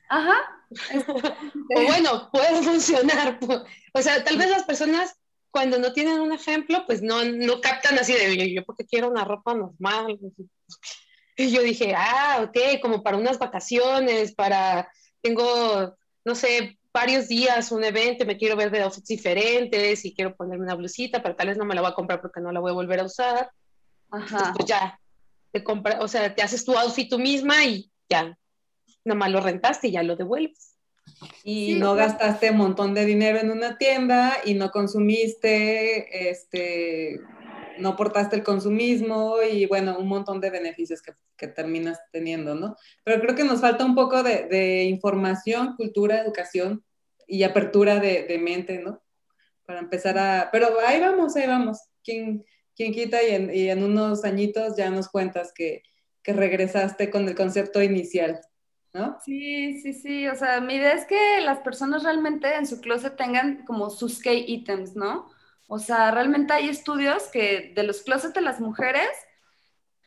Ajá. 0.09 0.36
o 1.76 1.82
bueno, 1.82 2.30
puede 2.30 2.62
funcionar. 2.62 3.40
O 3.92 4.03
sea, 4.03 4.22
tal 4.22 4.36
vez 4.36 4.51
las 4.51 4.62
personas 4.62 5.16
cuando 5.57 5.79
no 5.79 5.95
tienen 5.95 6.21
un 6.21 6.35
ejemplo, 6.35 6.85
pues 6.85 7.01
no, 7.01 7.25
no 7.25 7.63
captan 7.63 7.99
así 7.99 8.13
de 8.13 8.37
yo, 8.37 8.45
yo 8.45 8.63
porque 8.67 8.85
quiero 8.85 9.09
una 9.09 9.25
ropa 9.25 9.55
normal. 9.55 10.19
Y 11.35 11.51
yo 11.51 11.63
dije, 11.63 11.95
ah, 11.97 12.43
ok, 12.47 12.79
como 12.83 13.03
para 13.03 13.17
unas 13.17 13.39
vacaciones, 13.39 14.35
para, 14.35 14.87
tengo, 15.23 15.97
no 16.27 16.35
sé, 16.35 16.79
varios 16.93 17.29
días, 17.29 17.73
un 17.73 17.85
evento, 17.85 18.27
me 18.27 18.37
quiero 18.37 18.55
ver 18.55 18.71
de 18.71 18.83
outfits 18.83 19.09
diferentes 19.09 20.05
y 20.05 20.15
quiero 20.15 20.37
ponerme 20.37 20.65
una 20.65 20.75
blusita, 20.75 21.23
pero 21.23 21.35
tal 21.35 21.49
vez 21.49 21.57
no 21.57 21.65
me 21.65 21.75
la 21.75 21.81
voy 21.81 21.91
a 21.91 21.95
comprar 21.95 22.21
porque 22.21 22.43
no 22.43 22.53
la 22.53 22.61
voy 22.61 22.73
a 22.73 22.75
volver 22.75 23.01
a 23.01 23.05
usar. 23.05 23.51
Ajá. 24.11 24.53
pues 24.55 24.69
ya, 24.69 25.01
te 25.53 25.65
compra, 25.65 26.01
o 26.03 26.09
sea, 26.09 26.35
te 26.35 26.43
haces 26.43 26.67
tu 26.67 26.77
outfit 26.77 27.09
tú 27.09 27.19
misma 27.19 27.65
y 27.65 27.91
ya, 28.11 28.37
nomás 29.07 29.31
lo 29.31 29.41
rentaste 29.41 29.89
y 29.89 29.93
ya 29.93 30.03
lo 30.03 30.17
devuelves 30.17 30.76
y 31.45 31.75
no 31.75 31.95
gastaste 31.95 32.51
un 32.51 32.59
montón 32.59 32.95
de 32.95 33.05
dinero 33.05 33.39
en 33.39 33.51
una 33.51 33.79
tienda 33.79 34.37
y 34.45 34.55
no 34.55 34.71
consumiste, 34.71 36.31
este, 36.31 37.21
no 37.79 37.97
portaste 37.97 38.37
el 38.37 38.43
consumismo 38.43 39.37
y 39.43 39.67
bueno, 39.67 39.99
un 39.99 40.09
montón 40.09 40.41
de 40.41 40.51
beneficios 40.51 41.03
que, 41.03 41.13
que 41.37 41.49
terminas 41.49 41.99
teniendo, 42.11 42.55
¿no? 42.55 42.77
Pero 43.05 43.21
creo 43.21 43.35
que 43.35 43.45
nos 43.45 43.61
falta 43.61 43.85
un 43.85 43.95
poco 43.95 44.23
de, 44.23 44.47
de 44.47 44.85
información, 44.85 45.77
cultura, 45.77 46.21
educación 46.21 46.85
y 47.27 47.43
apertura 47.43 47.99
de, 47.99 48.25
de, 48.25 48.39
mente, 48.39 48.79
¿no? 48.79 49.03
Para 49.65 49.81
empezar 49.81 50.19
a... 50.19 50.49
Pero 50.53 50.69
ahí 50.87 51.01
vamos, 51.01 51.37
ahí 51.37 51.47
vamos. 51.47 51.79
¿Quién, 52.03 52.45
quién 52.75 52.93
quita 52.93 53.23
y 53.23 53.35
en, 53.35 53.55
y 53.55 53.69
en 53.69 53.83
unos 53.83 54.25
añitos 54.25 54.77
ya 54.77 54.91
nos 54.91 55.09
cuentas 55.09 55.53
que, 55.53 55.83
que 56.23 56.33
regresaste 56.33 57.11
con 57.11 57.29
el 57.29 57.35
concepto 57.35 57.83
inicial, 57.83 58.41
¿no? 58.97 59.18
Sí, 59.24 59.80
sí, 59.80 59.92
sí. 59.92 60.28
O 60.28 60.34
sea, 60.36 60.61
mi 60.61 60.74
idea 60.74 60.92
es 60.92 61.07
que 61.07 61.40
las 61.40 61.61
personas 61.61 62.03
realmente 62.05 62.55
en 62.55 62.66
su 62.66 62.80
closet 62.80 63.16
tengan 63.16 63.64
como 63.64 63.90
sus 63.90 64.20
key 64.20 64.44
items, 64.49 64.94
¿no? 64.94 65.28
O 65.66 65.78
sea, 65.78 66.11
realmente 66.12 66.53
hay 66.53 66.68
estudios 66.68 67.24
que 67.24 67.72
de 67.74 67.82
los 67.82 68.03
closets 68.03 68.34
de 68.34 68.40
las 68.40 68.61
mujeres 68.61 69.09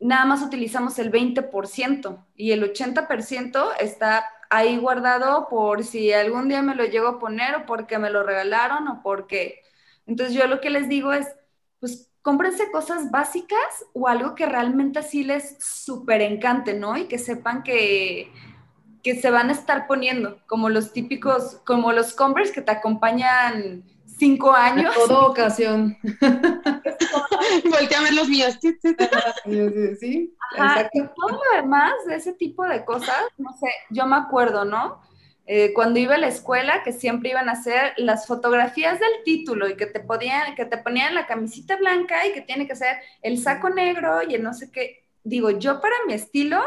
nada 0.00 0.24
más 0.24 0.42
utilizamos 0.42 0.98
el 0.98 1.10
20% 1.10 2.26
y 2.34 2.52
el 2.52 2.62
80% 2.64 3.72
está 3.80 4.24
ahí 4.50 4.78
guardado 4.78 5.48
por 5.48 5.84
si 5.84 6.12
algún 6.12 6.48
día 6.48 6.62
me 6.62 6.74
lo 6.74 6.84
llego 6.84 7.08
a 7.08 7.18
poner 7.18 7.54
o 7.56 7.66
porque 7.66 7.98
me 7.98 8.10
lo 8.10 8.22
regalaron 8.22 8.88
o 8.88 9.02
porque... 9.02 9.62
Entonces 10.06 10.34
yo 10.34 10.46
lo 10.46 10.60
que 10.60 10.70
les 10.70 10.88
digo 10.88 11.12
es, 11.12 11.28
pues 11.78 12.10
cómprense 12.22 12.70
cosas 12.70 13.10
básicas 13.10 13.86
o 13.92 14.08
algo 14.08 14.34
que 14.34 14.46
realmente 14.46 14.98
así 14.98 15.24
les 15.24 15.58
súper 15.64 16.22
encante, 16.22 16.74
¿no? 16.74 16.96
Y 16.96 17.06
que 17.06 17.18
sepan 17.18 17.62
que, 17.62 18.32
que 19.02 19.20
se 19.20 19.30
van 19.30 19.48
a 19.48 19.52
estar 19.52 19.86
poniendo, 19.86 20.38
como 20.46 20.68
los 20.68 20.92
típicos, 20.92 21.60
como 21.64 21.92
los 21.92 22.14
Converse 22.14 22.52
que 22.52 22.62
te 22.62 22.72
acompañan 22.72 23.84
cinco 24.20 24.52
años. 24.52 24.94
En 24.94 25.08
toda 25.08 25.26
ocasión. 25.26 25.96
Voltea 27.70 27.98
a 27.98 28.02
ver 28.02 28.14
los 28.14 28.28
míos. 28.28 28.58
sí, 29.98 30.36
Ajá, 30.58 30.90
y 30.92 31.00
todo 31.00 31.28
lo 31.30 31.56
demás 31.56 31.92
de 32.06 32.16
ese 32.16 32.34
tipo 32.34 32.64
de 32.64 32.84
cosas, 32.84 33.16
no 33.38 33.52
sé, 33.54 33.68
yo 33.88 34.06
me 34.06 34.16
acuerdo, 34.16 34.64
¿no? 34.64 35.00
Eh, 35.46 35.72
cuando 35.72 35.98
iba 35.98 36.14
a 36.14 36.18
la 36.18 36.28
escuela, 36.28 36.82
que 36.84 36.92
siempre 36.92 37.30
iban 37.30 37.48
a 37.48 37.52
hacer 37.52 37.94
las 37.96 38.26
fotografías 38.26 39.00
del 39.00 39.24
título 39.24 39.68
y 39.68 39.76
que 39.76 39.86
te, 39.86 39.98
podían, 39.98 40.54
que 40.54 40.64
te 40.64 40.78
ponían 40.78 41.14
la 41.14 41.26
camisita 41.26 41.76
blanca 41.76 42.24
y 42.26 42.32
que 42.32 42.42
tiene 42.42 42.68
que 42.68 42.76
ser 42.76 42.98
el 43.22 43.38
saco 43.38 43.68
negro 43.70 44.22
y 44.22 44.34
el 44.34 44.42
no 44.42 44.54
sé 44.54 44.70
qué. 44.70 45.08
Digo, 45.24 45.50
yo 45.50 45.80
para 45.80 45.96
mi 46.06 46.12
estilo, 46.12 46.62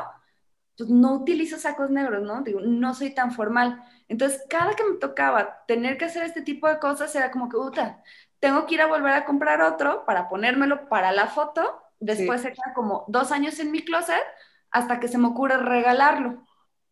pues 0.78 0.90
no 0.90 1.14
utilizo 1.14 1.58
sacos 1.58 1.90
negros, 1.90 2.24
¿no? 2.24 2.42
Digo, 2.42 2.60
no 2.62 2.94
soy 2.94 3.12
tan 3.12 3.32
formal. 3.32 3.84
Entonces, 4.08 4.42
cada 4.50 4.74
que 4.76 4.84
me 4.84 4.98
tocaba 4.98 5.64
tener 5.68 5.98
que 5.98 6.06
hacer 6.06 6.24
este 6.24 6.42
tipo 6.42 6.68
de 6.68 6.80
cosas, 6.80 7.16
era 7.16 7.32
como 7.32 7.50
que, 7.50 7.58
puta, 7.58 8.04
tengo 8.40 8.66
que 8.66 8.76
ir 8.76 8.82
a 8.82 8.88
volver 8.88 9.14
a 9.14 9.26
comprar 9.26 9.62
otro 9.62 10.06
para 10.06 10.30
ponérmelo 10.30 10.90
para 10.90 11.12
la 11.12 11.28
foto. 11.28 11.82
Después 12.00 12.42
se 12.42 12.52
queda 12.52 12.74
como 12.74 13.06
dos 13.08 13.32
años 13.32 13.60
en 13.60 13.72
mi 13.72 13.86
closet 13.86 14.24
hasta 14.72 15.00
que 15.00 15.08
se 15.08 15.18
me 15.18 15.28
ocurre 15.28 15.58
regalarlo. 15.58 16.44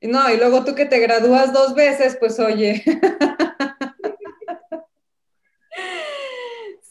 No, 0.01 0.29
y 0.31 0.37
luego 0.37 0.63
tú 0.63 0.73
que 0.73 0.85
te 0.85 0.99
gradúas 0.99 1.53
dos 1.53 1.75
veces, 1.75 2.17
pues 2.19 2.39
oye. 2.39 2.83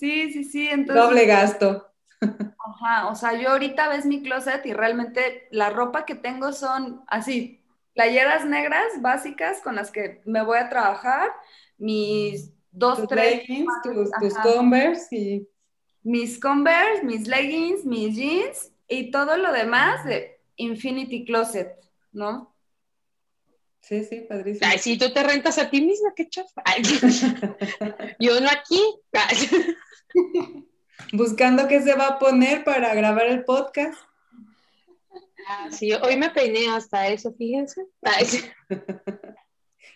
Sí, 0.00 0.32
sí, 0.32 0.44
sí. 0.44 0.66
Entonces, 0.66 1.04
Doble 1.04 1.26
gasto. 1.26 1.89
Ajá, 2.20 3.08
o 3.08 3.14
sea, 3.14 3.34
yo 3.34 3.50
ahorita 3.50 3.88
ves 3.88 4.06
mi 4.06 4.22
closet 4.22 4.64
y 4.66 4.72
realmente 4.72 5.48
la 5.50 5.70
ropa 5.70 6.04
que 6.04 6.14
tengo 6.14 6.52
son 6.52 7.02
así, 7.06 7.62
playeras 7.94 8.44
negras 8.44 9.00
básicas 9.00 9.60
con 9.62 9.76
las 9.76 9.90
que 9.90 10.22
me 10.24 10.42
voy 10.42 10.58
a 10.58 10.68
trabajar, 10.68 11.30
mis 11.78 12.52
dos, 12.70 12.98
tus 12.98 13.08
tres, 13.08 13.48
leggings, 13.48 13.72
tus. 13.82 14.34
Converse 14.34 15.16
y 15.16 15.48
mis 16.02 16.38
Converse, 16.38 17.02
mis 17.04 17.26
leggings, 17.26 17.84
mis 17.84 18.14
jeans 18.14 18.72
y 18.88 19.10
todo 19.10 19.36
lo 19.36 19.52
demás 19.52 20.04
de 20.04 20.40
Infinity 20.56 21.24
Closet, 21.24 21.76
¿no? 22.12 22.54
sí, 23.80 24.04
sí, 24.04 24.20
padrísimo. 24.28 24.70
Ay, 24.70 24.78
si 24.78 24.96
tú 24.98 25.12
te 25.12 25.22
rentas 25.22 25.58
a 25.58 25.68
ti 25.68 25.80
misma, 25.80 26.12
qué 26.14 26.28
chafa. 26.28 26.62
Yo 28.20 28.40
no 28.40 28.48
aquí. 28.48 28.80
Ay. 29.12 29.36
Buscando 31.12 31.68
qué 31.68 31.80
se 31.82 31.94
va 31.94 32.06
a 32.08 32.18
poner 32.18 32.64
para 32.64 32.94
grabar 32.94 33.26
el 33.26 33.44
podcast. 33.44 33.98
Ah, 35.48 35.68
sí, 35.70 35.92
hoy 35.92 36.16
me 36.16 36.30
peiné 36.30 36.68
hasta 36.68 37.08
eso, 37.08 37.32
fíjense. 37.32 37.86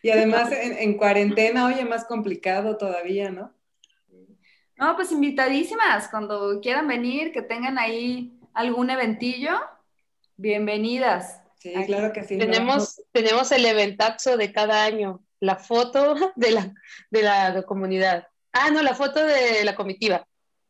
Y 0.03 0.11
además 0.11 0.53
en, 0.53 0.77
en 0.77 0.99
cuarentena, 0.99 1.65
oye, 1.65 1.83
más 1.87 2.05
complicado 2.05 2.77
todavía, 2.77 3.31
¿no? 3.31 3.55
No, 4.77 4.97
pues 4.97 5.11
invitadísimas, 5.13 6.09
cuando 6.09 6.61
quieran 6.61 6.87
venir, 6.87 7.33
que 7.33 7.41
tengan 7.41 7.79
ahí 7.79 8.39
algún 8.53 8.91
eventillo, 8.91 9.53
bienvenidas. 10.37 11.41
Sí, 11.59 11.75
Aquí 11.75 11.87
claro 11.87 12.13
que 12.13 12.23
sí. 12.25 12.37
tenemos, 12.37 13.01
tenemos 13.13 13.51
el 13.53 13.65
eventazo 13.65 14.37
de 14.37 14.53
cada 14.53 14.85
año, 14.85 15.25
la 15.41 15.57
foto 15.57 16.17
de 16.37 16.51
la, 16.51 16.75
de 17.11 17.23
la 17.23 17.63
comunidad. 17.63 18.29
Ah, 18.53 18.71
no, 18.71 18.83
la 18.83 18.95
foto 18.95 19.25
de 19.25 19.65
la 19.65 19.75
comitiva. 19.75 20.27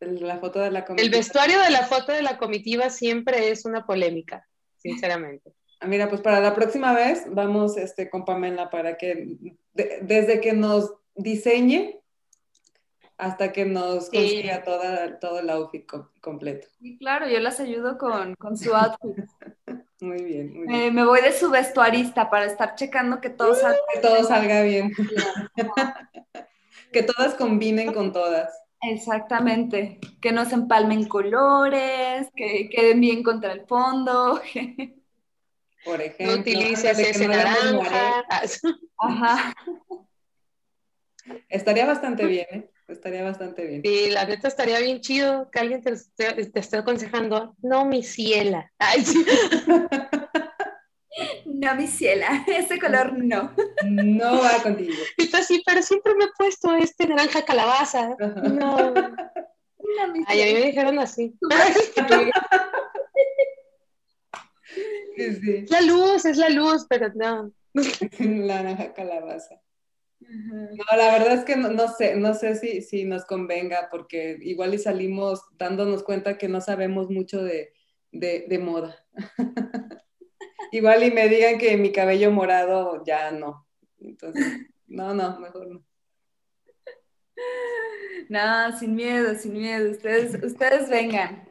La 0.07 0.39
foto 0.39 0.61
de 0.61 0.71
la 0.71 0.85
comida. 0.85 1.03
El 1.05 1.11
vestuario 1.11 1.61
de 1.61 1.71
la 1.71 1.85
foto 1.87 2.13
de 2.13 2.23
la 2.23 2.39
comitiva 2.39 2.91
siempre 2.91 3.51
es 3.51 3.65
una 3.65 3.87
polémica, 3.87 4.47
sinceramente. 4.79 5.53
Ah, 5.81 5.87
Mira, 5.87 6.09
pues 6.09 6.21
para 6.21 6.41
la 6.41 6.55
próxima 6.55 6.95
vez 6.95 7.25
vamos 7.29 7.77
este, 7.77 8.09
con 8.11 8.25
Pamela 8.25 8.71
para 8.71 8.97
que 8.97 9.29
de- 9.73 9.99
desde 10.03 10.41
que 10.41 10.53
nos 10.53 10.93
diseñe 11.15 12.01
hasta 13.17 13.53
que 13.53 13.65
nos 13.65 14.07
Sí. 14.07 14.17
consiga 14.17 14.63
toda, 14.65 15.19
todo 15.21 15.39
el 15.41 15.51
outfit 15.51 15.87
co- 15.87 16.11
completo. 16.21 16.67
Sí, 16.81 16.97
claro, 16.99 17.29
yo 17.29 17.39
las 17.41 17.61
ayudo 17.61 17.97
con, 17.99 18.35
con 18.35 18.57
su 18.57 18.75
outfit. 18.75 19.25
Muy 20.01 20.23
bien, 20.23 20.53
muy 20.53 20.67
bien. 20.67 20.83
Eh, 20.83 20.91
me 20.91 21.07
voy 21.07 21.23
de 21.23 21.33
su 21.33 21.49
vestuarista 21.51 22.29
para 22.29 22.45
estar 22.45 22.75
checando 22.75 23.23
que 23.23 23.31
todo 23.31 23.55
salga 23.55 23.79
Que 23.95 24.01
todo 24.01 24.23
salga 24.25 24.61
bien, 24.63 24.93
que 26.93 27.03
todas 27.03 27.35
combinen 27.35 27.93
con 27.93 28.13
todas. 28.13 28.53
Exactamente, 28.91 29.99
que 30.21 30.33
no 30.33 30.45
se 30.45 30.55
empalmen 30.55 31.07
colores, 31.09 32.29
que 32.37 32.69
queden 32.71 33.01
bien 33.01 33.23
contra 33.23 33.53
el 33.53 33.67
fondo. 33.67 34.41
Por 35.85 36.01
ejemplo, 36.01 36.35
No 36.35 36.41
utilices 36.41 36.99
ese 36.99 37.27
no 37.29 37.35
naranja. 37.35 38.25
Ajá. 38.99 39.55
Estaría 41.49 41.87
bastante 41.87 42.27
bien, 42.27 42.47
¿eh? 42.51 42.71
Estaría 42.89 43.23
bastante 43.23 43.67
bien. 43.67 43.83
Sí, 43.83 44.11
la 44.11 44.27
neta 44.27 44.49
estaría 44.49 44.79
bien 44.81 45.01
chido 45.01 45.51
que 45.51 45.59
alguien 45.59 45.81
te, 45.83 45.93
esté- 45.93 46.51
te 46.53 46.61
esté 46.61 46.77
aconsejando. 46.79 47.57
No, 47.63 47.87
mi 47.87 48.03
ciela. 48.03 48.71
Ay, 48.79 49.03
sí. 49.05 49.25
No, 51.65 51.75
mi 51.77 51.87
ciela, 51.87 52.45
ese 52.47 52.79
color 52.79 53.13
no. 53.17 53.53
No 53.85 54.41
va 54.43 54.63
contigo. 54.63 54.93
Y 55.19 55.31
tú 55.31 55.37
así, 55.37 55.63
pero 55.65 55.83
siempre 55.83 56.15
me 56.15 56.25
he 56.25 56.29
puesto 56.37 56.75
este 56.77 57.07
naranja 57.07 57.45
calabaza. 57.45 58.17
No. 58.19 58.93
No, 58.95 60.13
mi 60.13 60.25
Ay, 60.27 60.43
a 60.43 60.47
mí 60.47 60.53
me 60.55 60.67
dijeron 60.67 60.99
así. 60.99 61.35
Sí, 65.17 65.33
sí. 65.37 65.51
Es 65.65 65.71
la 65.71 65.81
luz, 65.83 66.25
es 66.25 66.37
la 66.37 66.49
luz, 66.49 66.87
pero 66.89 67.09
no. 67.15 67.53
La 68.19 68.63
naranja 68.63 68.93
calabaza. 68.95 69.55
Ajá. 70.23 70.55
No, 70.73 70.97
la 70.97 71.13
verdad 71.19 71.35
es 71.35 71.45
que 71.45 71.57
no, 71.57 71.69
no 71.71 71.89
sé, 71.89 72.17
no 72.17 72.35
sé 72.35 72.55
si, 72.57 72.81
si 72.83 73.05
nos 73.05 73.25
convenga, 73.25 73.89
porque 73.91 74.39
igual 74.41 74.75
y 74.75 74.79
salimos 74.79 75.43
dándonos 75.59 76.03
cuenta 76.03 76.39
que 76.39 76.49
no 76.49 76.61
sabemos 76.61 77.11
mucho 77.11 77.43
de, 77.43 77.73
de- 78.11 78.47
de 78.49 78.59
moda. 78.59 78.97
Igual 80.77 81.05
y 81.05 81.11
me 81.13 81.29
digan 81.29 81.59
que 81.59 81.77
mi 81.77 81.93
cabello 81.93 82.33
morado 82.33 83.05
ya 83.05 83.31
no. 83.31 83.67
Entonces, 84.01 84.45
no, 84.87 85.15
no, 85.15 85.39
mejor 85.39 85.69
no. 85.69 85.85
No, 88.29 88.79
sin 88.79 88.95
miedo, 88.95 89.35
sin 89.37 89.53
miedo. 89.53 89.91
Ustedes, 89.91 90.43
ustedes 90.43 90.89
vengan. 90.89 91.49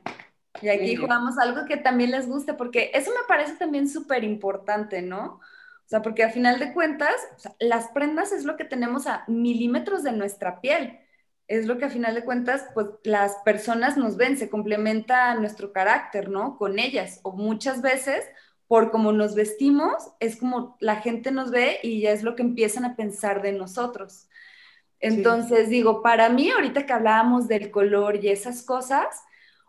Y 0.62 0.70
aquí 0.70 0.96
jugamos 0.96 1.38
algo 1.38 1.66
que 1.66 1.78
también 1.78 2.12
les 2.12 2.28
guste, 2.28 2.54
porque 2.54 2.92
eso 2.94 3.12
me 3.12 3.26
parece 3.28 3.56
también 3.56 3.88
súper 3.90 4.24
importante, 4.24 5.02
¿no? 5.02 5.40
O 5.86 5.88
sea, 5.88 6.02
porque 6.02 6.24
a 6.24 6.30
final 6.30 6.60
de 6.60 6.74
cuentas, 6.74 7.16
o 7.36 7.40
sea, 7.40 7.56
las 7.60 7.90
prendas 7.90 8.32
es 8.32 8.46
lo 8.46 8.58
que 8.58 8.66
tenemos 8.66 9.08
a 9.08 9.24
milímetros 9.28 10.04
de 10.04 10.12
nuestra 10.12 10.62
piel. 10.62 11.00
Es 11.48 11.66
lo 11.66 11.78
que 11.78 11.86
a 11.86 11.90
final 11.90 12.16
de 12.16 12.24
cuentas, 12.24 12.66
pues 12.74 12.88
las 13.04 13.36
personas 13.44 13.98
nos 13.98 14.18
ven, 14.18 14.38
se 14.38 14.50
complementa 14.50 15.34
nuestro 15.36 15.72
carácter, 15.72 16.30
¿no? 16.30 16.58
Con 16.58 16.80
ellas. 16.80 17.20
O 17.24 17.34
muchas 17.34 17.82
veces, 17.82 18.26
por 18.68 18.92
cómo 18.92 19.12
nos 19.12 19.36
vestimos, 19.36 20.12
es 20.20 20.38
como 20.38 20.78
la 20.80 20.98
gente 20.98 21.32
nos 21.32 21.52
ve 21.52 21.80
y 21.84 22.02
ya 22.02 22.12
es 22.12 22.24
lo 22.24 22.36
que 22.36 22.44
empiezan 22.44 22.86
a 22.86 22.96
pensar 22.96 23.42
de 23.42 23.54
nosotros. 23.54 24.28
Entonces, 25.00 25.70
digo, 25.70 26.02
para 26.02 26.30
mí, 26.30 26.50
ahorita 26.50 26.86
que 26.86 26.94
hablábamos 26.94 27.48
del 27.48 27.72
color 27.72 28.24
y 28.24 28.30
esas 28.30 28.64
cosas, 28.64 29.24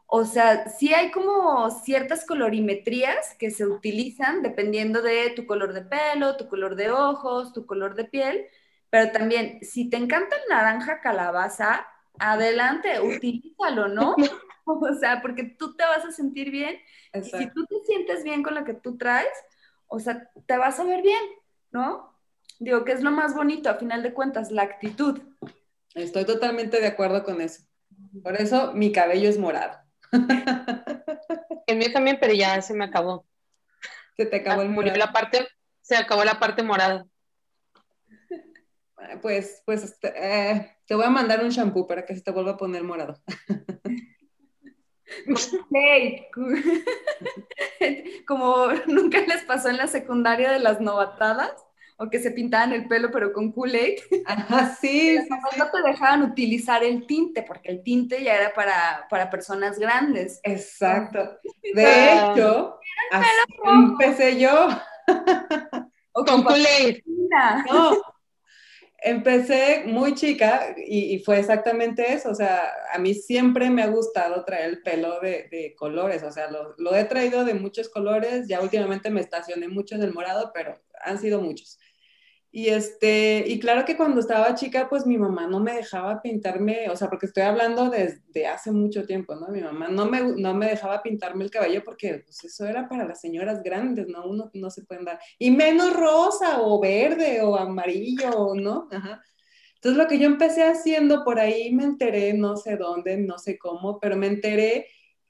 o 0.07 0.24
sea, 0.24 0.68
sí 0.68 0.95
hay 0.95 1.11
como 1.11 1.70
ciertas 1.70 2.24
colorimetrías 2.24 3.34
que 3.38 3.51
se 3.51 3.66
utilizan 3.66 4.42
dependiendo 4.42 5.03
de 5.03 5.30
tu 5.30 5.47
color 5.47 5.72
de 5.72 5.82
pelo, 5.82 6.36
tu 6.36 6.49
color 6.49 6.76
de 6.76 6.90
ojos, 6.90 7.53
tu 7.53 7.66
color 7.66 7.97
de 7.97 8.05
piel, 8.05 8.47
pero 8.90 9.11
también, 9.11 9.59
si 9.62 9.90
te 9.90 9.97
encanta 9.97 10.36
el 10.36 10.42
naranja 10.49 11.01
calabaza, 11.01 11.84
adelante, 12.19 13.01
utilízalo, 13.01 13.89
¿no? 13.89 14.15
O 14.67 14.95
sea, 14.99 15.21
porque 15.21 15.45
tú 15.45 15.77
te 15.77 15.85
vas 15.85 16.07
a 16.07 16.11
sentir 16.11 16.51
bien 16.51 16.79
y 17.12 17.23
si 17.23 17.51
tú 17.51 17.67
te 17.67 17.77
sientes 17.85 18.25
bien 18.25 18.43
con 18.43 18.55
lo 18.55 18.65
que 18.65 18.73
tú 18.73 18.97
traes, 18.97 19.29
o 19.89 20.01
sea, 20.01 20.31
te 20.47 20.57
vas 20.57 20.81
a 20.81 20.85
ver 20.85 21.03
bien, 21.03 21.21
¿no? 21.71 22.19
Digo 22.61 22.83
que 22.83 22.93
es 22.93 23.03
lo 23.03 23.11
más 23.11 23.35
bonito, 23.35 23.69
a 23.69 23.75
final 23.75 24.03
de 24.03 24.15
cuentas, 24.15 24.51
la 24.51 24.62
actitud. 24.62 25.21
Estoy 25.95 26.25
totalmente 26.25 26.81
de 26.81 26.87
acuerdo 26.87 27.25
con 27.25 27.43
eso. 27.43 27.62
Por 28.23 28.41
eso 28.41 28.73
mi 28.73 28.91
cabello 28.91 29.29
es 29.29 29.39
morado. 29.39 29.79
El 31.67 31.77
mío 31.77 31.93
también, 31.93 32.17
pero 32.19 32.33
ya 32.33 32.61
se 32.62 32.73
me 32.73 32.85
acabó. 32.87 33.27
Se 34.17 34.25
te 34.27 34.37
acabó 34.37 34.62
Ah, 34.62 34.65
el 34.65 34.71
murió 34.71 34.93
morado. 34.93 35.07
la 35.07 35.12
parte, 35.12 35.47
se 35.83 35.97
acabó 35.97 36.25
la 36.25 36.39
parte 36.39 36.62
morada. 36.62 37.05
Ah, 39.05 39.18
Pues, 39.20 39.62
pues 39.66 39.82
este, 39.84 40.12
eh, 40.16 40.76
te 40.86 40.94
voy 40.94 41.05
a 41.05 41.11
mandar 41.11 41.42
un 41.44 41.50
shampoo 41.50 41.86
para 41.86 42.05
que 42.07 42.14
se 42.14 42.22
te 42.22 42.30
vuelva 42.30 42.52
a 42.52 42.57
poner 42.57 42.82
morado. 42.82 43.20
Hey, 45.70 46.26
como 48.26 48.68
nunca 48.86 49.20
les 49.20 49.42
pasó 49.44 49.68
en 49.68 49.76
la 49.76 49.86
secundaria 49.86 50.50
de 50.50 50.59
las 50.59 50.80
novatadas, 50.80 51.52
o 51.96 52.11
que 52.11 52.18
se 52.18 52.32
pintaban 52.32 52.72
el 52.72 52.88
pelo 52.88 53.11
pero 53.12 53.32
con 53.32 53.52
Kool-Aid, 53.52 53.98
Ajá, 54.26 54.74
sí, 54.80 55.16
sí, 55.18 55.24
sí. 55.28 55.59
no 55.59 55.70
te 55.70 55.82
dejaban 55.82 56.22
utilizar 56.22 56.82
el 56.82 57.07
tinte, 57.07 57.42
porque 57.42 57.70
el 57.70 57.82
tinte 57.84 58.22
ya 58.24 58.34
era 58.34 58.52
para, 58.55 59.07
para 59.09 59.30
personas 59.30 59.78
grandes. 59.78 60.40
Exacto. 60.42 61.38
De 61.74 61.84
Ah. 61.86 62.32
hecho, 62.34 62.78
así 63.12 63.28
empecé 63.64 64.40
yo. 64.40 64.68
O 66.12 66.24
Con 66.24 66.42
con 66.42 66.44
Kool-Aid. 66.44 67.02
No, 67.07 68.02
empecé 69.05 69.84
muy 69.86 70.14
chica 70.14 70.74
y, 70.76 71.18
fue 71.20 71.38
exactamente 71.38 72.12
eso. 72.12 72.30
O 72.30 72.34
sea, 72.34 72.72
a 72.92 72.98
mí 72.98 73.14
siempre 73.14 73.70
me 73.70 73.82
ha 73.82 73.88
gustado 73.88 74.44
traer 74.44 74.70
el 74.70 74.82
pelo 74.82 75.20
de, 75.20 75.48
de 75.50 75.74
colores. 75.76 76.22
O 76.22 76.32
sea, 76.32 76.50
lo, 76.50 76.74
lo 76.78 76.94
he 76.96 77.05
traído 77.05 77.44
de 77.44 77.55
muchos 77.55 77.88
colores. 77.88 78.48
Ya 78.48 78.61
últimamente 78.61 79.11
me 79.11 79.20
estacioné 79.20 79.68
mucho 79.68 79.94
en 79.94 80.02
el 80.02 80.14
morado, 80.14 80.50
pero 80.55 80.80
han 81.05 81.18
sido 81.18 81.40
muchos. 81.40 81.78
Y, 82.57 82.68
este, 82.68 83.42
y 83.48 83.59
claro 83.59 83.84
que 83.84 83.96
cuando 83.96 84.20
estaba 84.20 84.55
chica, 84.55 84.88
pues 84.88 85.07
mi 85.07 85.18
mamá 85.18 85.48
no 85.48 85.59
me 85.59 85.74
dejaba 85.74 86.22
pintarme, 86.22 86.88
o 86.88 86.94
sea, 86.94 87.11
porque 87.11 87.26
estoy 87.26 87.42
hablando 87.42 87.90
desde 87.90 88.46
hace 88.46 88.70
mucho 88.70 89.05
tiempo, 89.07 89.34
¿no? 89.34 89.48
Mi 89.48 89.61
mamá 89.61 89.88
no 89.88 90.07
me, 90.07 90.22
no 90.22 90.55
me 90.55 90.68
dejaba 90.68 91.02
pintarme 91.02 91.42
el 91.42 91.50
cabello 91.50 91.82
porque 91.82 92.22
pues, 92.24 92.44
eso 92.44 92.64
era 92.64 92.88
para 92.88 93.09
las 93.09 93.20
señoras 93.20 93.61
grandes, 93.61 94.07
¿no? 94.07 94.24
Uno 94.24 94.52
no 94.55 94.70
se 94.70 94.84
pueden 94.84 95.05
dar. 95.05 95.18
Y 95.36 95.50
menos 95.50 95.94
rosa 95.94 96.62
o 96.62 96.80
verde 96.80 97.42
o 97.42 97.57
amarillo, 97.57 98.55
¿no? 98.55 98.86
Ajá. 98.92 99.20
Entonces 99.74 100.00
lo 100.00 100.07
que 100.07 100.20
yo 100.20 100.26
empecé 100.26 100.62
haciendo, 100.62 101.24
por 101.24 101.40
ahí 101.40 101.72
me 101.72 101.82
enteré, 101.82 102.34
no 102.34 102.57
sé 102.57 102.76
dónde, 102.76 103.16
no 103.16 103.36
sé 103.36 103.59
cómo, 103.59 103.98
pero 103.98 104.16
me 104.16 104.28
enteré 104.28 104.86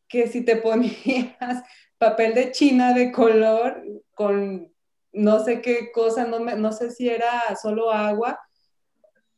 que 0.09 0.27
si 0.27 0.43
te 0.43 0.57
ponías 0.59 1.63
papel 1.97 2.35
de 2.35 2.53
china 2.53 2.93
de 2.93 3.11
color 3.11 3.83
con 4.13 4.74
no 5.15 5.43
sé 5.45 5.61
qué 5.63 5.91
cosa, 5.93 6.27
no, 6.27 6.41
me, 6.41 6.57
no 6.57 6.73
sé 6.73 6.91
si 6.91 7.09
era 7.09 7.57
solo 7.61 7.91
agua 7.91 8.39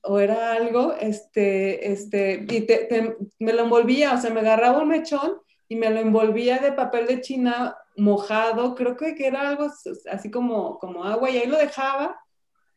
o 0.03 0.19
era 0.21 0.53
algo, 0.53 0.95
este, 0.95 1.91
este, 1.91 2.47
y 2.49 2.61
te, 2.63 3.17
me 3.39 3.53
lo 3.53 3.65
envolvía, 3.65 4.15
o 4.15 4.19
sea, 4.19 4.31
me 4.31 4.41
agarraba 4.41 4.83
un 4.83 4.89
mechón 4.89 5.39
y 5.69 5.77
me 5.77 5.91
lo 5.91 6.01
envolvía 6.01 6.59
de 6.59 6.73
papel 6.73 7.07
de 7.07 7.21
china 7.21 7.77
mojado, 7.97 8.75
creo 8.75 8.97
que, 8.97 9.15
que 9.15 9.27
era 9.27 9.49
algo 9.49 9.69
así 10.11 10.31
como, 10.31 10.79
como 10.79 11.05
agua, 11.05 11.31
y 11.31 11.39
ahí 11.39 11.49
lo 11.49 11.59
dejaba, 11.59 12.17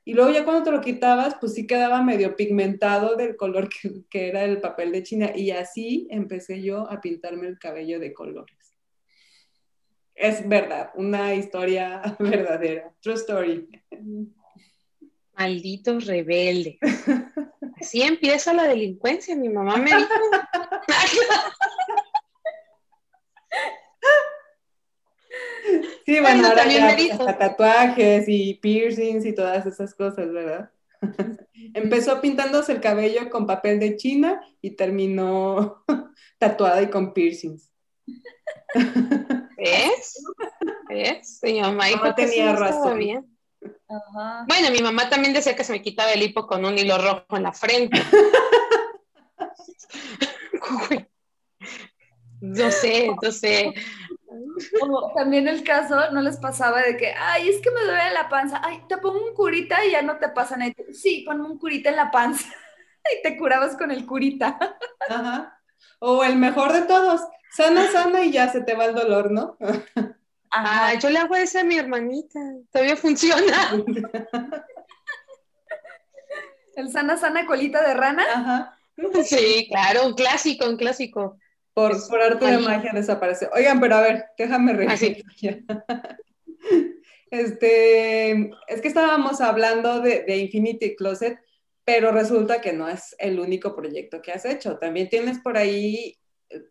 y 0.03 0.13
luego 0.13 0.31
ya 0.31 0.43
cuando 0.43 0.63
te 0.63 0.71
lo 0.71 0.81
quitabas, 0.81 1.35
pues 1.39 1.53
sí 1.53 1.67
quedaba 1.67 2.01
medio 2.01 2.35
pigmentado 2.35 3.15
del 3.15 3.35
color 3.35 3.69
que, 3.69 4.01
que 4.09 4.29
era 4.29 4.43
el 4.43 4.59
papel 4.59 4.91
de 4.91 5.03
china, 5.03 5.31
y 5.35 5.51
así 5.51 6.07
empecé 6.09 6.63
yo 6.63 6.89
a 6.89 6.99
pintarme 6.99 7.47
el 7.47 7.59
cabello 7.59 7.99
de 7.99 8.13
colores 8.13 8.58
es 10.19 10.47
verdad, 10.47 10.91
una 10.95 11.33
historia 11.33 12.01
verdadera, 12.19 12.93
true 13.01 13.15
story. 13.15 13.69
Maldito 15.33 15.97
rebelde. 15.99 16.77
Así 17.79 18.01
empieza 18.01 18.53
la 18.53 18.67
delincuencia, 18.67 19.35
mi 19.37 19.47
mamá 19.47 19.77
me 19.77 19.85
dijo. 19.95 20.09
Sí, 26.05 26.19
bueno, 26.19 26.47
ahora 26.47 26.67
ya 26.67 26.89
hasta 27.13 27.37
tatuajes 27.37 28.25
y 28.27 28.55
piercings 28.55 29.25
y 29.25 29.33
todas 29.33 29.65
esas 29.65 29.95
cosas, 29.95 30.31
¿verdad? 30.33 30.71
Empezó 31.73 32.19
pintándose 32.19 32.73
el 32.73 32.81
cabello 32.81 33.29
con 33.29 33.47
papel 33.47 33.79
de 33.79 33.95
China 33.95 34.41
y 34.61 34.71
terminó 34.71 35.85
tatuada 36.37 36.81
y 36.81 36.89
con 36.89 37.13
piercings. 37.13 37.71
¿Ves? 39.59 40.23
¿Ves? 40.87 41.39
Mi 41.43 41.61
mamá 41.61 41.87
dijo 41.87 42.05
no 42.05 42.15
que 42.15 42.25
tenía 42.25 42.51
sí, 42.51 42.57
razón. 42.57 42.97
Bien. 42.97 43.37
Ajá. 43.87 44.45
Bueno, 44.47 44.71
mi 44.71 44.81
mamá 44.81 45.09
también 45.09 45.33
decía 45.33 45.55
que 45.55 45.63
se 45.63 45.73
me 45.73 45.81
quitaba 45.81 46.11
el 46.11 46.23
hipo 46.23 46.47
con 46.47 46.65
un 46.65 46.77
hilo 46.77 46.97
rojo 46.97 47.37
en 47.37 47.43
la 47.43 47.51
frente. 47.51 48.01
no 52.41 52.71
sé, 52.71 53.11
no 53.21 53.31
sé. 53.31 53.73
O 54.81 55.11
también 55.15 55.47
el 55.47 55.63
caso, 55.63 56.11
¿no 56.11 56.21
les 56.21 56.37
pasaba 56.37 56.81
de 56.81 56.97
que, 56.97 57.13
ay, 57.13 57.49
es 57.49 57.61
que 57.61 57.71
me 57.71 57.81
duele 57.81 58.13
la 58.13 58.29
panza, 58.29 58.61
ay, 58.63 58.83
te 58.87 58.97
pongo 58.97 59.25
un 59.25 59.33
curita 59.33 59.83
y 59.85 59.91
ya 59.91 60.01
no 60.01 60.17
te 60.17 60.29
pasa 60.29 60.57
nada? 60.57 60.71
Sí, 60.93 61.23
ponme 61.25 61.45
un 61.45 61.57
curita 61.57 61.89
en 61.89 61.95
la 61.95 62.11
panza 62.11 62.47
y 63.17 63.21
te 63.21 63.37
curabas 63.37 63.75
con 63.75 63.91
el 63.91 64.05
curita. 64.05 64.57
Ajá. 65.09 65.59
O 65.99 66.23
el 66.23 66.35
mejor 66.35 66.73
de 66.73 66.83
todos, 66.83 67.21
sana, 67.51 67.91
sana 67.91 68.23
y 68.23 68.31
ya 68.31 68.49
se 68.49 68.61
te 68.61 68.75
va 68.75 68.85
el 68.85 68.95
dolor, 68.95 69.31
¿no? 69.31 69.57
Ah, 70.51 70.93
yo 70.99 71.09
le 71.09 71.19
hago 71.19 71.35
esa 71.35 71.61
a 71.61 71.63
mi 71.63 71.77
hermanita, 71.77 72.39
todavía 72.71 72.95
funciona. 72.95 73.71
El 76.75 76.91
sana, 76.91 77.17
sana 77.17 77.45
colita 77.45 77.85
de 77.85 77.93
rana. 77.93 78.23
Ajá. 78.33 78.79
Sí, 79.23 79.67
claro, 79.69 80.07
un 80.07 80.13
clásico, 80.13 80.67
un 80.67 80.77
clásico. 80.77 81.37
Por, 81.73 81.91
por 82.09 82.21
arte 82.21 82.45
de 82.45 82.57
magia 82.57 82.91
desaparece. 82.93 83.49
Oigan, 83.53 83.79
pero 83.79 83.95
a 83.95 84.01
ver, 84.01 84.25
déjame 84.37 84.73
reír. 84.73 85.23
Este, 87.31 88.31
es 88.67 88.81
que 88.81 88.87
estábamos 88.87 89.39
hablando 89.39 90.01
de, 90.01 90.23
de, 90.23 90.37
Infinity 90.37 90.95
Closet, 90.95 91.37
pero 91.85 92.11
resulta 92.11 92.59
que 92.59 92.73
no 92.73 92.89
es 92.89 93.15
el 93.19 93.39
único 93.39 93.75
proyecto 93.75 94.19
que 94.19 94.31
has 94.31 94.45
hecho. 94.45 94.79
También 94.79 95.09
tienes 95.09 95.37
por 95.37 95.55
ahí 95.55 96.17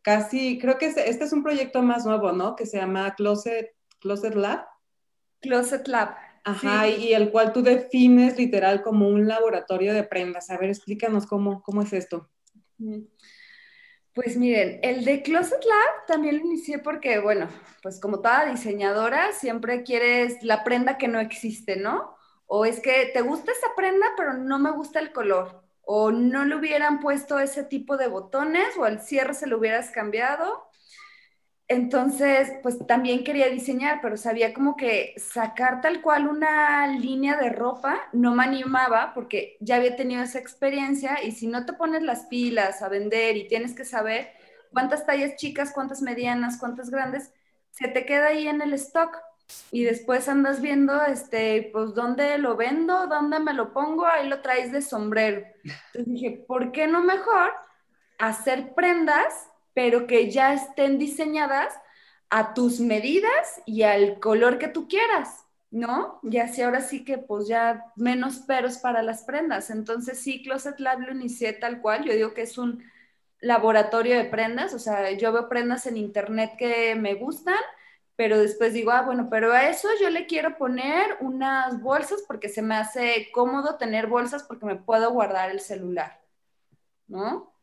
casi, 0.03 0.59
creo 0.59 0.79
que 0.79 0.87
este, 0.87 1.09
este 1.09 1.25
es 1.25 1.33
un 1.33 1.43
proyecto 1.43 1.83
más 1.83 2.05
nuevo, 2.05 2.33
¿no? 2.33 2.57
Que 2.57 2.67
se 2.67 2.79
llama 2.79 3.15
Closet, 3.15 3.75
Closet 4.01 4.35
Lab. 4.35 4.67
Closet 5.41 5.87
Lab. 5.89 6.17
Ajá, 6.45 6.85
sí. 6.85 6.95
y, 6.99 7.07
y 7.09 7.13
el 7.13 7.31
cual 7.31 7.53
tú 7.53 7.63
defines 7.63 8.39
literal 8.39 8.83
como 8.83 9.09
un 9.09 9.29
laboratorio 9.29 9.93
de 9.93 10.05
prendas. 10.05 10.51
A 10.51 10.57
ver, 10.57 10.71
explícanos 10.71 11.27
cómo, 11.27 11.63
cómo 11.63 11.83
es 11.83 11.93
esto. 11.93 12.31
Pues 14.15 14.37
miren, 14.37 14.81
el 14.83 15.05
de 15.05 15.23
Closet 15.23 15.65
Lab 15.65 16.07
también 16.07 16.39
lo 16.39 16.45
inicié 16.45 16.79
porque, 16.79 17.19
bueno, 17.19 17.49
pues 17.83 18.01
como 18.01 18.21
toda 18.21 18.47
diseñadora, 18.47 19.33
siempre 19.33 19.83
quieres 19.83 20.43
la 20.43 20.65
prenda 20.65 20.99
que 20.99 21.07
no 21.07 21.21
existe, 21.21 21.77
¿no? 21.77 22.17
O 22.47 22.65
es 22.65 22.81
que 22.81 23.11
te 23.13 23.21
gusta 23.21 23.53
esa 23.53 23.69
prenda, 23.77 24.07
pero 24.17 24.33
no 24.35 24.59
me 24.59 24.73
gusta 24.73 25.01
el 25.01 25.13
color. 25.13 25.68
O 25.91 26.11
no 26.13 26.45
le 26.45 26.55
hubieran 26.57 27.01
puesto 27.01 27.39
ese 27.41 27.65
tipo 27.65 27.97
de 27.97 28.09
botones, 28.09 28.77
o 28.79 28.85
al 28.85 29.01
cierre 29.01 29.33
se 29.35 29.47
lo 29.47 29.59
hubieras 29.59 29.91
cambiado. 29.91 30.69
Entonces, 31.71 32.51
pues 32.63 32.79
también 32.87 33.25
quería 33.25 33.49
diseñar, 33.51 34.01
pero 34.01 34.17
sabía 34.17 34.55
como 34.55 34.75
que 34.77 35.15
sacar 35.19 35.83
tal 35.83 36.01
cual 36.01 36.27
una 36.27 36.87
línea 36.87 37.37
de 37.37 37.51
ropa 37.51 38.01
no 38.15 38.35
me 38.35 38.45
animaba 38.45 39.13
porque 39.15 39.59
ya 39.61 39.77
había 39.77 39.95
tenido 39.95 40.23
esa 40.23 40.39
experiencia 40.39 41.23
y 41.23 41.33
si 41.33 41.47
no 41.47 41.67
te 41.67 41.75
pones 41.75 42.03
las 42.03 42.25
pilas 42.27 42.81
a 42.83 42.89
vender 42.89 43.37
y 43.37 43.49
tienes 43.49 43.75
que 43.75 43.85
saber 43.85 44.31
cuántas 44.73 45.05
tallas 45.07 45.37
chicas, 45.37 45.73
cuántas 45.75 46.01
medianas, 46.01 46.59
cuántas 46.59 46.89
grandes, 46.91 47.33
se 47.71 47.89
te 47.89 48.07
queda 48.07 48.29
ahí 48.29 48.49
en 48.49 48.63
el 48.63 48.73
stock 48.75 49.15
y 49.71 49.85
después 49.85 50.29
andas 50.29 50.61
viendo, 50.61 51.03
este, 51.05 51.71
pues, 51.73 51.95
dónde 51.95 52.39
lo 52.39 52.57
vendo, 52.57 53.07
dónde 53.07 53.39
me 53.39 53.55
lo 53.55 53.73
pongo, 53.73 54.07
ahí 54.07 54.29
lo 54.29 54.41
traes 54.41 54.73
de 54.73 54.83
sombrero. 54.83 55.47
Entonces 55.65 56.07
dije, 56.07 56.45
¿por 56.47 56.73
qué 56.73 56.87
no 56.87 57.03
mejor 57.03 57.53
hacer 58.19 58.75
prendas 58.75 59.49
pero 59.79 60.09
que 60.09 60.29
ya 60.29 60.55
estén 60.55 60.99
diseñadas 60.99 61.73
a 62.31 62.53
tus 62.53 62.81
medidas 62.81 63.63
y 63.65 63.85
al 63.85 64.19
color 64.19 64.59
que 64.59 64.67
tú 64.67 64.89
quieras, 64.89 65.47
¿no? 65.71 66.19
Y 66.25 66.39
así 66.39 66.63
ahora 66.63 66.81
sí 66.81 67.05
que 67.05 67.17
pues 67.17 67.47
ya 67.47 67.85
menos 67.95 68.39
peros 68.39 68.79
para 68.79 69.05
las 69.05 69.23
prendas. 69.23 69.71
Entonces 69.71 70.19
sí, 70.19 70.43
Closet 70.43 70.81
Lab 70.81 70.99
lo 70.99 71.13
inicié 71.13 71.53
tal 71.53 71.81
cual, 71.81 72.03
yo 72.03 72.13
digo 72.13 72.35
que 72.35 72.43
es 72.43 72.59
un 72.59 72.83
laboratorio 73.41 74.17
de 74.17 74.25
prendas, 74.25 74.75
o 74.75 74.81
sea, 74.81 75.13
yo 75.13 75.33
veo 75.33 75.49
prendas 75.49 75.87
en 75.87 75.97
internet 75.97 76.55
que 76.59 76.97
me 76.97 77.15
gustan, 77.15 77.63
pero 78.19 78.37
después 78.37 78.73
digo, 78.75 78.91
ah, 78.91 79.03
bueno, 79.03 79.29
pero 79.31 79.53
a 79.53 79.69
eso 79.69 79.87
yo 80.01 80.11
le 80.11 80.27
quiero 80.27 80.59
poner 80.59 81.19
unas 81.21 81.81
bolsas 81.81 82.25
porque 82.27 82.49
se 82.49 82.63
me 82.63 82.75
hace 82.75 83.29
cómodo 83.33 83.77
tener 83.77 84.09
bolsas 84.09 84.43
porque 84.43 84.67
me 84.67 84.75
puedo 84.75 85.13
guardar 85.13 85.53
el 85.53 85.61
celular, 85.61 86.21
¿no? 87.07 87.55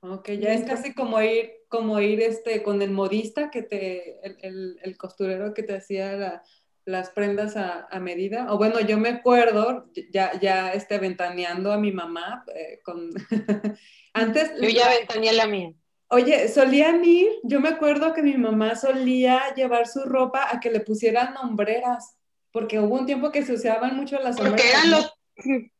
Ok, 0.00 0.30
ya 0.30 0.54
es 0.54 0.64
casi 0.64 0.94
como 0.94 1.20
ir, 1.20 1.50
como 1.68 2.00
ir 2.00 2.22
este, 2.22 2.62
con 2.62 2.80
el 2.80 2.90
modista 2.90 3.50
que 3.50 3.60
te, 3.60 4.26
el, 4.26 4.38
el, 4.40 4.80
el 4.82 4.96
costurero 4.96 5.52
que 5.52 5.62
te 5.62 5.76
hacía 5.76 6.12
la, 6.12 6.42
las 6.86 7.10
prendas 7.10 7.58
a, 7.58 7.86
a, 7.90 8.00
medida. 8.00 8.50
O 8.50 8.56
bueno, 8.56 8.80
yo 8.80 8.96
me 8.96 9.10
acuerdo, 9.10 9.90
ya, 10.10 10.40
ya 10.40 10.72
este, 10.72 10.96
ventaneando 10.98 11.70
a 11.70 11.76
mi 11.76 11.92
mamá, 11.92 12.46
eh, 12.54 12.80
con... 12.82 13.10
antes... 14.14 14.52
Yo 14.58 14.70
ya 14.70 14.88
ventaneé 14.88 15.34
la 15.34 15.46
mía. 15.46 15.74
Oye, 16.10 16.48
solían 16.48 17.04
ir, 17.04 17.28
yo 17.42 17.60
me 17.60 17.68
acuerdo 17.68 18.14
que 18.14 18.22
mi 18.22 18.36
mamá 18.36 18.74
solía 18.76 19.54
llevar 19.54 19.86
su 19.86 20.04
ropa 20.04 20.48
a 20.50 20.60
que 20.60 20.70
le 20.70 20.80
pusieran 20.80 21.36
hombreras, 21.36 22.16
porque 22.50 22.80
hubo 22.80 22.94
un 22.94 23.06
tiempo 23.06 23.30
que 23.30 23.44
se 23.44 23.52
usaban 23.52 23.96
mucho 23.96 24.18
las 24.18 24.38
hombreras. 24.38 24.62
Porque 24.62 24.68
eran 24.68 24.90
los... 24.90 25.70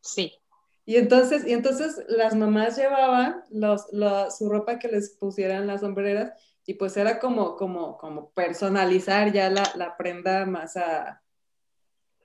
Sí. 0.00 0.32
Y 0.86 0.96
entonces, 0.96 1.46
y 1.46 1.52
entonces 1.52 2.02
las 2.08 2.34
mamás 2.34 2.76
llevaban 2.76 3.42
los, 3.50 3.86
su 4.36 4.48
ropa 4.48 4.78
que 4.78 4.88
les 4.88 5.10
pusieran 5.10 5.66
las 5.66 5.82
sombreras 5.82 6.32
y 6.66 6.74
pues 6.74 6.96
era 6.96 7.18
como, 7.18 7.56
como, 7.56 7.96
como 7.98 8.30
personalizar 8.30 9.32
ya 9.32 9.50
la, 9.50 9.70
la 9.74 9.96
prenda 9.96 10.46
más 10.46 10.76
a, 10.76 11.22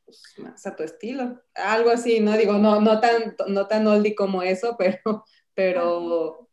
pues, 0.05 0.21
más 0.37 0.65
a 0.65 0.75
tu 0.75 0.83
estilo. 0.83 1.41
Algo 1.53 1.89
así, 1.89 2.19
¿no? 2.19 2.37
Digo, 2.37 2.53
no, 2.53 2.79
no 2.79 2.99
tan, 2.99 3.35
no 3.47 3.67
tan 3.67 3.87
oldie 3.87 4.15
como 4.15 4.43
eso, 4.43 4.75
pero, 4.77 5.25
pero, 5.53 6.49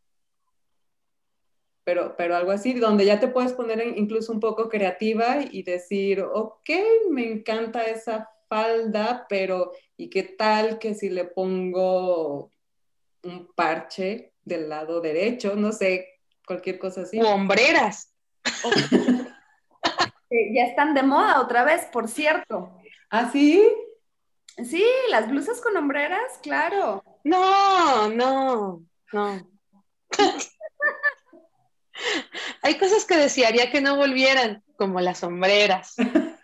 pero, 1.85 2.14
pero 2.16 2.37
algo 2.37 2.53
así, 2.53 2.74
donde 2.74 3.05
ya 3.05 3.18
te 3.18 3.28
puedes 3.28 3.53
poner 3.53 3.97
incluso 3.97 4.33
un 4.33 4.41
poco 4.41 4.68
creativa 4.68 5.39
y 5.51 5.62
decir, 5.62 6.20
ok, 6.20 6.70
me 7.11 7.30
encanta 7.30 7.83
esa 7.85 8.30
falda, 8.49 9.26
pero 9.28 9.72
¿y 9.97 10.09
qué 10.11 10.22
tal 10.22 10.78
que 10.78 10.95
si 10.95 11.11
le 11.11 11.24
pongo 11.24 12.53
un 13.24 13.49
parche 13.55 14.33
del 14.45 14.68
lado 14.68 15.01
derecho? 15.01 15.57
No 15.57 15.72
sé, 15.72 16.20
cualquier 16.47 16.78
cosa 16.78 17.03
así. 17.03 17.20
O 17.20 17.28
hombreras. 17.28 18.14
ya 20.30 20.64
están 20.64 20.95
de 20.95 21.03
moda 21.03 21.41
otra 21.41 21.64
vez, 21.64 21.87
por 21.87 22.09
cierto. 22.09 22.78
¿Ah, 23.11 23.30
sí? 23.33 23.62
Sí, 24.64 24.85
las 25.11 25.28
blusas 25.28 25.61
con 25.61 25.76
hombreras, 25.76 26.39
claro. 26.43 27.03
No, 27.24 28.09
no, 28.11 28.85
no. 29.12 29.51
Hay 32.62 32.78
cosas 32.78 33.05
que 33.05 33.16
desearía 33.16 33.70
que 33.70 33.80
no 33.80 33.96
volvieran, 33.96 34.62
como 34.76 35.00
las 35.00 35.18
sombreras. 35.18 35.94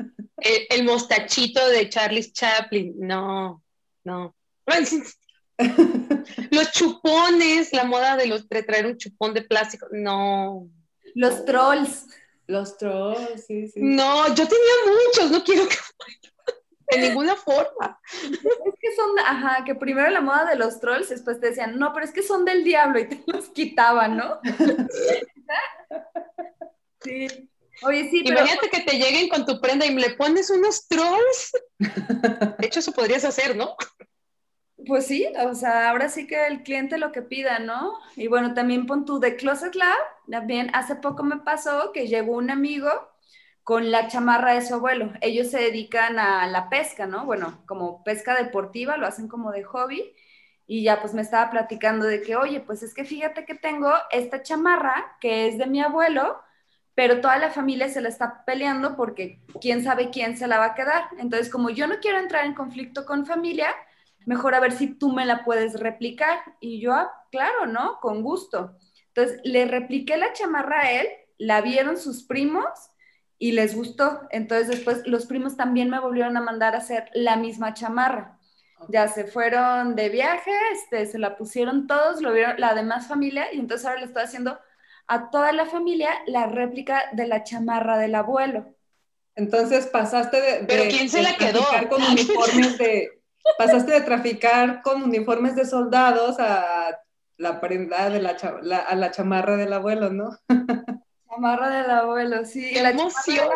El, 0.70 0.84
mostachito 0.84 1.66
de 1.68 1.88
Charlie 1.88 2.32
Chaplin, 2.32 2.94
no, 2.98 3.62
no. 4.04 4.36
Los 6.50 6.72
chupones, 6.72 7.72
la 7.72 7.84
moda 7.84 8.16
de, 8.16 8.26
los, 8.28 8.48
de 8.48 8.62
traer 8.62 8.86
un 8.86 8.96
chupón 8.96 9.34
de 9.34 9.42
plástico, 9.42 9.88
no. 9.90 10.68
Los 11.14 11.44
trolls. 11.44 12.06
Los 12.46 12.78
trolls, 12.78 13.46
sí, 13.46 13.68
sí. 13.68 13.80
No, 13.82 14.28
yo 14.28 14.46
tenía 14.46 14.74
muchos, 14.86 15.30
no 15.30 15.42
quiero 15.42 15.68
que 15.68 15.76
de 16.90 17.08
ninguna 17.08 17.34
forma. 17.36 18.00
Es 18.22 18.74
que 18.80 18.96
son, 18.96 19.18
ajá, 19.18 19.64
que 19.64 19.74
primero 19.74 20.08
la 20.10 20.20
moda 20.20 20.46
de 20.46 20.56
los 20.56 20.80
trolls, 20.80 21.10
después 21.10 21.40
te 21.40 21.48
decían, 21.48 21.78
no, 21.78 21.92
pero 21.92 22.06
es 22.06 22.12
que 22.12 22.22
son 22.22 22.44
del 22.44 22.64
diablo 22.64 23.00
y 23.00 23.08
te 23.08 23.22
los 23.26 23.48
quitaban, 23.50 24.16
¿no? 24.16 24.40
sí. 27.00 27.50
Oye, 27.82 28.10
sí, 28.10 28.22
pero... 28.24 28.40
Imagínate 28.40 28.70
que 28.70 28.80
te 28.80 28.96
lleguen 28.96 29.28
con 29.28 29.46
tu 29.46 29.60
prenda 29.60 29.86
y 29.86 29.94
le 29.94 30.10
pones 30.10 30.50
unos 30.50 30.88
trolls. 30.88 31.52
De 31.78 32.66
hecho, 32.66 32.80
eso 32.80 32.92
podrías 32.92 33.24
hacer, 33.24 33.56
¿no? 33.56 33.76
Pues 34.86 35.06
sí, 35.06 35.26
o 35.44 35.54
sea, 35.54 35.90
ahora 35.90 36.08
sí 36.08 36.26
que 36.26 36.46
el 36.46 36.62
cliente 36.62 36.98
lo 36.98 37.12
que 37.12 37.22
pida, 37.22 37.58
¿no? 37.58 37.94
Y 38.16 38.28
bueno, 38.28 38.54
también 38.54 38.86
pon 38.86 39.04
tu 39.04 39.18
de 39.20 39.36
Closet 39.36 39.74
Lab. 39.74 39.96
También 40.30 40.70
hace 40.72 40.96
poco 40.96 41.24
me 41.24 41.38
pasó 41.38 41.92
que 41.92 42.06
llegó 42.06 42.36
un 42.36 42.50
amigo 42.50 42.90
con 43.64 43.90
la 43.90 44.08
chamarra 44.08 44.54
de 44.54 44.66
su 44.66 44.74
abuelo. 44.74 45.12
Ellos 45.20 45.50
se 45.50 45.58
dedican 45.58 46.18
a 46.18 46.46
la 46.46 46.70
pesca, 46.70 47.06
¿no? 47.06 47.26
Bueno, 47.26 47.62
como 47.66 48.02
pesca 48.02 48.34
deportiva, 48.34 48.96
lo 48.96 49.06
hacen 49.06 49.28
como 49.28 49.50
de 49.52 49.64
hobby. 49.64 50.14
Y 50.70 50.82
ya 50.84 51.00
pues 51.00 51.14
me 51.14 51.22
estaba 51.22 51.50
platicando 51.50 52.06
de 52.06 52.20
que, 52.20 52.36
oye, 52.36 52.60
pues 52.60 52.82
es 52.82 52.92
que 52.92 53.04
fíjate 53.04 53.46
que 53.46 53.54
tengo 53.54 53.90
esta 54.10 54.42
chamarra 54.42 55.16
que 55.18 55.48
es 55.48 55.56
de 55.56 55.66
mi 55.66 55.80
abuelo, 55.80 56.38
pero 56.94 57.20
toda 57.22 57.38
la 57.38 57.50
familia 57.50 57.88
se 57.88 58.02
la 58.02 58.10
está 58.10 58.44
peleando 58.44 58.94
porque 58.94 59.40
quién 59.62 59.82
sabe 59.82 60.10
quién 60.10 60.36
se 60.36 60.46
la 60.46 60.58
va 60.58 60.66
a 60.66 60.74
quedar. 60.74 61.04
Entonces, 61.18 61.48
como 61.48 61.70
yo 61.70 61.86
no 61.86 62.00
quiero 62.00 62.18
entrar 62.18 62.44
en 62.44 62.54
conflicto 62.54 63.06
con 63.06 63.24
familia, 63.24 63.68
mejor 64.26 64.54
a 64.54 64.60
ver 64.60 64.72
si 64.72 64.88
tú 64.88 65.12
me 65.12 65.24
la 65.24 65.42
puedes 65.42 65.80
replicar. 65.80 66.38
Y 66.60 66.80
yo, 66.80 66.92
ah, 66.92 67.10
claro, 67.30 67.66
¿no? 67.66 67.98
Con 68.00 68.22
gusto. 68.22 68.76
Entonces, 69.14 69.40
le 69.44 69.64
repliqué 69.64 70.16
la 70.16 70.32
chamarra 70.34 70.80
a 70.80 70.92
él, 70.92 71.06
la 71.38 71.62
vieron 71.62 71.96
sus 71.96 72.24
primos 72.24 72.68
y 73.38 73.52
les 73.52 73.74
gustó. 73.74 74.20
Entonces, 74.30 74.68
después 74.68 75.06
los 75.06 75.24
primos 75.26 75.56
también 75.56 75.88
me 75.88 76.00
volvieron 76.00 76.36
a 76.36 76.42
mandar 76.42 76.74
a 76.74 76.78
hacer 76.78 77.08
la 77.14 77.36
misma 77.36 77.72
chamarra. 77.72 78.37
Ya 78.88 79.08
se 79.08 79.24
fueron 79.24 79.96
de 79.96 80.08
viaje, 80.08 80.52
este, 80.72 81.06
se 81.06 81.18
la 81.18 81.36
pusieron 81.36 81.86
todos, 81.86 82.22
lo 82.22 82.32
vieron 82.32 82.58
la 82.58 82.74
demás 82.74 83.06
familia 83.08 83.52
y 83.52 83.58
entonces 83.58 83.86
ahora 83.86 84.00
le 84.00 84.06
estoy 84.06 84.22
haciendo 84.22 84.58
a 85.06 85.30
toda 85.30 85.52
la 85.52 85.66
familia 85.66 86.10
la 86.26 86.46
réplica 86.46 87.04
de 87.12 87.26
la 87.26 87.42
chamarra 87.42 87.98
del 87.98 88.14
abuelo. 88.14 88.74
Entonces 89.34 89.86
pasaste 89.86 90.40
de, 90.40 90.64
¿Pero 90.66 90.84
quién 90.90 91.08
se 91.08 91.22
la 91.22 91.36
quedó? 91.36 91.64
con 91.88 92.02
uniformes 92.02 92.78
de 92.78 93.18
pasaste 93.56 93.92
de 93.92 94.00
traficar 94.02 94.82
con 94.82 95.02
uniformes 95.02 95.54
de 95.54 95.64
soldados 95.64 96.36
a 96.38 96.98
la 97.36 97.60
prenda 97.60 98.10
de 98.10 98.20
la, 98.20 98.30
a 98.30 98.94
la 98.94 99.10
chamarra 99.10 99.56
del 99.56 99.72
abuelo, 99.72 100.10
¿no? 100.10 100.36
Chamarra 101.28 101.70
del 101.70 101.90
abuelo, 101.90 102.44
sí. 102.44 102.72
¡Qué 102.72 102.82
la 102.82 102.90
emoción! 102.90 103.48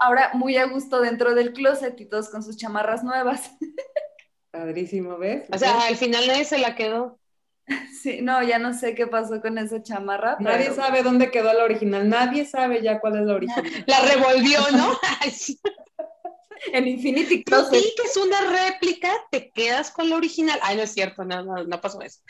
ahora 0.00 0.30
muy 0.34 0.56
a 0.56 0.66
gusto 0.66 1.00
dentro 1.00 1.34
del 1.34 1.52
closet 1.52 1.98
y 2.00 2.06
todos 2.06 2.28
con 2.28 2.42
sus 2.42 2.56
chamarras 2.56 3.02
nuevas. 3.02 3.50
Padrísimo, 4.54 5.18
¿ves? 5.18 5.48
O 5.52 5.58
sea, 5.58 5.80
al 5.80 5.96
final 5.96 6.28
nadie 6.28 6.44
se 6.44 6.58
la 6.58 6.76
quedó. 6.76 7.18
Sí, 8.02 8.20
no, 8.20 8.42
ya 8.42 8.58
no 8.58 8.74
sé 8.74 8.94
qué 8.94 9.06
pasó 9.06 9.40
con 9.40 9.56
esa 9.56 9.82
chamarra. 9.82 10.36
Nadie 10.38 10.70
sabe 10.72 11.02
dónde 11.02 11.30
quedó 11.30 11.50
la 11.54 11.64
original, 11.64 12.06
nadie 12.06 12.44
sabe 12.44 12.82
ya 12.82 13.00
cuál 13.00 13.16
es 13.16 13.22
la 13.24 13.34
original. 13.36 13.64
La 13.86 14.00
revolvió, 14.00 14.60
¿no? 14.72 14.92
en 16.74 16.86
Infinity 16.86 17.42
Closet. 17.42 17.80
sí, 17.80 17.94
que 17.96 18.02
es 18.02 18.16
una 18.18 18.38
réplica, 18.42 19.10
te 19.30 19.50
quedas 19.50 19.90
con 19.90 20.10
la 20.10 20.16
original. 20.16 20.58
Ay, 20.62 20.76
no 20.76 20.82
es 20.82 20.92
cierto, 20.92 21.24
no, 21.24 21.42
no, 21.42 21.64
no 21.64 21.80
pasó 21.80 22.02
eso. 22.02 22.20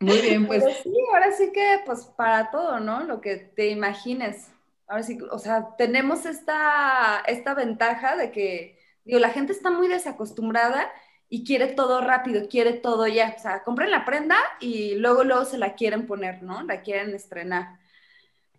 Muy 0.00 0.18
bien, 0.22 0.46
pues. 0.46 0.64
sí, 0.82 0.92
ahora 1.12 1.32
sí 1.32 1.52
que, 1.52 1.80
pues, 1.84 2.06
para 2.16 2.50
todo, 2.50 2.80
¿no? 2.80 3.04
Lo 3.04 3.20
que 3.20 3.36
te 3.36 3.68
imagines. 3.68 4.48
Ahora 4.86 5.02
sí, 5.02 5.18
o 5.30 5.38
sea, 5.38 5.74
tenemos 5.76 6.26
esta, 6.26 7.20
esta 7.26 7.54
ventaja 7.54 8.16
de 8.16 8.30
que, 8.30 8.78
digo, 9.04 9.18
la 9.18 9.30
gente 9.30 9.52
está 9.52 9.70
muy 9.70 9.88
desacostumbrada 9.88 10.90
y 11.28 11.44
quiere 11.44 11.68
todo 11.68 12.00
rápido, 12.00 12.48
quiere 12.48 12.72
todo 12.74 13.06
ya. 13.08 13.34
O 13.36 13.40
sea, 13.40 13.64
compren 13.64 13.90
la 13.90 14.04
prenda 14.04 14.36
y 14.60 14.94
luego, 14.96 15.24
luego 15.24 15.44
se 15.44 15.58
la 15.58 15.74
quieren 15.74 16.06
poner, 16.06 16.42
¿no? 16.42 16.62
La 16.62 16.82
quieren 16.82 17.14
estrenar. 17.14 17.78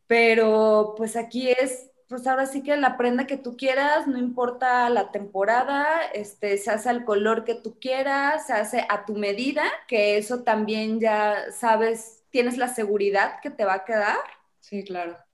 Pero 0.08 0.94
pues 0.98 1.16
aquí 1.18 1.50
es, 1.52 1.92
pues 2.08 2.28
ahora 2.28 2.46
sí 2.46 2.64
que 2.64 2.78
la 2.78 2.98
prenda 2.98 3.28
que 3.28 3.38
tú 3.38 3.58
quieras, 3.58 4.08
no 4.08 4.18
importa 4.18 4.90
la 4.90 5.12
temporada, 5.12 6.02
este, 6.14 6.58
se 6.58 6.72
hace 6.72 6.90
al 6.90 7.06
color 7.06 7.44
que 7.46 7.56
tú 7.56 7.80
quieras, 7.80 8.48
se 8.48 8.54
hace 8.54 8.86
a 8.90 9.06
tu 9.06 9.16
medida, 9.16 9.64
que 9.88 10.18
eso 10.18 10.44
también 10.44 11.00
ya 11.02 11.52
sabes, 11.52 12.24
tienes 12.32 12.58
la 12.58 12.70
seguridad 12.70 13.42
que 13.42 13.50
te 13.52 13.66
va 13.66 13.76
a 13.76 13.86
quedar. 13.86 14.18
Sí, 14.60 14.84
claro. 14.84 15.27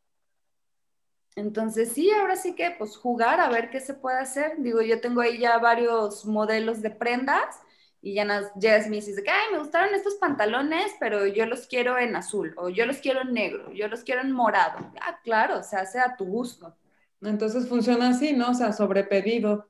Entonces, 1.36 1.92
sí, 1.94 2.12
ahora 2.12 2.36
sí 2.36 2.56
que 2.56 2.72
pues 2.78 2.96
jugar 2.98 3.40
a 3.40 3.50
ver 3.50 3.70
qué 3.70 3.80
se 3.80 3.94
puede 3.94 4.20
hacer. 4.20 4.54
Digo, 4.60 4.82
yo 4.82 5.02
tengo 5.02 5.22
ahí 5.22 5.40
ya 5.40 5.58
varios 5.58 6.26
modelos 6.26 6.82
de 6.82 6.92
prendas 6.92 7.60
y 8.04 8.14
ya 8.16 8.26
nos 8.26 8.54
me 8.58 8.98
dices, 8.98 9.24
ay, 9.26 9.54
me 9.54 9.60
gustaron 9.60 9.96
estos 9.96 10.16
pantalones, 10.16 10.92
pero 11.00 11.26
yo 11.26 11.46
los 11.46 11.68
quiero 11.68 11.98
en 11.98 12.18
azul, 12.18 12.54
o 12.58 12.68
yo 12.68 12.86
los 12.86 12.98
quiero 12.98 13.22
en 13.22 13.34
negro, 13.34 13.72
yo 13.72 13.88
los 13.88 14.04
quiero 14.04 14.20
en 14.20 14.34
morado. 14.34 14.92
Ah, 15.02 15.20
claro, 15.24 15.64
se 15.64 15.78
hace 15.78 16.00
a 16.00 16.18
tu 16.18 16.26
gusto. 16.26 16.76
Entonces 17.22 17.68
funciona 17.70 18.10
así, 18.10 18.34
¿no? 18.34 18.50
O 18.50 18.54
sea, 18.54 18.74
sobrepedido. 18.74 19.70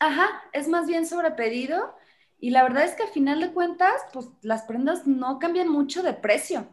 Ajá, 0.00 0.42
es 0.54 0.68
más 0.68 0.86
bien 0.86 1.06
sobrepedido. 1.06 1.94
Y 2.38 2.48
la 2.48 2.62
verdad 2.62 2.84
es 2.84 2.94
que 2.94 3.02
al 3.02 3.10
final 3.10 3.40
de 3.40 3.52
cuentas, 3.52 3.92
pues 4.14 4.28
las 4.40 4.62
prendas 4.62 5.06
no 5.06 5.38
cambian 5.38 5.68
mucho 5.68 6.02
de 6.02 6.14
precio. 6.14 6.66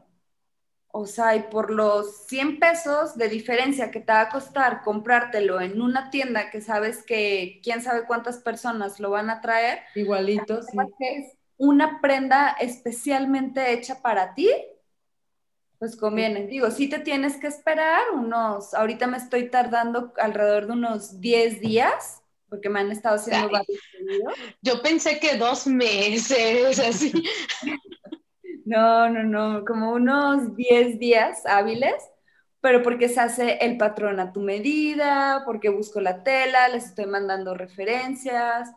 O 1.00 1.06
sea, 1.06 1.36
y 1.36 1.44
por 1.44 1.70
los 1.70 2.26
100 2.26 2.58
pesos 2.58 3.16
de 3.16 3.30
diferencia 3.30 3.92
que 3.92 4.00
te 4.00 4.12
va 4.12 4.22
a 4.22 4.30
costar 4.30 4.82
comprártelo 4.82 5.62
en 5.62 5.80
una 5.80 6.10
tienda 6.10 6.50
que 6.50 6.60
sabes 6.60 7.04
que 7.04 7.60
quién 7.62 7.84
sabe 7.84 8.08
cuántas 8.08 8.40
personas 8.40 9.00
lo 9.00 9.12
van 9.12 9.30
a 9.30 9.40
traer. 9.40 9.82
Igualito, 9.94 10.64
sí. 10.64 10.76
Es 11.00 11.38
una 11.58 12.02
prenda 12.02 12.58
especialmente 12.60 13.74
hecha 13.74 14.02
para 14.02 14.34
ti, 14.34 14.50
pues 15.78 15.96
conviene. 15.96 16.48
Digo, 16.48 16.72
sí 16.72 16.90
te 16.90 16.98
tienes 16.98 17.38
que 17.38 17.46
esperar 17.46 18.02
unos, 18.16 18.74
ahorita 18.74 19.06
me 19.06 19.18
estoy 19.18 19.52
tardando 19.52 20.14
alrededor 20.18 20.66
de 20.66 20.74
unos 20.74 21.22
10 21.22 21.62
días, 21.62 22.24
porque 22.50 22.70
me 22.70 22.80
han 22.80 22.92
estado 22.92 23.18
haciendo 23.18 23.52
varios 23.52 23.82
pedidos. 23.92 24.34
Yo 24.64 24.82
pensé 24.82 25.20
que 25.20 25.38
dos 25.38 25.68
meses, 25.68 26.80
así. 26.80 27.14
No, 28.70 29.08
no, 29.10 29.24
no, 29.24 29.64
como 29.66 29.94
unos 29.94 30.54
10 30.56 31.00
días 31.00 31.46
hábiles, 31.46 31.94
pero 32.60 32.84
porque 32.84 33.08
se 33.08 33.22
hace 33.22 33.58
el 33.66 33.78
patrón 33.78 34.20
a 34.20 34.34
tu 34.34 34.42
medida, 34.42 35.44
porque 35.46 35.70
busco 35.70 36.02
la 36.02 36.22
tela, 36.24 36.68
les 36.68 36.86
estoy 36.88 37.06
mandando 37.06 37.54
referencias. 37.56 38.70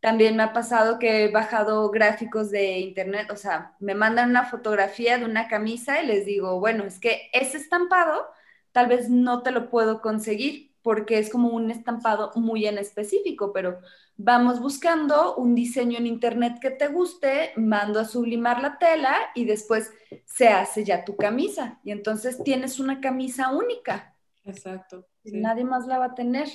También 0.00 0.36
me 0.36 0.42
ha 0.42 0.52
pasado 0.52 0.98
que 0.98 1.24
he 1.26 1.30
bajado 1.30 1.90
gráficos 1.90 2.50
de 2.50 2.78
internet, 2.80 3.30
o 3.30 3.36
sea, 3.36 3.76
me 3.78 3.94
mandan 3.94 4.30
una 4.30 4.44
fotografía 4.46 5.16
de 5.18 5.24
una 5.24 5.46
camisa 5.48 6.02
y 6.02 6.06
les 6.06 6.26
digo, 6.26 6.58
bueno, 6.58 6.84
es 6.84 6.98
que 6.98 7.30
ese 7.32 7.56
estampado 7.58 8.26
tal 8.72 8.88
vez 8.88 9.08
no 9.10 9.42
te 9.44 9.52
lo 9.52 9.70
puedo 9.70 10.00
conseguir 10.02 10.74
porque 10.86 11.18
es 11.18 11.30
como 11.30 11.48
un 11.48 11.72
estampado 11.72 12.30
muy 12.36 12.64
en 12.64 12.78
específico, 12.78 13.52
pero 13.52 13.80
vamos 14.16 14.60
buscando 14.60 15.34
un 15.34 15.52
diseño 15.56 15.98
en 15.98 16.06
internet 16.06 16.60
que 16.60 16.70
te 16.70 16.86
guste, 16.86 17.50
mando 17.56 17.98
a 17.98 18.04
sublimar 18.04 18.62
la 18.62 18.78
tela 18.78 19.16
y 19.34 19.46
después 19.46 19.90
se 20.24 20.46
hace 20.46 20.84
ya 20.84 21.04
tu 21.04 21.16
camisa. 21.16 21.80
Y 21.82 21.90
entonces 21.90 22.40
tienes 22.44 22.78
una 22.78 23.00
camisa 23.00 23.50
única. 23.50 24.16
Exacto. 24.44 25.08
Nadie 25.24 25.64
más 25.64 25.88
la 25.88 25.98
va 25.98 26.04
a 26.04 26.14
tener. 26.14 26.46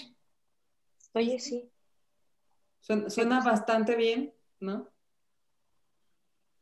Oye, 1.13 1.37
sí. 1.37 1.69
Suena, 2.79 3.41
bastante 3.41 3.97
bien, 3.97 4.33
¿no? 4.61 4.87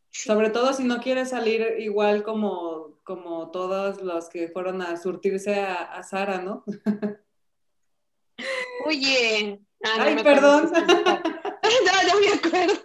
Sobre 0.09 0.49
todo 0.49 0.73
si 0.73 0.85
no 0.85 1.01
quieres 1.01 1.29
salir 1.29 1.75
igual 1.77 2.23
como, 2.23 2.97
como 3.03 3.51
todos 3.51 4.01
los 4.01 4.27
que 4.27 4.47
fueron 4.47 4.81
a 4.81 4.97
surtirse 4.97 5.59
a, 5.59 6.01
Sara, 6.01 6.41
¿no? 6.41 6.63
Oye. 8.85 9.59
Ah, 9.83 9.97
Ay, 9.99 10.23
perdón. 10.23 10.71
no, 10.73 12.13
no 12.13 12.19
me 12.19 12.33
acuerdo. 12.33 12.81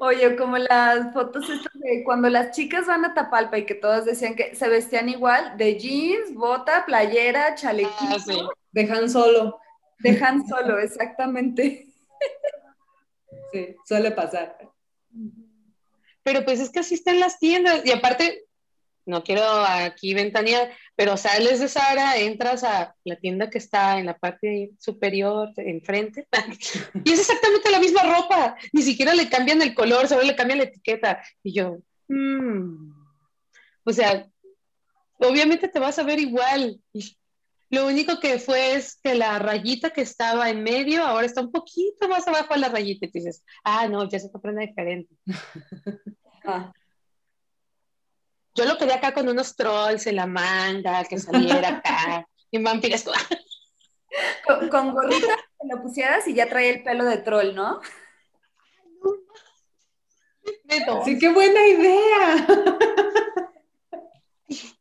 Oye, 0.00 0.36
como 0.36 0.58
las 0.58 1.12
fotos 1.12 1.48
estas 1.48 1.72
de 1.74 2.02
cuando 2.04 2.28
las 2.28 2.50
chicas 2.54 2.86
van 2.86 3.04
a 3.04 3.14
Tapalpa 3.14 3.58
y 3.58 3.66
que 3.66 3.74
todas 3.74 4.04
decían 4.04 4.34
que 4.34 4.54
se 4.54 4.68
vestían 4.68 5.08
igual, 5.08 5.56
de 5.56 5.78
jeans, 5.78 6.34
bota, 6.34 6.84
playera, 6.84 7.54
chalequito. 7.54 7.94
Ah, 8.06 8.48
Dejan 8.72 9.08
solo. 9.08 9.60
Dejan 9.98 10.46
solo, 10.48 10.78
exactamente. 10.78 11.86
Sí, 13.50 13.76
suele 13.84 14.10
pasar. 14.12 14.56
Pero 16.22 16.42
pues 16.42 16.58
es 16.58 16.70
que 16.70 16.80
así 16.80 16.94
están 16.94 17.20
las 17.20 17.38
tiendas. 17.38 17.84
Y 17.84 17.90
aparte, 17.90 18.46
no 19.06 19.22
quiero 19.24 19.42
aquí 19.44 20.14
ventanear, 20.14 20.70
pero 20.94 21.16
sales 21.16 21.60
de 21.60 21.68
Sara, 21.68 22.16
entras 22.16 22.64
a 22.64 22.94
la 23.04 23.16
tienda 23.16 23.50
que 23.50 23.58
está 23.58 23.98
en 23.98 24.06
la 24.06 24.16
parte 24.16 24.70
superior, 24.78 25.50
enfrente, 25.56 26.26
y 27.04 27.12
es 27.12 27.20
exactamente 27.20 27.70
la 27.70 27.80
misma 27.80 28.02
ropa. 28.02 28.56
Ni 28.72 28.82
siquiera 28.82 29.14
le 29.14 29.28
cambian 29.28 29.62
el 29.62 29.74
color, 29.74 30.08
solo 30.08 30.22
le 30.22 30.36
cambian 30.36 30.58
la 30.58 30.64
etiqueta. 30.64 31.22
Y 31.42 31.54
yo, 31.54 31.78
mmm. 32.08 32.92
o 33.84 33.92
sea, 33.92 34.26
obviamente 35.18 35.68
te 35.68 35.78
vas 35.78 35.98
a 35.98 36.04
ver 36.04 36.20
igual. 36.20 36.80
Lo 37.70 37.86
único 37.86 38.20
que 38.20 38.38
fue 38.38 38.74
es 38.74 39.00
que 39.02 39.14
la 39.14 39.38
rayita 39.38 39.90
que 39.90 40.02
estaba 40.02 40.50
en 40.50 40.62
medio 40.62 41.02
ahora 41.04 41.26
está 41.26 41.40
un 41.40 41.50
poquito 41.50 42.06
más 42.06 42.28
abajo 42.28 42.52
de 42.52 42.60
la 42.60 42.68
rayita 42.68 43.06
y 43.06 43.10
dices, 43.10 43.42
ah, 43.64 43.88
no, 43.88 44.08
ya 44.08 44.18
se 44.18 44.28
te 44.28 44.38
prende 44.38 44.66
diferente. 44.66 45.14
Ah. 46.44 46.72
Yo 48.54 48.64
lo 48.64 48.76
quería 48.76 48.96
acá 48.96 49.14
con 49.14 49.28
unos 49.28 49.56
trolls 49.56 50.06
en 50.06 50.16
la 50.16 50.26
manga, 50.26 51.04
que 51.04 51.18
saliera 51.18 51.68
acá, 51.68 52.26
y 52.50 52.62
vampiros. 52.62 53.04
con, 54.46 54.68
con 54.68 54.92
gorrita 54.92 55.36
te 55.58 55.68
lo 55.68 55.82
pusieras 55.82 56.26
y 56.28 56.34
ya 56.34 56.48
trae 56.48 56.70
el 56.70 56.82
pelo 56.82 57.04
de 57.04 57.18
troll, 57.18 57.54
¿no? 57.54 57.80
Sí, 61.04 61.18
qué 61.18 61.28
buena 61.28 61.66
idea. 61.66 62.46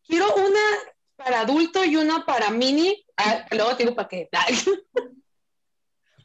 Quiero 0.08 0.36
una 0.36 0.60
para 1.16 1.42
adulto 1.42 1.84
y 1.84 1.96
una 1.96 2.26
para 2.26 2.50
mini. 2.50 3.06
Ah, 3.18 3.46
luego 3.52 3.76
digo 3.76 3.96
para 3.96 4.08
qué. 4.08 4.30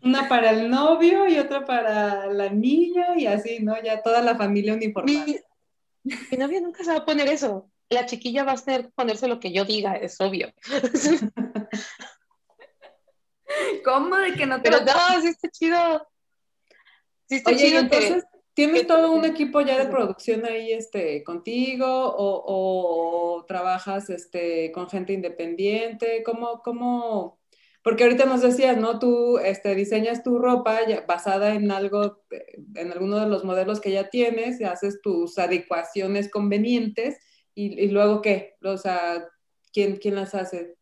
Una 0.02 0.28
para 0.28 0.50
el 0.50 0.70
novio 0.70 1.26
y 1.26 1.36
otra 1.38 1.64
para 1.64 2.26
la 2.26 2.48
niña 2.48 3.16
y 3.16 3.26
así, 3.26 3.58
¿no? 3.60 3.82
Ya 3.82 4.02
toda 4.02 4.22
la 4.22 4.36
familia 4.36 4.74
uniformada. 4.74 5.24
Mi, 5.26 5.36
mi 6.30 6.38
novio 6.38 6.60
nunca 6.60 6.84
se 6.84 6.90
va 6.90 6.98
a 6.98 7.04
poner 7.04 7.28
eso. 7.28 7.70
La 7.88 8.06
chiquilla 8.06 8.44
va 8.44 8.52
a 8.52 8.56
tener 8.56 8.90
ponerse 8.92 9.28
lo 9.28 9.38
que 9.38 9.52
yo 9.52 9.64
diga, 9.64 9.94
es 9.94 10.20
obvio. 10.20 10.52
¿Cómo 13.84 14.16
de 14.16 14.34
que 14.34 14.46
no 14.46 14.60
te 14.60 14.70
Pero 14.70 14.84
no, 14.84 15.22
sí 15.22 15.28
está 15.28 15.48
chido. 15.50 16.08
Sí 17.28 17.36
está 17.36 17.56
chido 17.56 17.80
entonces, 17.80 18.24
¿Tienes 18.56 18.86
todo 18.86 19.12
un 19.12 19.26
equipo 19.26 19.60
ya 19.60 19.76
de 19.76 19.90
producción 19.90 20.46
ahí 20.46 20.72
este, 20.72 21.22
contigo 21.22 21.86
o, 21.86 23.44
trabajas 23.46 24.08
este, 24.08 24.72
con 24.72 24.88
gente 24.88 25.12
independiente? 25.12 26.22
¿Cómo, 26.24 26.62
cómo? 26.62 27.38
Porque 27.86 28.02
ahorita 28.02 28.24
nos 28.24 28.42
decías, 28.42 28.76
¿no? 28.76 28.98
Tú 28.98 29.38
este, 29.38 29.76
diseñas 29.76 30.24
tu 30.24 30.40
ropa 30.40 30.80
basada 31.06 31.54
en 31.54 31.70
algo, 31.70 32.20
en 32.74 32.90
alguno 32.90 33.20
de 33.20 33.28
los 33.28 33.44
modelos 33.44 33.80
que 33.80 33.92
ya 33.92 34.10
tienes, 34.10 34.60
y 34.60 34.64
haces 34.64 35.00
tus 35.00 35.38
adecuaciones 35.38 36.28
convenientes 36.28 37.16
y, 37.54 37.88
luego 37.90 38.22
qué? 38.22 38.56
O 38.64 38.76
sea, 38.76 39.28
¿quién, 39.72 39.98
¿quién 39.98 40.16
las 40.16 40.34
hace? 40.34 40.74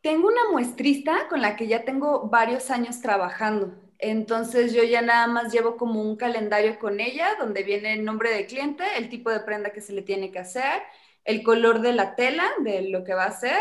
Tengo 0.00 0.28
una 0.28 0.50
muestrista 0.50 1.28
con 1.28 1.42
la 1.42 1.54
que 1.54 1.66
ya 1.66 1.84
tengo 1.84 2.30
varios 2.30 2.70
años 2.70 3.02
trabajando. 3.02 3.74
Entonces 3.98 4.72
yo 4.72 4.84
ya 4.84 5.02
nada 5.02 5.26
más 5.26 5.52
llevo 5.52 5.76
como 5.76 6.00
un 6.00 6.16
calendario 6.16 6.78
con 6.78 6.98
ella 6.98 7.36
donde 7.38 7.62
viene 7.62 7.92
el 7.92 8.06
nombre 8.06 8.30
del 8.30 8.46
cliente, 8.46 8.84
el 8.96 9.10
tipo 9.10 9.28
de 9.28 9.40
prenda 9.40 9.74
que 9.74 9.82
se 9.82 9.92
le 9.92 10.00
tiene 10.00 10.32
que 10.32 10.38
hacer, 10.38 10.80
el 11.26 11.42
color 11.42 11.82
de 11.82 11.92
la 11.92 12.14
tela, 12.14 12.50
de 12.60 12.88
lo 12.88 13.04
que 13.04 13.12
va 13.12 13.24
a 13.24 13.28
hacer, 13.28 13.58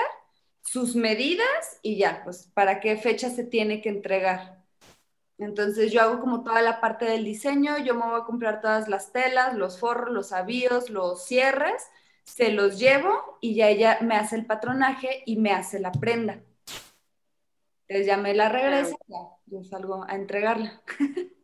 sus 0.64 0.95
medidas 0.95 1.80
y 1.82 1.97
ya, 1.97 2.22
pues 2.24 2.49
para 2.53 2.80
qué 2.80 2.97
fecha 2.97 3.30
se 3.30 3.43
tiene 3.43 3.82
que 3.82 3.89
entregar. 3.89 4.62
Entonces 5.38 5.91
yo 5.91 6.01
hago 6.01 6.20
como 6.20 6.43
toda 6.43 6.62
la 6.62 6.80
parte 6.80 7.05
del 7.05 7.24
diseño, 7.24 7.80
yo 7.80 7.95
me 7.95 8.05
voy 8.05 8.22
a 8.22 8.26
comprar 8.26 8.62
todas 8.62 8.88
las 8.88 9.12
telas, 9.12 9.55
los 9.55 9.80
forros, 9.80 10.14
los 10.14 10.32
avíos, 10.32 10.89
los 10.89 11.26
cierres, 11.26 11.84
se 12.24 12.51
los 12.51 12.80
llevo 12.80 13.39
y 13.41 13.55
ya 13.55 13.70
ella 13.70 13.97
me 14.01 14.16
hace 14.16 14.36
el 14.36 14.45
patronaje 14.45 15.24
y 15.26 15.38
me 15.38 15.51
hace 15.51 15.80
la 15.80 15.91
prenda. 15.91 16.43
Entonces 17.88 18.07
ya 18.07 18.18
me 18.18 18.34
la 18.36 18.49
regreso, 18.49 18.95
ya 19.07 19.18
yo 19.47 19.64
salgo 19.64 20.05
a 20.07 20.16
entregarla. 20.16 20.82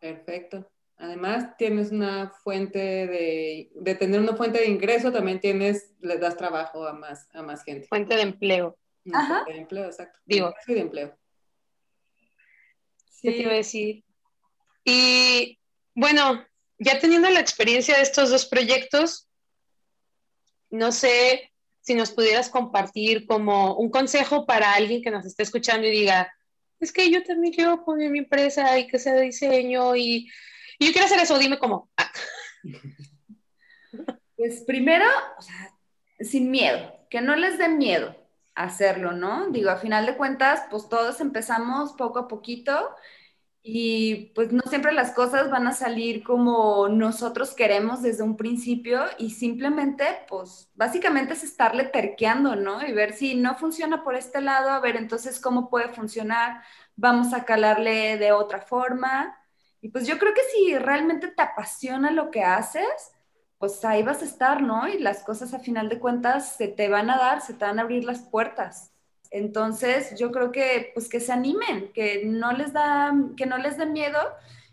Perfecto. 0.00 0.68
Además, 0.98 1.56
tienes 1.58 1.90
una 1.90 2.30
fuente 2.30 2.78
de, 2.78 3.70
de, 3.74 3.94
tener 3.96 4.18
una 4.18 4.34
fuente 4.34 4.60
de 4.60 4.68
ingreso, 4.68 5.12
también 5.12 5.40
tienes, 5.40 5.92
le 6.00 6.16
das 6.16 6.36
trabajo 6.36 6.86
a 6.86 6.94
más, 6.94 7.28
a 7.34 7.42
más 7.42 7.64
gente. 7.64 7.86
Fuente 7.86 8.16
de 8.16 8.22
empleo. 8.22 8.78
Ajá. 9.12 9.42
Fuente 9.44 9.52
de 9.52 9.58
empleo, 9.58 9.84
exacto. 9.86 10.18
Digo. 10.24 10.54
Sí, 10.64 10.72
de 10.72 10.80
empleo. 10.80 11.18
Sí. 13.10 13.28
te 13.28 13.36
iba 13.42 13.52
a 13.52 13.56
decir? 13.56 14.04
Y 14.84 15.58
bueno, 15.94 16.46
ya 16.78 16.98
teniendo 16.98 17.28
la 17.28 17.40
experiencia 17.40 17.96
de 17.96 18.02
estos 18.02 18.30
dos 18.30 18.46
proyectos, 18.46 19.28
no 20.70 20.92
sé 20.92 21.52
si 21.80 21.94
nos 21.94 22.10
pudieras 22.10 22.48
compartir 22.48 23.26
como 23.26 23.76
un 23.76 23.90
consejo 23.90 24.46
para 24.46 24.72
alguien 24.72 25.02
que 25.02 25.10
nos 25.10 25.26
esté 25.26 25.42
escuchando 25.42 25.86
y 25.86 25.90
diga, 25.90 26.32
es 26.80 26.92
que 26.92 27.10
yo 27.10 27.22
también 27.22 27.52
quiero 27.52 27.84
poner 27.84 28.10
mi 28.10 28.20
empresa 28.20 28.78
y 28.78 28.86
que 28.86 28.98
sea 28.98 29.14
de 29.14 29.22
diseño 29.22 29.94
y, 29.94 30.28
yo 30.78 30.92
quiero 30.92 31.06
hacer 31.06 31.20
eso, 31.20 31.38
dime 31.38 31.58
cómo. 31.58 31.90
Pues 34.36 34.64
primero, 34.66 35.06
sin 36.20 36.50
miedo, 36.50 36.92
que 37.08 37.22
no 37.22 37.36
les 37.36 37.58
dé 37.58 37.68
miedo 37.68 38.14
hacerlo, 38.54 39.12
¿no? 39.12 39.48
Digo, 39.50 39.70
a 39.70 39.76
final 39.76 40.06
de 40.06 40.16
cuentas, 40.16 40.64
pues 40.70 40.88
todos 40.88 41.20
empezamos 41.20 41.92
poco 41.92 42.18
a 42.18 42.28
poquito 42.28 42.94
y 43.62 44.32
pues 44.34 44.52
no 44.52 44.62
siempre 44.68 44.92
las 44.92 45.12
cosas 45.12 45.50
van 45.50 45.66
a 45.66 45.72
salir 45.72 46.22
como 46.22 46.88
nosotros 46.88 47.52
queremos 47.52 48.00
desde 48.00 48.22
un 48.22 48.36
principio 48.36 49.04
y 49.18 49.30
simplemente 49.30 50.04
pues 50.28 50.70
básicamente 50.74 51.34
es 51.34 51.42
estarle 51.42 51.84
terqueando, 51.84 52.56
¿no? 52.56 52.86
Y 52.86 52.92
ver 52.92 53.12
si 53.12 53.34
no 53.34 53.56
funciona 53.56 54.04
por 54.04 54.14
este 54.14 54.40
lado, 54.40 54.70
a 54.70 54.80
ver 54.80 54.96
entonces 54.96 55.40
cómo 55.40 55.68
puede 55.68 55.88
funcionar, 55.88 56.62
vamos 56.94 57.34
a 57.34 57.44
calarle 57.44 58.18
de 58.18 58.32
otra 58.32 58.60
forma. 58.60 59.36
Y 59.80 59.88
pues 59.88 60.06
yo 60.06 60.18
creo 60.18 60.34
que 60.34 60.42
si 60.54 60.76
realmente 60.78 61.28
te 61.28 61.42
apasiona 61.42 62.10
lo 62.10 62.30
que 62.30 62.42
haces, 62.42 63.12
pues 63.58 63.84
ahí 63.84 64.02
vas 64.02 64.22
a 64.22 64.26
estar, 64.26 64.62
¿no? 64.62 64.88
Y 64.88 64.98
las 64.98 65.22
cosas 65.22 65.54
a 65.54 65.58
final 65.58 65.88
de 65.88 65.98
cuentas 65.98 66.56
se 66.56 66.68
te 66.68 66.88
van 66.88 67.10
a 67.10 67.16
dar, 67.16 67.40
se 67.40 67.54
te 67.54 67.64
van 67.64 67.78
a 67.78 67.82
abrir 67.82 68.04
las 68.04 68.20
puertas. 68.20 68.92
Entonces, 69.30 70.18
yo 70.18 70.30
creo 70.30 70.52
que 70.52 70.90
pues 70.94 71.08
que 71.08 71.20
se 71.20 71.32
animen, 71.32 71.92
que 71.92 72.24
no 72.24 72.52
les 72.52 72.72
da 72.72 73.14
que 73.36 73.46
no 73.46 73.58
les 73.58 73.76
dé 73.76 73.86
miedo 73.86 74.18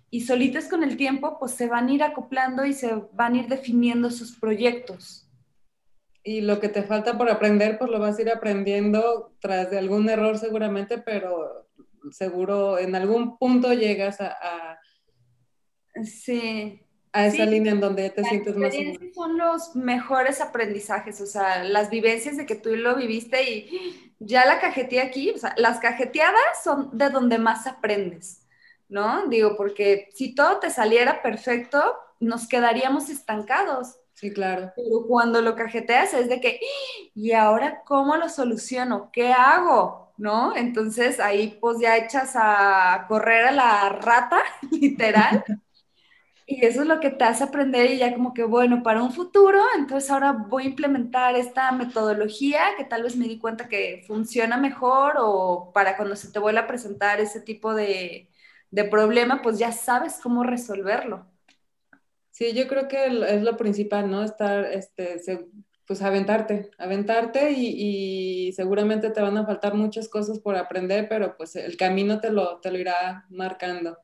y 0.10 0.22
solitos 0.22 0.66
con 0.66 0.84
el 0.84 0.96
tiempo 0.96 1.40
pues 1.40 1.54
se 1.54 1.68
van 1.68 1.88
a 1.88 1.92
ir 1.92 2.04
acoplando 2.04 2.66
y 2.66 2.74
se 2.74 2.94
van 3.14 3.34
a 3.34 3.38
ir 3.40 3.48
definiendo 3.48 4.12
sus 4.12 4.38
proyectos. 4.40 5.28
Y 6.24 6.42
lo 6.42 6.60
que 6.60 6.70
te 6.70 6.84
falta 6.84 7.18
por 7.18 7.30
aprender, 7.30 7.78
pues 7.78 7.92
lo 7.92 8.00
vas 8.00 8.18
a 8.18 8.22
ir 8.22 8.30
aprendiendo 8.30 9.34
tras 9.40 9.70
de 9.72 9.78
algún 9.78 10.08
error 10.10 10.38
seguramente, 10.38 10.98
pero 10.98 11.68
seguro 12.12 12.78
en 12.78 12.96
algún 12.96 13.38
punto 13.38 13.74
llegas 13.74 14.22
a, 14.22 14.80
sí 16.04 16.80
a 17.12 17.28
esa 17.28 17.46
línea 17.46 17.74
en 17.74 17.80
donde 17.80 18.10
te 18.10 18.24
sientes 18.24 18.56
más 18.56 18.74
son 19.14 19.38
los 19.38 19.76
mejores 19.76 20.42
aprendizajes, 20.42 21.22
o 21.22 21.28
sea, 21.28 21.64
las 21.64 21.92
vivencias 21.92 22.38
de 22.38 22.48
que 22.48 22.56
tú 22.56 22.76
lo 22.76 22.96
viviste 22.96 23.44
y 23.44 24.14
ya 24.18 24.46
la 24.46 24.60
cajeteé 24.60 25.02
aquí, 25.02 25.30
o 25.30 25.38
sea, 25.38 25.54
las 25.58 25.80
cajeteadas 25.80 26.64
son 26.64 26.98
de 26.98 27.10
donde 27.12 27.38
más 27.38 27.68
aprendes. 27.68 28.44
¿no? 28.94 29.28
Digo, 29.28 29.56
porque 29.58 30.10
si 30.14 30.36
todo 30.36 30.60
te 30.60 30.70
saliera 30.70 31.22
perfecto, 31.24 31.96
nos 32.20 32.48
quedaríamos 32.48 33.10
estancados. 33.10 33.96
Sí, 34.14 34.32
claro. 34.32 34.72
Pero 34.76 35.08
cuando 35.08 35.42
lo 35.42 35.56
cajeteas 35.56 36.14
es 36.14 36.30
de 36.30 36.40
que, 36.40 36.60
¿y 37.16 37.32
ahora 37.32 37.82
cómo 37.86 38.16
lo 38.16 38.30
soluciono? 38.30 39.10
¿Qué 39.12 39.34
hago? 39.34 40.14
¿No? 40.18 40.56
Entonces 40.56 41.20
ahí 41.20 41.58
pues 41.60 41.80
ya 41.80 41.98
echas 41.98 42.34
a 42.36 43.06
correr 43.08 43.46
a 43.46 43.52
la 43.52 43.90
rata, 43.90 44.44
literal. 44.72 45.44
Y 46.62 46.66
eso 46.66 46.82
es 46.82 46.88
lo 46.88 47.00
que 47.00 47.10
te 47.10 47.24
hace 47.24 47.44
aprender 47.44 47.92
y 47.92 47.98
ya 47.98 48.14
como 48.14 48.34
que, 48.34 48.44
bueno, 48.44 48.84
para 48.84 49.02
un 49.04 49.12
futuro, 49.12 49.60
entonces 49.78 50.10
ahora 50.10 50.32
voy 50.32 50.64
a 50.64 50.70
implementar 50.70 51.36
esta 51.36 51.72
metodología 51.72 52.62
que 52.78 52.86
tal 52.86 53.04
vez 53.04 53.16
me 53.16 53.28
di 53.28 53.40
cuenta 53.40 53.68
que 53.70 54.04
funciona 54.08 54.58
mejor 54.58 55.16
o 55.20 55.72
para 55.74 55.98
cuando 55.98 56.16
se 56.16 56.32
te 56.32 56.40
vuelva 56.40 56.62
a 56.62 56.68
presentar 56.68 57.20
ese 57.20 57.42
tipo 57.42 57.74
de, 57.74 58.30
de 58.72 58.84
problema, 58.86 59.42
pues 59.42 59.60
ya 59.60 59.72
sabes 59.72 60.20
cómo 60.22 60.44
resolverlo. 60.44 61.28
Sí, 62.32 62.54
yo 62.54 62.68
creo 62.68 62.88
que 62.88 63.06
es 63.06 63.44
lo 63.44 63.58
principal, 63.58 64.10
¿no? 64.10 64.24
Estar, 64.24 64.66
este, 64.66 65.22
pues 65.86 66.02
aventarte, 66.02 66.72
aventarte 66.78 67.52
y, 67.52 68.52
seguramente 68.54 69.12
te 69.12 69.22
van 69.22 69.38
a 69.38 69.46
faltar 69.46 69.76
muchas 69.76 70.10
cosas 70.10 70.40
por 70.40 70.56
aprender, 70.56 71.08
pero 71.10 71.36
pues 71.38 71.56
el 71.56 71.78
camino 71.78 72.20
te 72.20 72.32
lo, 72.32 72.60
te 72.60 72.72
lo 72.72 72.80
irá 72.80 73.26
marcando. 73.30 73.98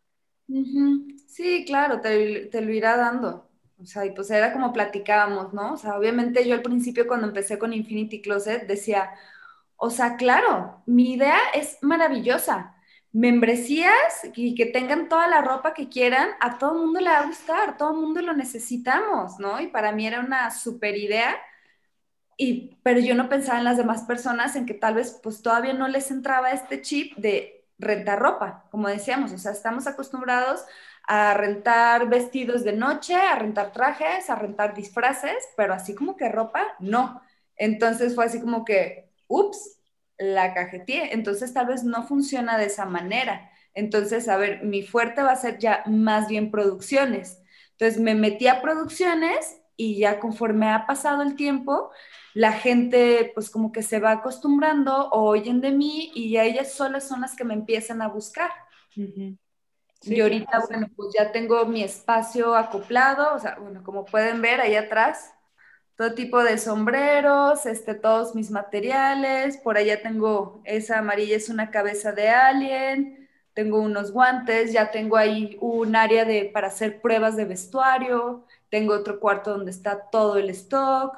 Sí, 1.28 1.64
claro, 1.66 2.02
te, 2.02 2.48
te, 2.48 2.62
lo 2.62 2.74
irá 2.74 2.98
dando. 2.98 3.50
O 3.80 3.86
sea, 3.86 4.06
y 4.06 4.12
pues 4.12 4.30
era 4.32 4.52
como 4.52 4.74
platicábamos, 4.74 5.54
¿no? 5.54 5.74
O 5.74 5.78
sea, 5.78 5.98
obviamente 5.98 6.46
yo 6.48 6.54
al 6.56 6.62
principio 6.62 7.08
cuando 7.08 7.28
empecé 7.28 7.58
con 7.60 7.72
Infinity 7.74 8.22
Closet 8.22 8.68
decía, 8.68 9.12
o 9.78 9.90
sea, 9.90 10.18
claro, 10.18 10.84
mi 10.86 11.14
idea 11.14 11.38
es 11.54 11.78
maravillosa, 11.82 12.76
membresías 13.14 13.94
y 14.36 14.56
que 14.56 14.66
tengan 14.68 15.10
toda 15.10 15.28
la 15.28 15.42
ropa 15.42 15.74
que 15.74 15.90
quieran, 15.90 16.30
a 16.42 16.58
todo 16.60 16.74
el 16.74 16.80
mundo 16.82 17.00
le 17.02 17.10
va 17.10 17.20
a 17.20 17.28
gustar, 17.28 17.78
todo 17.78 17.92
el 17.94 18.02
mundo 18.02 18.22
lo 18.22 18.34
necesitamos, 18.36 19.40
¿no? 19.40 19.62
Y 19.62 19.68
para 19.68 19.92
mí 19.94 20.08
era 20.08 20.20
una 20.22 20.52
super 20.52 20.98
idea, 20.98 21.38
y, 22.38 22.78
pero 22.84 23.00
yo 23.00 23.16
no 23.16 23.28
pensaba 23.30 23.60
en 23.60 23.66
las 23.66 23.78
demás 23.78 24.04
personas, 24.04 24.56
en 24.56 24.66
que 24.66 24.74
tal 24.74 24.96
vez 24.96 25.20
pues 25.22 25.42
todavía 25.42 25.74
no 25.74 25.88
les 25.88 26.10
entraba 26.12 26.52
este 26.52 26.82
chip 26.82 27.16
de 27.18 27.59
rentar 27.80 28.20
ropa, 28.20 28.66
como 28.72 28.88
decíamos, 28.90 29.32
o 29.32 29.38
sea, 29.38 29.52
estamos 29.54 29.88
acostumbrados 29.88 30.66
a 31.08 31.34
rentar 31.34 32.08
vestidos 32.08 32.64
de 32.64 32.74
noche, 32.74 33.16
a 33.16 33.36
rentar 33.36 33.72
trajes, 33.72 34.30
a 34.30 34.36
rentar 34.36 34.76
disfraces, 34.76 35.48
pero 35.58 35.74
así 35.74 35.96
como 35.96 36.16
que 36.16 36.30
ropa, 36.30 36.64
no. 36.80 37.22
Entonces 37.56 38.14
fue 38.14 38.26
así 38.26 38.40
como 38.40 38.64
que, 38.64 39.10
ups, 39.28 39.80
la 40.18 40.54
cajeteé, 40.54 41.14
entonces 41.14 41.54
tal 41.54 41.68
vez 41.68 41.84
no 41.84 42.06
funciona 42.06 42.58
de 42.58 42.66
esa 42.66 42.86
manera. 42.86 43.50
Entonces, 43.74 44.28
a 44.28 44.38
ver, 44.38 44.64
mi 44.64 44.84
fuerte 44.84 45.24
va 45.24 45.32
a 45.32 45.36
ser 45.36 45.58
ya 45.58 45.84
más 45.88 46.28
bien 46.28 46.52
producciones. 46.52 47.42
Entonces 47.72 48.00
me 48.00 48.14
metí 48.14 48.48
a 48.48 48.62
producciones 48.62 49.59
y 49.80 49.98
ya 49.98 50.20
conforme 50.20 50.70
ha 50.70 50.86
pasado 50.86 51.22
el 51.24 51.36
tiempo, 51.38 51.92
la 52.34 52.52
gente 52.54 53.32
pues 53.34 53.50
como 53.50 53.72
que 53.72 53.82
se 53.84 54.00
va 54.02 54.12
acostumbrando 54.12 55.10
o 55.12 55.24
oyen 55.30 55.62
de 55.62 55.72
mí 55.72 56.12
y 56.16 56.32
ya 56.32 56.44
ellas 56.44 56.74
solas 56.74 57.08
son 57.08 57.22
las 57.22 57.36
que 57.36 57.46
me 57.46 57.54
empiezan 57.54 58.02
a 58.02 58.10
buscar. 58.10 58.52
y 60.02 60.22
ahorita, 60.22 60.66
bueno, 60.70 60.88
pues 60.96 61.10
ya 61.18 61.32
tengo 61.32 61.66
mi 61.66 61.84
espacio 61.84 62.56
acoplado, 62.56 63.36
o 63.36 63.40
sea, 63.40 63.58
bueno, 63.60 63.84
como 63.84 64.06
pueden 64.06 64.42
ver 64.42 64.62
ahí 64.62 64.76
atrás, 64.76 65.34
todo 65.96 66.16
tipo 66.16 66.44
de 66.44 66.58
sombreros, 66.58 67.66
este, 67.66 67.96
todos 67.96 68.36
mis 68.36 68.52
materiales. 68.52 69.58
Por 69.58 69.78
allá 69.78 70.02
tengo 70.02 70.62
esa 70.66 71.00
amarilla, 71.00 71.38
es 71.38 71.50
una 71.50 71.72
cabeza 71.72 72.14
de 72.14 72.30
alien. 72.30 73.30
Tengo 73.54 73.82
unos 73.82 74.12
guantes, 74.14 74.74
ya 74.74 74.92
tengo 74.92 75.18
ahí 75.18 75.58
un 75.62 75.96
área 75.96 76.26
de, 76.26 76.46
para 76.54 76.68
hacer 76.70 77.02
pruebas 77.02 77.38
de 77.38 77.46
vestuario. 77.46 78.48
Tengo 78.70 78.94
otro 78.96 79.20
cuarto 79.20 79.52
donde 79.52 79.72
está 79.72 80.10
todo 80.12 80.38
el 80.38 80.50
stock. 80.52 81.16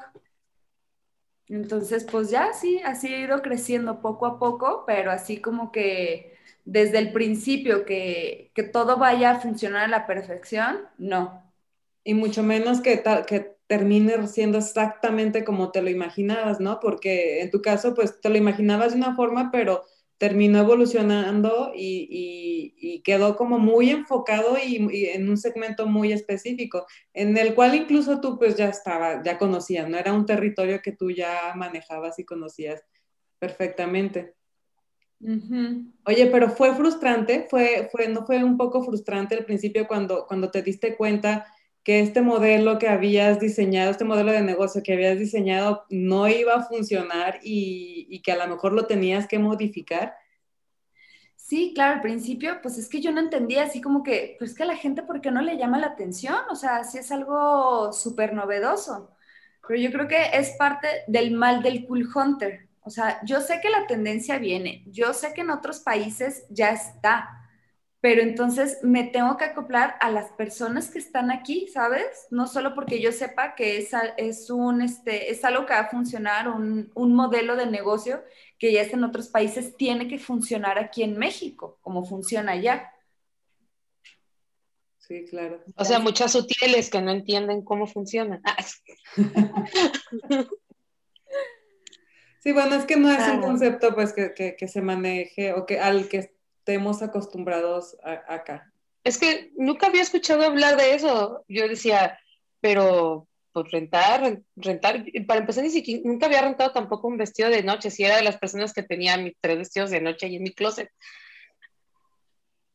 Entonces, 1.47 2.05
pues 2.09 2.29
ya 2.29 2.53
sí, 2.53 2.81
así 2.85 3.13
ha 3.13 3.19
ido 3.19 3.41
creciendo 3.41 4.01
poco 4.01 4.25
a 4.25 4.39
poco, 4.39 4.85
pero 4.87 5.11
así 5.11 5.41
como 5.41 5.71
que 5.71 6.37
desde 6.65 6.99
el 6.99 7.11
principio 7.11 7.85
que, 7.85 8.51
que 8.55 8.63
todo 8.63 8.97
vaya 8.97 9.31
a 9.31 9.39
funcionar 9.41 9.83
a 9.85 9.87
la 9.89 10.07
perfección, 10.07 10.79
no. 10.97 11.43
Y 12.03 12.13
mucho 12.15 12.41
menos 12.43 12.81
que, 12.81 13.03
que 13.27 13.57
termine 13.67 14.27
siendo 14.27 14.57
exactamente 14.57 15.43
como 15.45 15.71
te 15.71 15.81
lo 15.81 15.89
imaginabas, 15.89 16.59
¿no? 16.59 16.79
Porque 16.79 17.41
en 17.41 17.51
tu 17.51 17.61
caso, 17.61 17.93
pues 17.93 18.19
te 18.21 18.29
lo 18.29 18.37
imaginabas 18.37 18.91
de 18.93 18.97
una 18.97 19.15
forma, 19.15 19.51
pero 19.51 19.83
terminó 20.21 20.59
evolucionando 20.59 21.71
y, 21.75 23.01
quedó 23.03 23.35
como 23.35 23.57
muy 23.57 23.89
enfocado 23.89 24.55
y, 24.63 25.07
en 25.07 25.27
un 25.27 25.35
segmento 25.35 25.87
muy 25.87 26.13
específico, 26.13 26.85
en 27.11 27.35
el 27.35 27.55
cual 27.55 27.73
incluso 27.73 28.21
tú 28.21 28.37
pues 28.37 28.55
ya 28.55 28.69
estaba, 28.69 29.23
ya 29.23 29.39
conocías, 29.39 29.89
¿no? 29.89 29.97
Era 29.97 30.13
un 30.13 30.27
territorio 30.27 30.79
que 30.83 30.91
tú 30.91 31.09
ya 31.09 31.53
manejabas 31.55 32.19
y 32.19 32.25
conocías 32.25 32.83
perfectamente. 33.39 34.35
Oye, 36.05 36.27
pero 36.27 36.51
fue 36.51 36.75
frustrante, 36.75 37.47
fue, 37.49 37.89
fue, 37.91 38.07
¿no 38.07 38.23
fue 38.23 38.43
un 38.43 38.57
poco 38.57 38.83
frustrante 38.83 39.33
al 39.33 39.45
principio 39.45 39.87
cuando, 39.87 40.27
cuando 40.27 40.51
te 40.51 40.61
diste 40.61 40.95
cuenta 40.95 41.47
que 41.83 41.99
este 41.99 42.21
modelo 42.21 42.77
que 42.77 42.87
habías 42.87 43.39
diseñado, 43.39 43.91
este 43.91 44.03
modelo 44.03 44.31
de 44.31 44.41
negocio 44.41 44.83
que 44.83 44.93
habías 44.93 45.17
diseñado 45.17 45.85
no 45.89 46.27
iba 46.27 46.55
a 46.55 46.63
funcionar 46.63 47.39
y, 47.43 48.21
que 48.23 48.31
a 48.31 48.37
lo 48.37 48.47
mejor 48.53 48.73
lo 48.73 48.85
tenías 48.85 49.27
que 49.27 49.39
modificar? 49.39 50.15
Sí, 51.35 51.71
claro, 51.73 51.95
al 51.95 52.01
principio, 52.01 52.59
pues 52.61 52.77
es 52.77 52.87
que 52.87 53.01
yo 53.01 53.11
no 53.11 53.19
entendía 53.19 53.63
así 53.63 53.81
como 53.81 54.03
que, 54.03 54.35
pues 54.37 54.53
que 54.53 54.63
a 54.63 54.67
la 54.67 54.75
gente, 54.75 55.01
¿por 55.01 55.21
qué 55.21 55.31
no 55.31 55.41
le 55.41 55.57
llama 55.57 55.79
la 55.79 55.87
atención? 55.87 56.35
O 56.51 56.55
sea, 56.55 56.83
sí 56.83 56.99
es 56.99 57.11
algo 57.11 57.91
súper 57.91 58.33
novedoso, 58.33 59.09
pero 59.67 59.79
yo 59.79 59.91
creo 59.91 60.07
que 60.07 60.31
es 60.33 60.51
parte 60.57 60.87
del 61.07 61.31
mal 61.31 61.63
del 61.63 61.85
cool 61.87 62.07
hunter. 62.13 62.67
O 62.81 62.89
sea, 62.89 63.19
yo 63.25 63.41
sé 63.41 63.59
que 63.61 63.69
la 63.69 63.87
tendencia 63.87 64.37
viene, 64.37 64.83
yo 64.87 65.13
sé 65.13 65.33
que 65.33 65.41
en 65.41 65.49
otros 65.49 65.79
países 65.79 66.45
ya 66.49 66.69
está, 66.71 67.40
pero 68.01 68.23
entonces 68.23 68.79
me 68.81 69.03
tengo 69.03 69.37
que 69.37 69.45
acoplar 69.45 69.95
a 69.99 70.09
las 70.09 70.31
personas 70.31 70.89
que 70.89 70.97
están 70.97 71.29
aquí, 71.29 71.67
¿sabes? 71.67 72.25
No 72.31 72.47
solo 72.47 72.73
porque 72.73 72.99
yo 72.99 73.11
sepa 73.11 73.53
que 73.53 73.77
es, 73.77 73.91
es, 74.17 74.49
un, 74.49 74.81
este, 74.81 75.31
es 75.31 75.45
algo 75.45 75.67
que 75.67 75.73
va 75.73 75.81
a 75.81 75.89
funcionar, 75.89 76.49
un, 76.49 76.91
un 76.95 77.13
modelo 77.13 77.55
de 77.55 77.67
negocio 77.67 78.23
que 78.57 78.73
ya 78.73 78.81
está 78.81 78.97
en 78.97 79.03
otros 79.03 79.27
países, 79.29 79.77
tiene 79.77 80.07
que 80.07 80.17
funcionar 80.17 80.79
aquí 80.79 81.03
en 81.03 81.15
México, 81.15 81.77
como 81.81 82.03
funciona 82.03 82.53
allá. 82.53 82.91
Sí, 84.97 85.25
claro. 85.29 85.63
O 85.75 85.85
sea, 85.85 85.99
muchas 85.99 86.31
sutiles 86.31 86.89
que 86.89 87.01
no 87.01 87.11
entienden 87.11 87.63
cómo 87.63 87.85
funciona. 87.85 88.41
Sí, 92.43 92.53
bueno, 92.53 92.73
es 92.73 92.85
que 92.85 92.95
no 92.95 93.11
es 93.11 93.27
un 93.27 93.39
concepto 93.39 93.93
pues 93.93 94.13
que, 94.13 94.33
que, 94.33 94.55
que, 94.55 94.67
se 94.67 94.81
maneje 94.81 95.53
o 95.53 95.67
que 95.67 95.79
al 95.79 96.09
que 96.09 96.33
estemos 96.61 97.01
acostumbrados 97.01 97.97
acá. 98.03 98.71
Es 99.03 99.17
que 99.17 99.51
nunca 99.57 99.87
había 99.87 100.03
escuchado 100.03 100.43
hablar 100.43 100.77
de 100.77 100.93
eso. 100.93 101.43
Yo 101.47 101.67
decía, 101.67 102.19
pero 102.59 103.27
pues 103.51 103.71
rentar, 103.71 104.41
rentar, 104.55 105.03
para 105.27 105.41
empezar, 105.41 105.63
ni 105.63 105.71
siquiera, 105.71 106.03
nunca 106.05 106.27
había 106.27 106.43
rentado 106.43 106.71
tampoco 106.71 107.07
un 107.07 107.17
vestido 107.17 107.49
de 107.49 107.63
noche, 107.63 107.89
si 107.89 108.03
era 108.03 108.15
de 108.15 108.23
las 108.23 108.37
personas 108.37 108.73
que 108.73 108.83
tenía 108.83 109.17
mis 109.17 109.33
tres 109.41 109.57
vestidos 109.57 109.89
de 109.89 110.01
noche 110.01 110.27
ahí 110.27 110.35
en 110.35 110.43
mi 110.43 110.53
closet. 110.53 110.89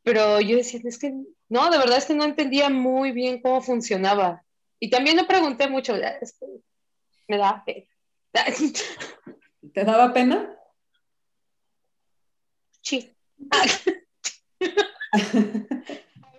Pero 0.03 0.41
yo 0.41 0.57
decía, 0.57 0.81
es 0.85 0.99
que, 0.99 1.13
no, 1.49 1.71
de 1.71 1.79
verdad 1.79 1.99
es 1.99 2.07
que 2.07 2.15
no 2.15 2.25
entendía 2.25 2.69
muy 2.69 3.13
bien 3.13 3.41
cómo 3.41 3.63
funcionaba. 3.63 4.45
Y 4.81 4.91
también 4.91 5.17
me 5.17 5.25
pregunté 5.25 5.69
mucho, 5.69 5.95
me 7.29 7.39
da 7.39 7.65
pena. 7.65 7.87
¿Te 9.73 9.85
daba 9.85 10.13
pena? 10.13 10.55
Sí. 12.83 13.16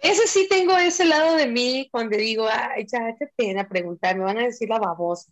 Ese 0.01 0.27
sí 0.27 0.47
tengo 0.49 0.77
ese 0.77 1.05
lado 1.05 1.35
de 1.35 1.47
mí 1.47 1.89
cuando 1.91 2.17
digo, 2.17 2.47
ay, 2.49 2.85
ya, 2.87 3.15
qué 3.17 3.27
pena 3.35 3.67
preguntar, 3.67 4.15
me 4.15 4.23
van 4.23 4.37
a 4.37 4.43
decir 4.43 4.69
la 4.69 4.79
babosa. 4.79 5.31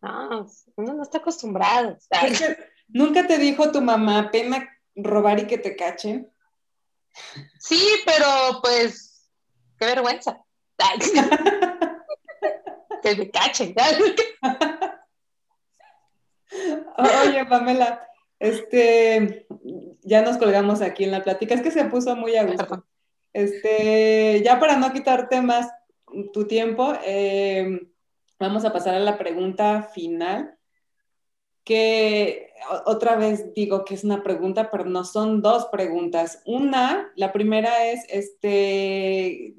No, 0.00 0.46
uno 0.76 0.94
no 0.94 1.02
está 1.02 1.18
acostumbrado. 1.18 1.98
¿Nunca 2.88 3.26
te 3.26 3.38
dijo 3.38 3.72
tu 3.72 3.80
mamá 3.80 4.30
pena 4.30 4.70
robar 4.94 5.40
y 5.40 5.46
que 5.46 5.58
te 5.58 5.74
cachen? 5.74 6.30
Sí, 7.58 7.80
pero 8.04 8.60
pues, 8.62 9.28
qué 9.78 9.86
vergüenza. 9.86 10.40
que 13.02 13.16
me 13.16 13.30
cachen. 13.30 13.74
Oye, 16.98 17.44
Pamela, 17.46 18.06
este, 18.38 19.46
ya 20.02 20.22
nos 20.22 20.38
colgamos 20.38 20.82
aquí 20.82 21.04
en 21.04 21.10
la 21.10 21.22
plática, 21.22 21.54
es 21.54 21.62
que 21.62 21.70
se 21.70 21.84
puso 21.86 22.16
muy 22.16 22.36
a 22.36 22.44
gusto. 22.44 22.84
Este, 23.32 24.42
ya 24.44 24.58
para 24.58 24.76
no 24.76 24.92
quitarte 24.92 25.40
más 25.42 25.70
tu 26.32 26.46
tiempo, 26.46 26.94
em, 27.04 27.90
vamos 28.38 28.64
a 28.64 28.72
pasar 28.72 28.94
a 28.94 29.00
la 29.00 29.18
pregunta 29.18 29.82
final. 29.94 30.52
que 31.64 32.52
otra 32.86 33.16
vez 33.16 33.52
digo 33.52 33.84
que 33.84 33.94
es 33.94 34.04
una 34.04 34.22
pregunta, 34.22 34.70
pero 34.70 34.84
no 34.84 35.04
son 35.04 35.42
dos 35.42 35.66
preguntas. 35.66 36.40
Una, 36.46 37.12
la 37.16 37.32
primera 37.32 37.86
es, 37.90 38.04
este, 38.08 39.56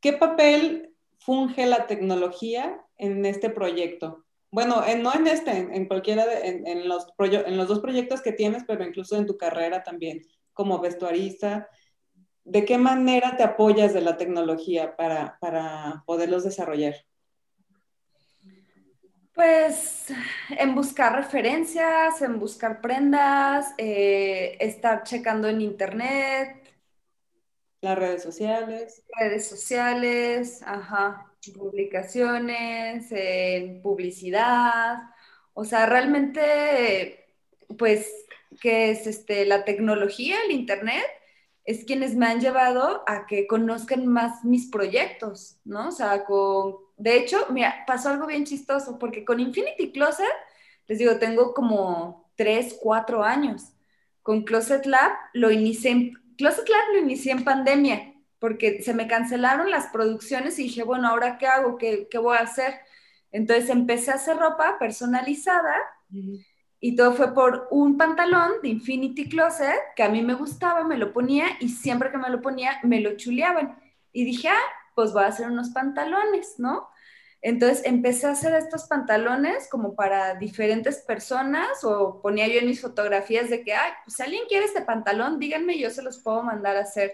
¿qué 0.00 0.12
papel 0.12 0.94
funge 1.18 1.64
la 1.64 1.86
tecnología 1.86 2.84
en 2.98 3.24
este 3.24 3.48
proyecto? 3.48 4.26
Bueno, 4.50 4.82
no 4.96 5.14
en 5.14 5.26
este, 5.26 5.50
en, 5.50 5.86
cualquiera 5.86 6.26
de 6.26 6.48
en, 6.48 6.88
los 6.88 7.06
en 7.18 7.56
los 7.56 7.68
dos 7.68 7.80
proyectos 7.80 8.22
que 8.22 8.32
tienes, 8.32 8.64
pero 8.66 8.84
incluso 8.84 9.16
en 9.16 9.26
tu 9.26 9.36
carrera 9.36 9.82
también, 9.82 10.22
como 10.54 10.78
vestuarista. 10.78 11.68
¿De 12.44 12.64
qué 12.64 12.78
manera 12.78 13.36
te 13.36 13.42
apoyas 13.42 13.92
de 13.92 14.00
la 14.00 14.16
tecnología 14.16 14.96
para, 14.96 15.36
para 15.38 16.02
poderlos 16.06 16.44
desarrollar? 16.44 16.94
Pues 19.34 20.06
en 20.58 20.74
buscar 20.74 21.14
referencias, 21.14 22.22
en 22.22 22.40
buscar 22.40 22.80
prendas, 22.80 23.72
eh, 23.78 24.56
estar 24.58 25.04
checando 25.04 25.46
en 25.46 25.60
internet. 25.60 26.74
Las 27.80 27.96
redes 27.96 28.22
sociales. 28.22 29.04
Redes 29.20 29.46
sociales, 29.46 30.60
ajá, 30.66 31.27
publicaciones, 31.54 33.06
en 33.10 33.82
publicidad. 33.82 34.98
O 35.54 35.64
sea, 35.64 35.86
realmente, 35.86 37.26
pues, 37.78 38.10
que 38.60 38.90
es 38.90 39.06
este, 39.06 39.46
la 39.46 39.64
tecnología, 39.64 40.36
el 40.44 40.52
internet, 40.52 41.04
es 41.64 41.84
quienes 41.84 42.14
me 42.14 42.26
han 42.26 42.40
llevado 42.40 43.02
a 43.06 43.26
que 43.26 43.46
conozcan 43.46 44.06
más 44.06 44.42
mis 44.44 44.70
proyectos, 44.70 45.58
¿no? 45.64 45.88
O 45.88 45.92
sea, 45.92 46.24
con, 46.24 46.76
de 46.96 47.18
hecho, 47.18 47.46
mira, 47.50 47.84
pasó 47.86 48.08
algo 48.08 48.26
bien 48.26 48.44
chistoso, 48.44 48.98
porque 48.98 49.24
con 49.24 49.38
Infinity 49.38 49.92
Closet, 49.92 50.26
les 50.86 50.98
digo, 50.98 51.18
tengo 51.18 51.52
como 51.52 52.30
tres, 52.36 52.78
cuatro 52.80 53.22
años. 53.22 53.74
Con 54.22 54.44
Closet 54.44 54.86
Lab 54.86 55.12
lo 55.34 55.50
inicié, 55.50 56.12
Closet 56.38 56.68
Lab 56.68 56.94
lo 56.94 57.00
inicié 57.00 57.32
en 57.32 57.44
pandemia, 57.44 58.07
porque 58.38 58.82
se 58.82 58.94
me 58.94 59.08
cancelaron 59.08 59.70
las 59.70 59.86
producciones 59.86 60.58
y 60.58 60.64
dije, 60.64 60.82
bueno, 60.82 61.08
¿ahora 61.08 61.38
qué 61.38 61.46
hago? 61.46 61.76
¿Qué, 61.76 62.08
qué 62.10 62.18
voy 62.18 62.36
a 62.36 62.42
hacer? 62.42 62.74
Entonces 63.32 63.70
empecé 63.70 64.10
a 64.10 64.14
hacer 64.14 64.36
ropa 64.36 64.78
personalizada 64.78 65.74
y 66.80 66.96
todo 66.96 67.12
fue 67.12 67.34
por 67.34 67.68
un 67.70 67.96
pantalón 67.98 68.52
de 68.62 68.68
Infinity 68.68 69.28
Closet 69.28 69.76
que 69.96 70.02
a 70.02 70.08
mí 70.08 70.22
me 70.22 70.34
gustaba, 70.34 70.84
me 70.84 70.96
lo 70.96 71.12
ponía 71.12 71.46
y 71.60 71.68
siempre 71.68 72.10
que 72.10 72.18
me 72.18 72.30
lo 72.30 72.40
ponía 72.40 72.78
me 72.82 73.00
lo 73.00 73.16
chuleaban. 73.16 73.76
Y 74.12 74.24
dije, 74.24 74.48
ah, 74.48 74.62
pues 74.94 75.12
voy 75.12 75.24
a 75.24 75.26
hacer 75.28 75.46
unos 75.48 75.70
pantalones, 75.70 76.54
¿no? 76.58 76.88
Entonces 77.40 77.82
empecé 77.84 78.26
a 78.26 78.32
hacer 78.32 78.54
estos 78.54 78.84
pantalones 78.84 79.68
como 79.70 79.94
para 79.94 80.34
diferentes 80.34 80.98
personas 80.98 81.84
o 81.84 82.20
ponía 82.20 82.48
yo 82.48 82.58
en 82.58 82.66
mis 82.66 82.80
fotografías 82.80 83.48
de 83.48 83.62
que, 83.62 83.74
ay, 83.74 83.92
pues 84.04 84.16
si 84.16 84.22
alguien 84.22 84.44
quiere 84.48 84.64
este 84.64 84.82
pantalón, 84.82 85.38
díganme, 85.38 85.78
yo 85.78 85.90
se 85.90 86.02
los 86.02 86.18
puedo 86.18 86.42
mandar 86.42 86.76
a 86.76 86.80
hacer. 86.80 87.12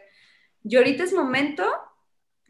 Yo 0.64 0.80
ahorita 0.80 1.04
es 1.04 1.12
momento 1.12 1.64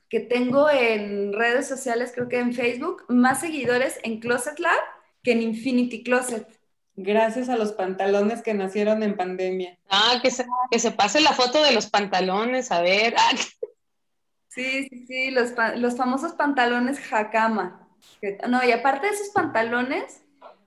que 0.08 0.20
tengo 0.20 0.70
en 0.70 1.32
redes 1.32 1.66
sociales, 1.68 2.12
creo 2.14 2.28
que 2.28 2.38
en 2.38 2.54
Facebook, 2.54 3.04
más 3.08 3.40
seguidores 3.40 3.98
en 4.04 4.20
Closet 4.20 4.58
Lab 4.60 4.78
que 5.22 5.32
en 5.32 5.42
Infinity 5.42 6.04
Closet. 6.04 6.46
Gracias 6.96 7.48
a 7.48 7.56
los 7.56 7.72
pantalones 7.72 8.42
que 8.42 8.54
nacieron 8.54 9.02
en 9.02 9.16
pandemia. 9.16 9.76
Ah, 9.90 10.20
que 10.22 10.30
se, 10.30 10.46
que 10.70 10.78
se 10.78 10.92
pase 10.92 11.20
la 11.20 11.32
foto 11.32 11.62
de 11.62 11.72
los 11.72 11.90
pantalones, 11.90 12.70
a 12.70 12.80
ver. 12.82 13.16
Sí, 14.48 14.86
sí, 14.88 15.04
sí, 15.08 15.30
los, 15.32 15.50
los 15.76 15.96
famosos 15.96 16.34
pantalones 16.34 17.00
Hakama. 17.12 17.88
no, 18.48 18.62
y 18.62 18.70
aparte 18.70 19.08
de 19.08 19.14
esos 19.14 19.30
pantalones, 19.30 20.23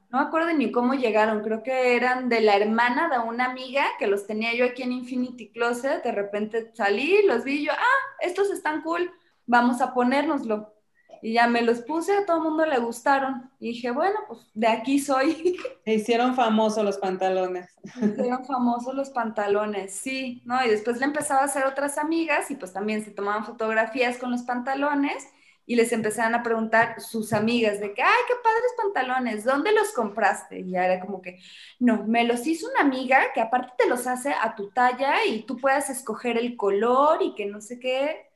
no 0.09 0.19
me 0.19 0.25
acuerdo 0.25 0.53
ni 0.53 0.71
cómo 0.71 0.93
llegaron, 0.93 1.41
creo 1.41 1.63
que 1.63 1.95
eran 1.95 2.29
de 2.29 2.41
la 2.41 2.55
hermana 2.55 3.09
de 3.09 3.19
una 3.19 3.45
amiga 3.45 3.83
que 3.99 4.07
los 4.07 4.25
tenía 4.25 4.53
yo 4.53 4.65
aquí 4.65 4.83
en 4.83 4.93
Infinity 4.93 5.49
Closet, 5.49 6.03
de 6.03 6.11
repente 6.11 6.71
salí, 6.73 7.23
los 7.25 7.43
vi 7.43 7.65
yo, 7.65 7.73
ah, 7.73 8.15
estos 8.21 8.49
están 8.49 8.81
cool, 8.83 9.11
vamos 9.45 9.81
a 9.81 9.93
ponérnoslo. 9.93 10.73
Y 11.21 11.33
ya 11.33 11.47
me 11.47 11.63
los 11.63 11.79
puse, 11.79 12.15
a 12.15 12.27
todo 12.27 12.37
el 12.37 12.43
mundo 12.43 12.65
le 12.67 12.77
gustaron. 12.77 13.49
Y 13.59 13.69
dije, 13.69 13.89
bueno, 13.89 14.19
pues 14.27 14.51
de 14.53 14.67
aquí 14.67 14.99
soy. 14.99 15.57
Se 15.83 15.95
hicieron 15.95 16.35
famosos 16.35 16.83
los 16.83 16.97
pantalones. 16.97 17.75
Se 17.99 18.05
hicieron 18.05 18.45
famosos 18.45 18.93
los 18.93 19.09
pantalones, 19.09 19.95
sí, 19.95 20.43
¿no? 20.45 20.63
Y 20.63 20.69
después 20.69 20.99
le 20.99 21.05
empezaba 21.05 21.41
a 21.41 21.45
hacer 21.45 21.65
otras 21.65 21.97
amigas 21.97 22.51
y 22.51 22.55
pues 22.55 22.71
también 22.71 23.03
se 23.03 23.09
tomaban 23.09 23.45
fotografías 23.45 24.17
con 24.17 24.29
los 24.29 24.43
pantalones 24.43 25.27
y 25.69 25.75
les 25.75 25.91
empezaban 25.91 26.33
a 26.33 26.41
preguntar 26.41 26.99
sus 27.01 27.33
amigas 27.33 27.81
de 27.81 27.93
que, 27.93 28.01
ay, 28.01 28.21
qué 28.25 28.33
padres 28.41 28.71
pantalones, 28.77 29.43
¿dónde 29.43 29.73
los 29.73 29.91
compraste? 29.91 30.61
Y 30.61 30.71
ya 30.71 30.85
era 30.85 31.01
como 31.01 31.21
que, 31.21 31.39
no, 31.77 32.05
me 32.05 32.23
los 32.23 32.47
hizo 32.47 32.69
una 32.69 32.81
amiga 32.81 33.33
que 33.33 33.41
aparte 33.41 33.73
te 33.77 33.89
los 33.89 34.07
hace 34.07 34.33
a 34.33 34.55
tu 34.55 34.69
talla 34.69 35.25
y 35.25 35.43
tú 35.43 35.57
puedas 35.57 35.89
escoger 35.89 36.37
el 36.37 36.55
color 36.55 37.21
y 37.21 37.35
que 37.35 37.45
no 37.47 37.59
sé 37.59 37.79
qué. 37.79 38.27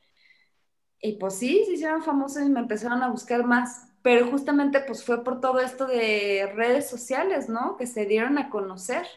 Y 0.99 1.13
pues 1.13 1.35
sí, 1.35 1.63
se 1.65 1.71
hicieron 1.71 2.03
famosos 2.03 2.43
y 2.43 2.49
me 2.49 2.59
empezaron 2.59 3.01
a 3.01 3.09
buscar 3.09 3.45
más. 3.45 3.87
Pero 4.01 4.27
justamente 4.27 4.81
pues 4.81 5.05
fue 5.05 5.23
por 5.23 5.39
todo 5.39 5.61
esto 5.61 5.87
de 5.87 6.51
redes 6.53 6.89
sociales, 6.89 7.47
¿no? 7.47 7.77
Que 7.77 7.87
se 7.87 8.05
dieron 8.05 8.37
a 8.39 8.49
conocer. 8.49 9.07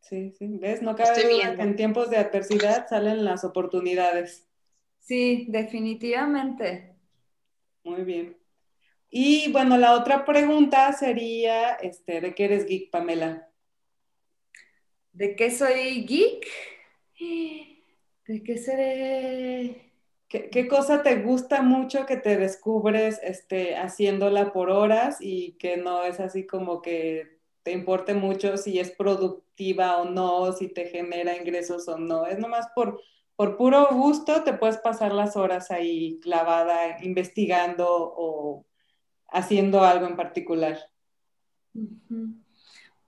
Sí, 0.00 0.32
sí, 0.38 0.58
ves, 0.58 0.80
no 0.80 0.96
cabe 0.96 1.22
duda 1.22 1.56
que 1.56 1.62
en 1.62 1.76
tiempos 1.76 2.08
de 2.08 2.16
adversidad 2.16 2.86
salen 2.88 3.24
las 3.24 3.44
oportunidades. 3.44 4.48
Sí, 5.00 5.46
definitivamente. 5.50 6.93
Muy 7.84 8.02
bien. 8.02 8.36
Y 9.10 9.52
bueno, 9.52 9.76
la 9.76 9.92
otra 9.92 10.24
pregunta 10.24 10.92
sería, 10.92 11.74
este, 11.74 12.20
¿de 12.20 12.34
qué 12.34 12.46
eres 12.46 12.66
geek, 12.66 12.90
Pamela? 12.90 13.48
¿De 15.12 15.36
qué 15.36 15.50
soy 15.50 16.04
geek? 16.04 16.46
¿De 18.26 18.42
qué 18.42 18.58
seré? 18.58 19.92
¿Qué, 20.28 20.66
cosa 20.66 21.04
te 21.04 21.22
gusta 21.22 21.62
mucho 21.62 22.06
que 22.06 22.16
te 22.16 22.36
descubres 22.36 23.20
este, 23.22 23.76
haciéndola 23.76 24.52
por 24.52 24.68
horas 24.70 25.18
y 25.20 25.52
que 25.58 25.76
no 25.76 26.02
es 26.02 26.18
así 26.18 26.44
como 26.44 26.82
que 26.82 27.38
te 27.62 27.70
importe 27.70 28.14
mucho 28.14 28.56
si 28.56 28.80
es 28.80 28.90
productiva 28.90 29.98
o 29.98 30.06
no, 30.06 30.52
si 30.52 30.66
te 30.66 30.86
genera 30.86 31.36
ingresos 31.36 31.86
o 31.86 31.98
no? 31.98 32.26
Es 32.26 32.40
nomás 32.40 32.66
por, 32.74 33.00
por 33.36 33.56
puro 33.56 33.88
gusto 33.90 34.44
te 34.44 34.52
puedes 34.52 34.78
pasar 34.78 35.12
las 35.12 35.36
horas 35.36 35.70
ahí 35.70 36.20
clavada 36.20 37.02
investigando 37.02 37.86
o 37.88 38.66
haciendo 39.28 39.82
algo 39.82 40.06
en 40.06 40.16
particular. 40.16 40.78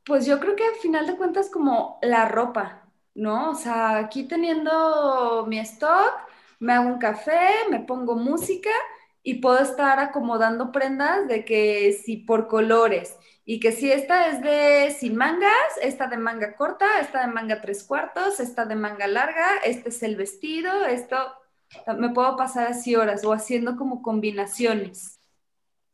Pues 0.05 0.27
yo 0.27 0.41
creo 0.41 0.57
que 0.57 0.65
al 0.65 0.75
final 0.77 1.07
de 1.07 1.17
cuentas 1.17 1.51
como 1.51 1.99
la 2.03 2.27
ropa, 2.29 2.89
¿no? 3.15 3.51
O 3.51 3.55
sea, 3.55 3.99
aquí 3.99 4.25
teniendo 4.25 5.45
mi 5.47 5.59
stock, 5.61 6.15
me 6.59 6.73
hago 6.73 6.89
un 6.89 6.99
café, 6.99 7.41
me 7.71 7.81
pongo 7.81 8.17
música 8.17 8.71
y 9.23 9.35
puedo 9.35 9.59
estar 9.59 9.99
acomodando 10.01 10.73
prendas 10.73 11.29
de 11.29 11.45
que 11.45 11.93
si 11.93 12.17
por 12.17 12.49
colores 12.49 13.17
y 13.49 13.61
que 13.61 13.71
si 13.71 13.93
esta 13.93 14.27
es 14.27 14.43
de 14.43 14.91
sin 14.91 15.15
mangas, 15.15 15.53
esta 15.81 16.09
de 16.09 16.17
manga 16.17 16.57
corta, 16.57 17.01
esta 17.01 17.21
de 17.21 17.33
manga 17.33 17.61
tres 17.61 17.85
cuartos, 17.85 18.41
esta 18.41 18.65
de 18.67 18.75
manga 18.75 19.07
larga, 19.07 19.59
este 19.65 19.91
es 19.91 20.03
el 20.03 20.17
vestido, 20.17 20.85
esto 20.85 21.17
me 21.97 22.11
puedo 22.11 22.37
pasar 22.37 22.67
así 22.67 22.97
horas 22.97 23.25
o 23.25 23.33
haciendo 23.33 23.77
como 23.77 24.03
combinaciones, 24.03 25.21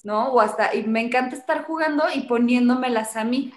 ¿no? 0.02 0.32
O 0.32 0.40
hasta, 0.40 0.74
y 0.74 0.84
me 0.84 1.02
encanta 1.02 1.36
estar 1.36 1.64
jugando 1.64 2.04
y 2.14 2.22
poniéndomelas 2.22 3.16
a 3.16 3.24
mí. 3.24 3.52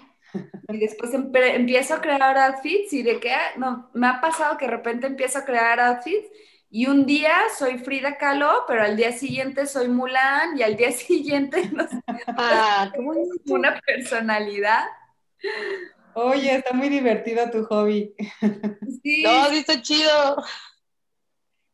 Y 0.68 0.78
después 0.78 1.14
empiezo 1.14 1.94
a 1.94 2.00
crear 2.02 2.36
outfits 2.36 2.92
y 2.92 3.02
de 3.02 3.18
que, 3.18 3.32
ah, 3.32 3.52
no, 3.56 3.90
me 3.94 4.08
ha 4.08 4.20
pasado 4.20 4.58
que 4.58 4.66
de 4.66 4.72
repente 4.72 5.06
empiezo 5.06 5.38
a 5.38 5.44
crear 5.46 5.80
outfits 5.80 6.28
y 6.70 6.86
un 6.86 7.06
día 7.06 7.34
soy 7.56 7.78
Frida 7.78 8.18
Kahlo, 8.18 8.64
pero 8.66 8.82
al 8.82 8.96
día 8.96 9.12
siguiente 9.12 9.66
soy 9.66 9.88
Mulan 9.88 10.58
y 10.58 10.62
al 10.62 10.76
día 10.76 10.92
siguiente 10.92 11.70
no 11.72 11.86
sé, 11.88 12.00
ah, 12.28 12.92
una 13.46 13.80
personalidad. 13.80 14.84
Oye, 16.14 16.56
está 16.56 16.72
muy 16.72 16.88
divertido 16.88 17.50
tu 17.50 17.64
hobby. 17.66 18.14
Sí. 19.02 19.22
No, 19.22 19.46
sí 19.50 19.58
está 19.58 19.82
chido. 19.82 20.42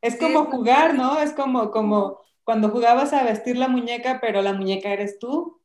Es 0.01 0.17
como 0.17 0.47
jugar, 0.47 0.95
¿no? 0.95 1.21
Es 1.21 1.33
como, 1.33 1.71
como 1.71 2.21
cuando 2.43 2.71
jugabas 2.71 3.13
a 3.13 3.23
vestir 3.23 3.57
la 3.57 3.69
muñeca, 3.69 4.19
pero 4.21 4.43
la 4.43 4.53
muñeca 4.53 4.93
eres 4.93 5.21
tú. 5.21 5.62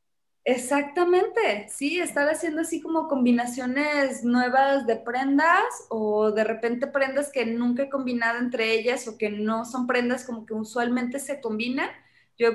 Exactamente, 0.50 1.68
sí, 1.68 2.00
estar 2.00 2.30
haciendo 2.30 2.62
así 2.62 2.80
como 2.82 3.10
combinaciones 3.10 4.24
nuevas 4.24 4.88
de 4.88 4.96
prendas 4.96 5.66
o 5.90 6.32
de 6.32 6.46
repente 6.46 6.88
prendas 6.88 7.34
que 7.34 7.46
nunca 7.46 7.84
he 7.84 7.90
combinado 7.90 8.40
entre 8.40 8.72
ellas 8.72 9.10
o 9.10 9.18
que 9.18 9.30
no 9.30 9.66
son 9.66 9.88
prendas 9.88 10.24
como 10.24 10.46
que 10.46 10.54
usualmente 10.54 11.20
se 11.20 11.42
combinan. 11.42 11.90
Yo, 12.38 12.52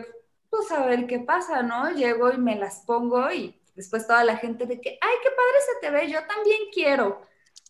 pues 0.49 0.71
a 0.73 0.87
ver 0.87 1.07
qué 1.07 1.19
pasa, 1.19 1.63
¿no? 1.63 1.91
Llego 1.91 2.33
y 2.33 2.39
me 2.39 2.57
las 2.57 2.81
pongo 2.87 3.31
y 3.31 3.61
después 3.77 4.07
toda 4.07 4.25
la 4.25 4.39
gente 4.39 4.65
de 4.65 4.81
que, 4.81 4.99
ay, 4.99 5.15
qué 5.23 5.29
padre 5.29 5.59
se 5.67 5.87
te 5.87 5.93
ve, 5.93 6.11
yo 6.11 6.21
también 6.27 6.61
quiero. 6.73 7.21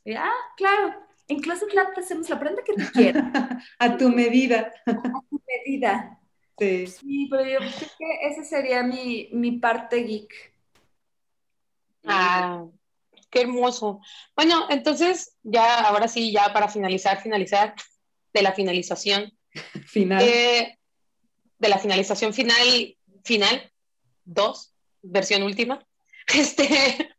Y, 0.05 0.15
ah, 0.15 0.31
claro, 0.57 0.95
en 1.27 1.41
Closet 1.41 1.75
Lab 1.75 1.95
te 1.95 2.01
hacemos 2.01 2.31
la 2.31 2.39
prenda 2.39 2.63
que 2.63 2.75
tú 2.75 2.85
quieras. 2.93 3.25
a 3.81 3.97
tu 3.97 4.09
medida. 4.09 4.73
a 4.87 5.21
tu 5.29 5.43
medida. 5.49 6.22
Sí. 6.59 7.29
pero 7.31 7.45
yo 7.45 7.59
creo 7.59 7.91
que 7.99 8.29
esa 8.29 8.45
sería 8.45 8.83
mi, 8.83 9.59
parte 9.61 9.97
geek. 10.03 10.53
Ah, 12.05 12.65
qué 13.31 13.43
hermoso. 13.43 14.01
Bueno, 14.37 14.67
entonces 14.71 15.37
ya, 15.43 15.81
ahora 15.81 16.09
sí, 16.09 16.33
ya 16.33 16.53
para 16.53 16.69
finalizar, 16.69 17.21
finalizar 17.21 17.75
de 18.33 18.43
la 18.43 18.53
finalización. 18.53 19.33
Final. 19.87 20.23
Eh, 20.23 20.79
de 21.59 21.69
la 21.69 21.79
finalización 21.79 22.35
final, 22.35 22.97
final, 23.25 23.73
dos, 24.25 24.75
versión 25.03 25.43
última. 25.43 25.85
Este, 26.33 27.11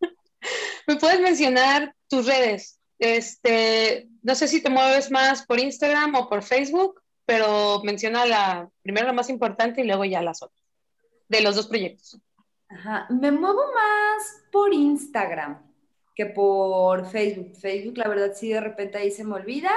¿me 0.88 0.96
puedes 0.96 1.20
mencionar 1.20 1.94
tus 2.08 2.26
redes? 2.26 2.80
Este, 3.00 4.08
no 4.22 4.34
sé 4.34 4.48
si 4.48 4.64
te 4.64 4.70
mueves 4.70 5.12
más 5.12 5.46
por 5.46 5.60
Instagram 5.60 6.16
o 6.16 6.30
por 6.30 6.42
Facebook, 6.42 7.03
pero 7.26 7.82
menciona 7.84 8.26
la 8.26 8.70
primero 8.82 9.08
la 9.08 9.14
más 9.14 9.30
importante 9.30 9.82
y 9.82 9.88
luego 9.88 10.06
ya 10.06 10.22
las 10.22 10.42
otras, 10.42 10.64
de 11.28 11.42
los 11.42 11.56
dos 11.56 11.68
proyectos. 11.68 12.20
Ajá. 12.70 13.08
Me 13.10 13.32
muevo 13.32 13.62
más 13.74 14.44
por 14.52 14.74
Instagram 14.74 15.62
que 16.16 16.28
por 16.28 17.10
Facebook. 17.10 17.56
Facebook, 17.56 17.98
la 17.98 18.08
verdad, 18.08 18.34
sí, 18.36 18.50
de 18.50 18.62
repente 18.62 18.98
ahí 18.98 19.12
se 19.12 19.24
me 19.24 19.36
olvida. 19.36 19.72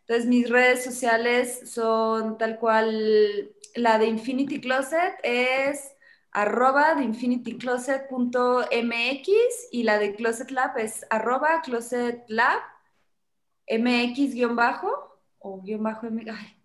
Entonces, 0.00 0.26
mis 0.26 0.48
redes 0.50 0.84
sociales 0.84 1.70
son 1.70 2.38
tal 2.38 2.58
cual, 2.58 3.54
la 3.74 3.98
de 3.98 4.06
Infinity 4.06 4.60
Closet 4.60 5.14
es 5.22 5.94
arroba 6.34 6.94
de 6.96 7.04
infinitycloset.mx 7.04 9.28
y 9.70 9.84
la 9.84 9.98
de 9.98 10.14
Closet 10.14 10.50
Lab 10.50 10.76
es 10.78 11.06
arroba 11.08 11.62
Closet 11.62 12.24
Lab 12.28 12.60
mx 13.68 14.34
guion 14.34 14.56
bajo 14.56 15.20
o 15.38 15.62
guion 15.62 15.82
bajo 15.82 16.06
ay, 16.06 16.56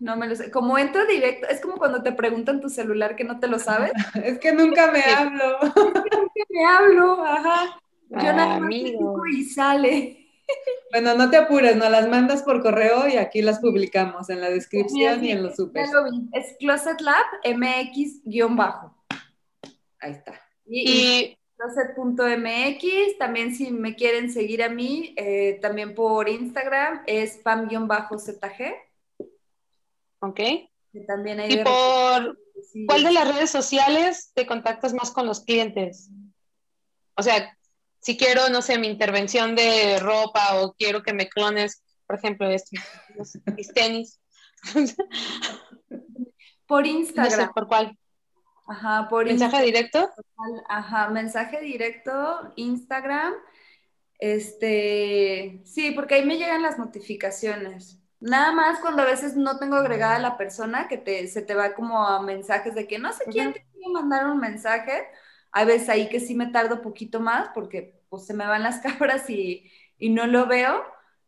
no 0.00 0.16
me 0.16 0.26
lo 0.26 0.36
sé. 0.36 0.50
Como 0.50 0.78
entro 0.78 1.06
directo, 1.06 1.48
es 1.48 1.60
como 1.60 1.76
cuando 1.76 2.02
te 2.02 2.12
preguntan 2.12 2.60
tu 2.60 2.68
celular 2.68 3.16
que 3.16 3.24
no 3.24 3.40
te 3.40 3.48
lo 3.48 3.58
sabes. 3.58 3.92
es 4.24 4.38
que 4.38 4.52
nunca 4.52 4.90
me 4.90 5.02
hablo. 5.02 5.58
es 5.62 5.72
que 5.72 6.16
nunca 6.16 6.44
me 6.50 6.66
hablo, 6.66 7.24
ajá. 7.24 7.80
Yo 8.10 8.32
nada 8.32 8.60
más 8.60 8.72
y 8.72 9.44
sale. 9.44 10.24
Bueno, 10.90 11.14
no 11.14 11.28
te 11.28 11.36
apures, 11.36 11.76
nos 11.76 11.90
las 11.90 12.08
mandas 12.08 12.42
por 12.42 12.62
correo 12.62 13.06
y 13.06 13.18
aquí 13.18 13.42
las 13.42 13.58
publicamos 13.58 14.30
en 14.30 14.40
la 14.40 14.48
descripción 14.48 15.22
y 15.22 15.32
en 15.32 15.42
los 15.42 15.56
super. 15.56 15.84
Es 16.32 16.56
Closet 16.58 17.02
Lab 17.02 17.26
MX-bajo. 17.44 18.96
Ahí 20.00 20.12
está. 20.12 20.40
Y, 20.64 21.36
closet.mx, 21.58 23.18
también 23.18 23.54
si 23.54 23.70
me 23.70 23.94
quieren 23.94 24.30
seguir 24.30 24.62
a 24.62 24.70
mí, 24.70 25.12
eh, 25.18 25.58
también 25.60 25.94
por 25.94 26.28
Instagram, 26.28 27.02
es 27.06 27.38
pam-zg. 27.42 28.74
Ok. 30.20 30.40
también 31.06 31.40
hay 31.40 31.52
¿Y 31.52 31.64
por 31.64 32.38
cuál 32.86 33.04
de 33.04 33.12
las 33.12 33.34
redes 33.34 33.50
sociales 33.50 34.32
te 34.34 34.46
contactas 34.46 34.94
más 34.94 35.10
con 35.10 35.26
los 35.26 35.44
clientes? 35.44 36.10
O 37.14 37.22
sea, 37.22 37.56
si 38.00 38.16
quiero, 38.16 38.48
no 38.48 38.62
sé, 38.62 38.78
mi 38.78 38.88
intervención 38.88 39.54
de 39.54 39.98
ropa 39.98 40.60
o 40.60 40.74
quiero 40.74 41.02
que 41.02 41.12
me 41.12 41.28
clones, 41.28 41.82
por 42.06 42.16
ejemplo, 42.16 42.48
estos, 42.48 42.80
mis 43.56 43.72
tenis. 43.72 44.20
por 46.66 46.86
Instagram. 46.86 47.38
No 47.38 47.46
sé, 47.46 47.50
¿por 47.54 47.68
cuál? 47.68 47.98
Ajá, 48.68 49.08
por 49.08 49.24
¿Mensaje 49.24 49.62
directo? 49.62 50.10
Ajá, 50.68 51.08
mensaje 51.08 51.60
directo, 51.60 52.52
Instagram. 52.56 53.34
Este, 54.18 55.62
sí, 55.64 55.92
porque 55.92 56.16
ahí 56.16 56.24
me 56.24 56.36
llegan 56.36 56.62
las 56.62 56.78
notificaciones. 56.78 57.97
Nada 58.20 58.52
más 58.52 58.80
cuando 58.80 59.02
a 59.02 59.06
veces 59.06 59.36
no 59.36 59.58
tengo 59.58 59.76
agregada 59.76 60.16
a 60.16 60.20
la 60.20 60.36
persona 60.36 60.88
que 60.88 60.98
te, 60.98 61.28
se 61.28 61.42
te 61.42 61.54
va 61.54 61.74
como 61.74 62.04
a 62.04 62.20
mensajes 62.20 62.74
de 62.74 62.88
que 62.88 62.98
no 62.98 63.12
sé 63.12 63.24
quién 63.30 63.52
te 63.52 63.64
quiere 63.72 63.92
mandar 63.92 64.26
un 64.26 64.38
mensaje. 64.38 65.06
Hay 65.52 65.66
veces 65.66 65.88
ahí 65.88 66.08
que 66.08 66.18
sí 66.18 66.34
me 66.34 66.48
tardo 66.48 66.82
poquito 66.82 67.20
más 67.20 67.50
porque 67.54 68.02
pues 68.08 68.26
se 68.26 68.34
me 68.34 68.46
van 68.46 68.64
las 68.64 68.80
cabras 68.82 69.30
y, 69.30 69.70
y 69.98 70.10
no 70.10 70.26
lo 70.26 70.46
veo, 70.46 70.82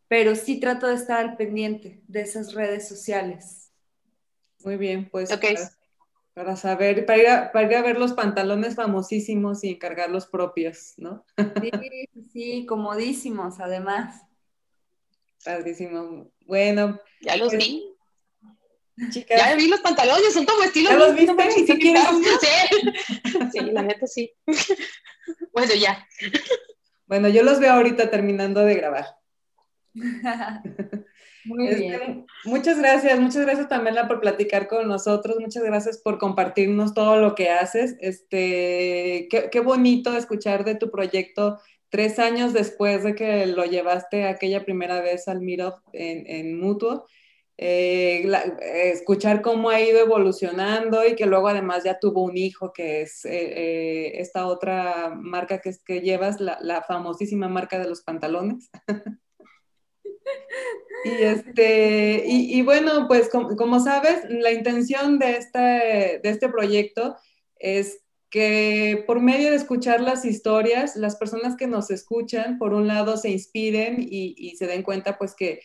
pero 0.09 0.35
sí 0.35 0.59
trato 0.59 0.87
de 0.87 0.95
estar 0.95 1.19
al 1.19 1.37
pendiente 1.37 2.01
de 2.07 2.21
esas 2.21 2.53
redes 2.53 2.87
sociales. 2.89 3.71
Muy 4.63 4.75
bien, 4.75 5.09
pues 5.09 5.31
okay. 5.31 5.55
para, 6.33 6.55
saber, 6.57 7.05
para 7.05 7.19
ir, 7.19 7.27
a, 7.27 7.51
para 7.51 7.67
ir 7.67 7.75
a 7.75 7.81
ver 7.81 7.97
los 7.97 8.13
pantalones 8.13 8.75
famosísimos 8.75 9.63
y 9.63 9.69
encargar 9.69 10.09
los 10.09 10.27
propios, 10.27 10.93
¿no? 10.97 11.25
Sí, 11.61 11.71
sí, 12.31 12.65
comodísimos 12.65 13.59
además. 13.59 14.21
Padrísimo. 15.43 16.29
Bueno. 16.51 16.99
Ya 17.21 17.37
los 17.37 17.47
pues, 17.47 17.63
vi. 17.65 17.95
Chicas. 19.09 19.39
Ya 19.39 19.55
vi 19.55 19.69
los 19.69 19.79
pantalones, 19.79 20.33
son 20.33 20.43
como 20.43 20.63
estilo. 20.63 20.89
¿Ya 20.89 20.97
los 20.97 21.15
viste? 21.15 21.33
¿Y 21.57 21.65
si 21.65 21.79
quieres? 21.79 22.03
Sí. 22.41 23.49
sí, 23.53 23.59
la 23.71 23.83
neta 23.83 24.05
sí. 24.05 24.33
Bueno, 25.53 25.73
ya. 25.75 26.05
Bueno, 27.05 27.29
yo 27.29 27.43
los 27.43 27.61
veo 27.61 27.71
ahorita 27.71 28.09
terminando 28.09 28.65
de 28.65 28.75
grabar. 28.75 29.05
Muy 31.45 31.67
este, 31.67 31.79
bien. 31.79 32.25
Muchas 32.43 32.77
gracias, 32.77 33.17
muchas 33.17 33.43
gracias 33.43 33.69
también 33.69 33.95
por 34.09 34.19
platicar 34.19 34.67
con 34.67 34.89
nosotros, 34.89 35.37
muchas 35.39 35.63
gracias 35.63 35.99
por 35.99 36.17
compartirnos 36.17 36.93
todo 36.93 37.15
lo 37.15 37.33
que 37.33 37.49
haces. 37.49 37.95
Este, 38.01 39.29
qué, 39.31 39.47
qué 39.49 39.59
bonito 39.61 40.17
escuchar 40.17 40.65
de 40.65 40.75
tu 40.75 40.91
proyecto 40.91 41.59
tres 41.91 42.17
años 42.17 42.53
después 42.53 43.03
de 43.03 43.13
que 43.13 43.45
lo 43.45 43.65
llevaste 43.65 44.25
aquella 44.25 44.63
primera 44.65 45.01
vez 45.01 45.27
al 45.27 45.41
Meetup 45.41 45.75
en, 45.93 46.25
en 46.25 46.59
Mutuo, 46.59 47.05
eh, 47.57 48.27
escuchar 48.91 49.43
cómo 49.43 49.69
ha 49.69 49.79
ido 49.79 49.99
evolucionando 49.99 51.05
y 51.05 51.15
que 51.15 51.27
luego 51.27 51.47
además 51.47 51.83
ya 51.83 51.99
tuvo 51.99 52.23
un 52.23 52.35
hijo 52.35 52.73
que 52.73 53.01
es 53.01 53.23
eh, 53.25 53.29
eh, 53.33 54.11
esta 54.15 54.47
otra 54.47 55.13
marca 55.15 55.59
que, 55.61 55.71
que 55.85 56.01
llevas, 56.01 56.41
la, 56.41 56.57
la, 56.61 56.81
famosísima 56.81 57.49
marca 57.49 57.77
de 57.77 57.87
los 57.87 58.01
pantalones. 58.01 58.71
y, 61.05 61.09
este, 61.09 62.23
y, 62.25 62.57
y, 62.57 62.61
bueno, 62.63 63.07
pues 63.07 63.29
como, 63.29 63.55
como, 63.55 63.79
sabes, 63.79 64.23
la 64.27 64.51
intención 64.51 65.19
de 65.19 65.37
este, 65.37 65.59
de 65.59 66.21
este 66.23 66.49
proyecto 66.49 67.15
es 67.59 68.01
que 68.31 69.03
por 69.05 69.19
medio 69.19 69.49
de 69.49 69.57
escuchar 69.57 69.99
las 69.99 70.23
historias, 70.23 70.95
las 70.95 71.17
personas 71.17 71.57
que 71.57 71.67
nos 71.67 71.91
escuchan, 71.91 72.57
por 72.57 72.73
un 72.73 72.87
lado, 72.87 73.17
se 73.17 73.29
inspiren 73.29 73.97
y, 73.99 74.55
se 74.55 74.67
den 74.67 74.83
cuenta, 74.83 75.17
pues, 75.17 75.35
que, 75.35 75.59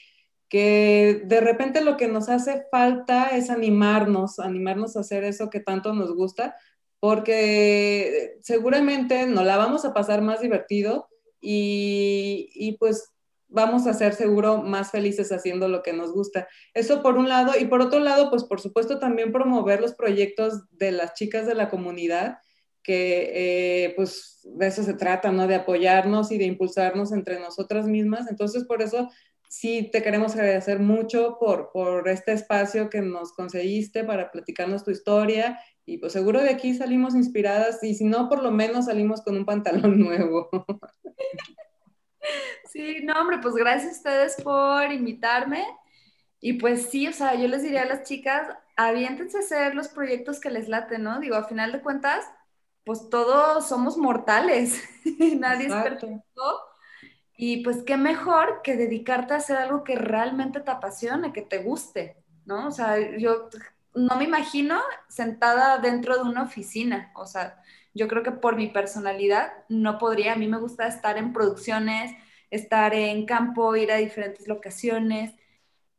de 0.50 1.40
repente 1.40 1.80
lo 1.80 1.96
que 1.96 2.08
nos 2.08 2.28
hace 2.28 2.64
falta 2.70 3.28
es 3.28 3.50
animarnos, 3.50 4.40
animarnos 4.40 4.96
a 4.96 5.00
hacer 5.00 5.22
eso 5.22 5.48
que 5.48 5.60
tanto 5.60 5.92
nos 5.92 6.12
gusta, 6.12 6.56
porque 6.98 8.36
seguramente 8.42 9.26
nos 9.26 9.44
la 9.44 9.56
vamos 9.56 9.84
a 9.84 9.94
pasar 9.94 10.22
más 10.22 10.40
divertido 10.40 11.08
y, 11.40 12.50
y 12.52 12.78
pues 12.78 13.12
vamos 13.48 13.86
a 13.86 13.94
ser 13.94 14.14
seguro 14.14 14.62
más 14.62 14.90
felices 14.90 15.30
haciendo 15.30 15.68
lo 15.68 15.82
que 15.82 15.92
nos 15.92 16.12
gusta. 16.12 16.48
Eso 16.74 17.02
por 17.02 17.16
un 17.16 17.28
lado, 17.28 17.52
y 17.58 17.66
por 17.66 17.80
otro 17.80 18.00
lado, 18.00 18.28
pues 18.30 18.42
por 18.42 18.60
supuesto 18.60 18.98
también 18.98 19.30
promover 19.30 19.80
los 19.80 19.94
proyectos 19.94 20.64
de 20.72 20.90
las 20.90 21.14
chicas 21.14 21.46
de 21.46 21.54
la 21.54 21.68
comunidad 21.68 22.38
que 22.86 23.86
eh, 23.86 23.92
pues 23.96 24.40
de 24.44 24.68
eso 24.68 24.84
se 24.84 24.94
trata, 24.94 25.32
¿no? 25.32 25.48
De 25.48 25.56
apoyarnos 25.56 26.30
y 26.30 26.38
de 26.38 26.44
impulsarnos 26.44 27.10
entre 27.10 27.40
nosotras 27.40 27.88
mismas. 27.88 28.30
Entonces, 28.30 28.64
por 28.64 28.80
eso 28.80 29.10
sí 29.48 29.90
te 29.92 30.04
queremos 30.04 30.34
agradecer 30.34 30.78
mucho 30.78 31.36
por, 31.40 31.72
por 31.72 32.08
este 32.08 32.32
espacio 32.32 32.88
que 32.88 33.00
nos 33.00 33.32
conseguiste 33.32 34.04
para 34.04 34.30
platicarnos 34.30 34.84
tu 34.84 34.92
historia 34.92 35.58
y 35.84 35.98
pues 35.98 36.12
seguro 36.12 36.40
de 36.40 36.50
aquí 36.50 36.74
salimos 36.74 37.14
inspiradas 37.14 37.82
y 37.82 37.94
si 37.94 38.04
no, 38.04 38.28
por 38.28 38.42
lo 38.42 38.50
menos 38.52 38.86
salimos 38.86 39.22
con 39.22 39.36
un 39.36 39.44
pantalón 39.44 39.98
nuevo. 39.98 40.48
Sí, 42.72 43.00
no, 43.02 43.20
hombre, 43.20 43.38
pues 43.42 43.54
gracias 43.54 43.94
a 43.94 43.96
ustedes 43.96 44.36
por 44.42 44.92
invitarme. 44.92 45.64
Y 46.40 46.54
pues 46.54 46.90
sí, 46.90 47.08
o 47.08 47.12
sea, 47.12 47.34
yo 47.34 47.48
les 47.48 47.62
diría 47.62 47.82
a 47.82 47.86
las 47.86 48.02
chicas, 48.02 48.46
aviéntense 48.76 49.38
a 49.38 49.40
hacer 49.40 49.74
los 49.74 49.88
proyectos 49.88 50.38
que 50.38 50.50
les 50.50 50.68
laten, 50.68 51.02
¿no? 51.02 51.18
Digo, 51.18 51.36
a 51.36 51.48
final 51.48 51.72
de 51.72 51.80
cuentas, 51.80 52.24
pues 52.86 53.10
todos 53.10 53.66
somos 53.66 53.98
mortales, 53.98 54.80
nadie 55.38 55.66
es 55.66 55.74
perfecto. 55.74 56.60
Y 57.36 57.64
pues 57.64 57.82
qué 57.82 57.96
mejor 57.96 58.62
que 58.62 58.76
dedicarte 58.76 59.34
a 59.34 59.38
hacer 59.38 59.56
algo 59.56 59.82
que 59.82 59.96
realmente 59.96 60.60
te 60.60 60.70
apasione, 60.70 61.32
que 61.32 61.42
te 61.42 61.58
guste, 61.58 62.16
¿no? 62.44 62.68
O 62.68 62.70
sea, 62.70 62.96
yo 63.18 63.50
no 63.92 64.16
me 64.16 64.24
imagino 64.24 64.80
sentada 65.08 65.78
dentro 65.78 66.14
de 66.16 66.30
una 66.30 66.44
oficina, 66.44 67.10
o 67.16 67.26
sea, 67.26 67.60
yo 67.92 68.06
creo 68.06 68.22
que 68.22 68.30
por 68.30 68.54
mi 68.54 68.68
personalidad 68.68 69.52
no 69.68 69.98
podría, 69.98 70.34
a 70.34 70.36
mí 70.36 70.46
me 70.46 70.58
gusta 70.60 70.86
estar 70.86 71.18
en 71.18 71.32
producciones, 71.32 72.12
estar 72.50 72.94
en 72.94 73.26
campo, 73.26 73.74
ir 73.74 73.90
a 73.90 73.96
diferentes 73.96 74.46
locaciones, 74.46 75.34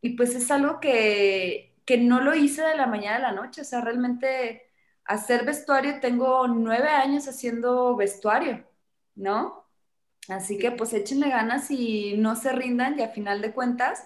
y 0.02 0.12
pues 0.12 0.36
es 0.36 0.50
algo 0.52 0.80
que, 0.80 1.76
que 1.86 1.98
no 1.98 2.22
lo 2.22 2.34
hice 2.34 2.62
de 2.62 2.78
la 2.78 2.88
mañana 2.88 3.18
a 3.18 3.32
la 3.34 3.42
noche, 3.42 3.62
o 3.62 3.66
sea, 3.66 3.82
realmente 3.82 4.67
hacer 5.08 5.46
vestuario, 5.46 6.00
tengo 6.00 6.48
nueve 6.48 6.90
años 6.90 7.28
haciendo 7.28 7.96
vestuario, 7.96 8.66
¿no? 9.16 9.66
Así 10.28 10.58
que 10.58 10.72
pues 10.72 10.94
échenle 10.94 11.30
ganas 11.30 11.72
y 11.72 12.16
no 12.18 12.36
se 12.36 12.52
rindan 12.52 13.00
y 13.00 13.04
a 13.04 13.10
final 13.10 13.42
de 13.42 13.54
cuentas 13.54 14.04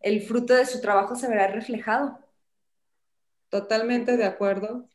el 0.00 0.22
fruto 0.22 0.54
de 0.54 0.66
su 0.66 0.80
trabajo 0.80 1.16
se 1.16 1.28
verá 1.28 1.48
reflejado. 1.48 2.18
Totalmente 3.50 4.16
de 4.16 4.24
acuerdo. 4.24 4.88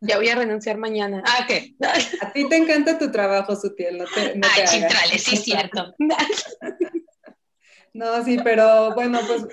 Ya 0.00 0.16
voy 0.18 0.28
a 0.28 0.34
renunciar 0.34 0.76
mañana. 0.76 1.22
Ah, 1.26 1.46
¿qué? 1.46 1.74
A 2.20 2.32
ti 2.32 2.48
te 2.48 2.56
encanta 2.56 2.98
tu 2.98 3.10
trabajo, 3.10 3.56
Sutiel, 3.56 3.98
no 3.98 4.04
te, 4.04 4.36
no 4.36 4.46
Ay, 4.46 4.62
hagas. 4.62 4.72
Chitrales, 4.72 5.22
sí 5.22 5.34
es 5.36 5.42
cierto. 5.42 5.94
No, 7.96 8.22
sí, 8.22 8.36
pero 8.44 8.94
bueno, 8.94 9.18
pues 9.26 9.46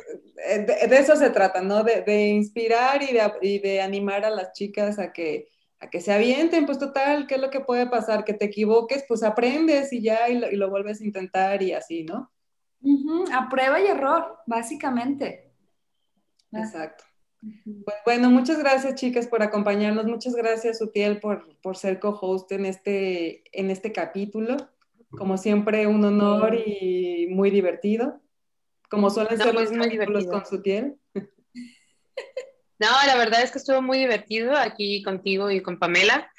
eh, 0.50 0.60
de, 0.60 0.88
de 0.88 0.98
eso 0.98 1.16
se 1.16 1.30
trata, 1.30 1.62
¿no? 1.62 1.84
De, 1.84 2.02
de 2.02 2.28
inspirar 2.28 3.02
y 3.02 3.14
de, 3.14 3.32
y 3.42 3.60
de 3.60 3.82
animar 3.82 4.26
a 4.26 4.30
las 4.30 4.52
chicas 4.52 5.00
a 5.00 5.14
que, 5.14 5.48
a 5.80 5.90
que 5.90 6.02
se 6.02 6.12
avienten, 6.12 6.66
pues 6.66 6.78
total, 6.78 7.26
¿qué 7.26 7.36
es 7.36 7.42
lo 7.42 7.50
que 7.50 7.62
puede 7.62 7.88
pasar? 7.88 8.26
Que 8.26 8.34
te 8.34 8.46
equivoques, 8.46 9.06
pues 9.08 9.24
aprendes 9.24 9.94
y 9.94 10.02
ya, 10.02 10.28
y 10.28 10.40
lo, 10.40 10.52
y 10.52 10.58
lo 10.58 10.70
vuelves 10.70 11.00
a 11.00 11.06
intentar 11.06 11.64
y 11.64 11.72
así, 11.72 12.04
¿no? 12.04 12.32
A 13.32 13.48
prueba 13.50 13.80
y 13.80 13.88
error, 13.88 14.40
básicamente. 14.46 15.54
Ah. 16.52 16.60
Exacto. 16.60 17.06
Pues 17.86 17.98
bueno, 18.06 18.30
muchas 18.30 18.60
gracias 18.60 18.96
chicas 18.96 19.28
por 19.28 19.42
acompañarnos, 19.42 20.06
muchas 20.06 20.34
gracias 20.36 20.82
Utiel 20.82 21.20
por, 21.20 21.58
por 21.62 21.76
ser 21.76 22.00
co-host 22.00 22.52
en 22.54 22.66
este, 22.66 23.44
en 23.58 23.70
este 23.70 23.92
capítulo. 23.92 24.58
Como 25.10 25.38
siempre, 25.38 25.86
un 25.88 26.04
honor 26.04 26.56
y 26.56 27.28
muy 27.30 27.52
divertido. 27.52 28.20
Como 28.94 29.10
suelen 29.10 29.38
No, 29.38 29.44
ser 29.44 29.54
los 29.56 29.72
muy 29.72 30.26
con 30.28 30.46
Sutiel. 30.46 30.96
No, 32.80 32.90
la 33.06 33.16
verdad 33.16 33.42
es 33.44 33.52
que 33.52 33.60
estuvo 33.60 33.82
muy 33.82 33.98
divertido 33.98 34.58
aquí 34.58 35.04
contigo 35.04 35.50
y 35.50 35.62
con 35.62 35.80
Pamela. 35.80 36.30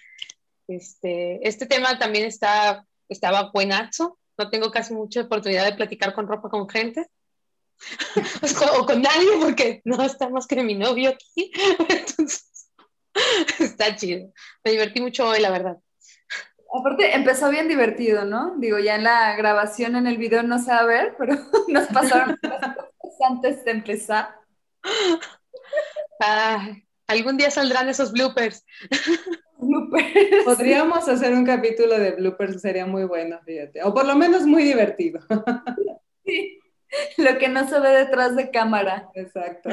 Este, 0.69 1.47
este 1.47 1.65
tema 1.65 1.99
también 1.99 2.27
está, 2.27 2.85
estaba 3.09 3.51
buenazo. 3.51 4.19
No 4.37 4.51
tengo 4.51 4.71
casi 4.71 4.93
mucha 4.93 5.23
oportunidad 5.23 5.65
de 5.65 5.75
platicar 5.77 6.13
con 6.15 6.29
ropa 6.29 6.51
con 6.51 6.69
gente. 6.69 7.07
Pues, 8.41 8.53
con- 8.53 8.69
o 8.81 8.85
con 8.85 9.01
nadie, 9.01 9.29
porque 9.41 9.81
no 9.85 10.03
está 10.03 10.29
más 10.29 10.47
que 10.47 10.63
mi 10.63 10.75
novio 10.75 11.11
aquí. 11.11 11.51
Entonces, 11.89 12.69
está 13.59 13.97
chido. 13.97 14.33
Me 14.65 14.73
divertí 14.73 15.01
mucho 15.01 15.27
hoy, 15.27 15.41
la 15.41 15.51
verdad. 15.51 15.77
Aparte, 16.77 17.15
empezó 17.15 17.51
bien 17.51 17.69
divertido, 17.69 18.25
¿no? 18.25 18.57
Digo, 18.57 18.81
ya 18.81 18.97
en 18.97 19.05
la 19.05 19.37
grabación, 19.37 19.95
en 19.95 20.09
el 20.09 20.19
video 20.19 20.43
no 20.43 20.59
se 20.59 20.73
va 20.73 20.79
a 20.79 20.87
ver, 20.87 21.15
pero 21.17 21.35
nos 21.69 21.87
pasaron 21.87 22.37
cosas 22.99 23.31
antes 23.31 23.65
de 23.65 23.71
empezar. 23.71 24.35
Ah, 26.21 26.69
algún 27.07 27.37
día 27.37 27.53
saldrán 27.53 27.89
esos 27.89 28.11
bloopers. 28.13 28.65
Bloopers. 29.59 30.13
Podríamos 30.45 31.09
hacer 31.09 31.33
un 31.33 31.47
capítulo 31.47 31.97
de 31.97 32.11
bloopers, 32.13 32.61
sería 32.61 32.87
muy 32.87 33.05
bueno, 33.05 33.39
fíjate. 33.45 33.81
O 33.85 33.95
por 33.95 34.05
lo 34.05 34.17
menos 34.17 34.45
muy 34.45 34.65
divertido. 34.65 35.21
Sí, 36.25 36.59
Lo 37.19 37.39
que 37.39 37.49
no 37.49 37.69
se 37.69 37.79
ve 37.79 37.91
detrás 37.91 38.35
de 38.35 38.51
cámara. 38.51 39.11
Exacto. 39.15 39.71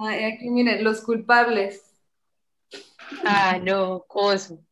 Ay, 0.00 0.24
aquí 0.24 0.50
miren, 0.50 0.84
los 0.84 1.00
culpables. 1.00 1.82
Ah, 3.24 3.58
no, 3.60 4.04
coso. 4.06 4.65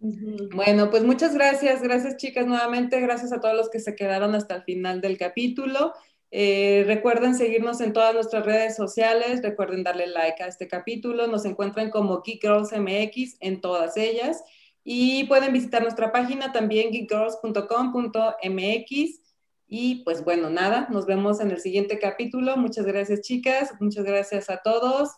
Bueno, 0.00 0.90
pues 0.90 1.04
muchas 1.04 1.34
gracias, 1.34 1.82
gracias 1.82 2.16
chicas 2.16 2.46
nuevamente, 2.46 2.98
gracias 3.00 3.32
a 3.32 3.40
todos 3.40 3.54
los 3.54 3.68
que 3.68 3.80
se 3.80 3.94
quedaron 3.94 4.34
hasta 4.34 4.54
el 4.54 4.62
final 4.62 5.02
del 5.02 5.18
capítulo. 5.18 5.92
Eh, 6.30 6.84
recuerden 6.86 7.34
seguirnos 7.34 7.82
en 7.82 7.92
todas 7.92 8.14
nuestras 8.14 8.46
redes 8.46 8.76
sociales, 8.76 9.42
recuerden 9.42 9.82
darle 9.82 10.06
like 10.06 10.42
a 10.42 10.46
este 10.46 10.68
capítulo, 10.68 11.26
nos 11.26 11.44
encuentran 11.44 11.90
como 11.90 12.22
Geek 12.22 12.40
Girls 12.40 12.72
MX 12.72 13.36
en 13.40 13.60
todas 13.60 13.98
ellas 13.98 14.42
y 14.84 15.24
pueden 15.24 15.52
visitar 15.52 15.82
nuestra 15.82 16.12
página 16.12 16.52
también 16.52 16.92
geekgirls.com.mx 16.92 19.20
y 19.66 20.02
pues 20.04 20.24
bueno, 20.24 20.48
nada, 20.48 20.88
nos 20.90 21.04
vemos 21.04 21.40
en 21.40 21.50
el 21.50 21.60
siguiente 21.60 21.98
capítulo. 21.98 22.56
Muchas 22.56 22.86
gracias 22.86 23.20
chicas, 23.20 23.74
muchas 23.80 24.04
gracias 24.04 24.48
a 24.48 24.62
todos, 24.62 25.10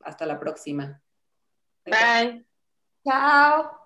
hasta 0.00 0.26
la 0.26 0.38
próxima. 0.38 1.00
Bye. 1.86 2.44
Chao. 3.04 3.85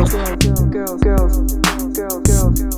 We're 0.00 0.06
a 0.06 0.16
bunch 0.16 0.46
of 0.46 0.70
girls, 0.72 1.02
girls, 1.02 1.52
girls, 1.52 1.90
girls, 1.92 2.22
girls, 2.24 2.70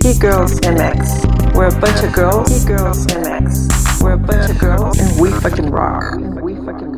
Geek 0.00 0.18
Girls 0.18 0.58
MX. 0.62 1.54
We're 1.54 1.68
a 1.68 1.80
bunch 1.80 2.02
of 2.02 2.12
girls, 2.12 2.48
Geek 2.48 2.66
Girls 2.66 3.06
MX. 3.06 4.02
We're 4.02 4.14
a 4.14 4.18
bunch 4.18 4.50
of 4.50 4.58
girls, 4.58 4.98
and 4.98 5.20
we 5.20 5.30
fucking 5.30 5.70
rock. 5.70 6.14
And 6.14 6.40
we 6.40 6.56
fucking 6.56 6.90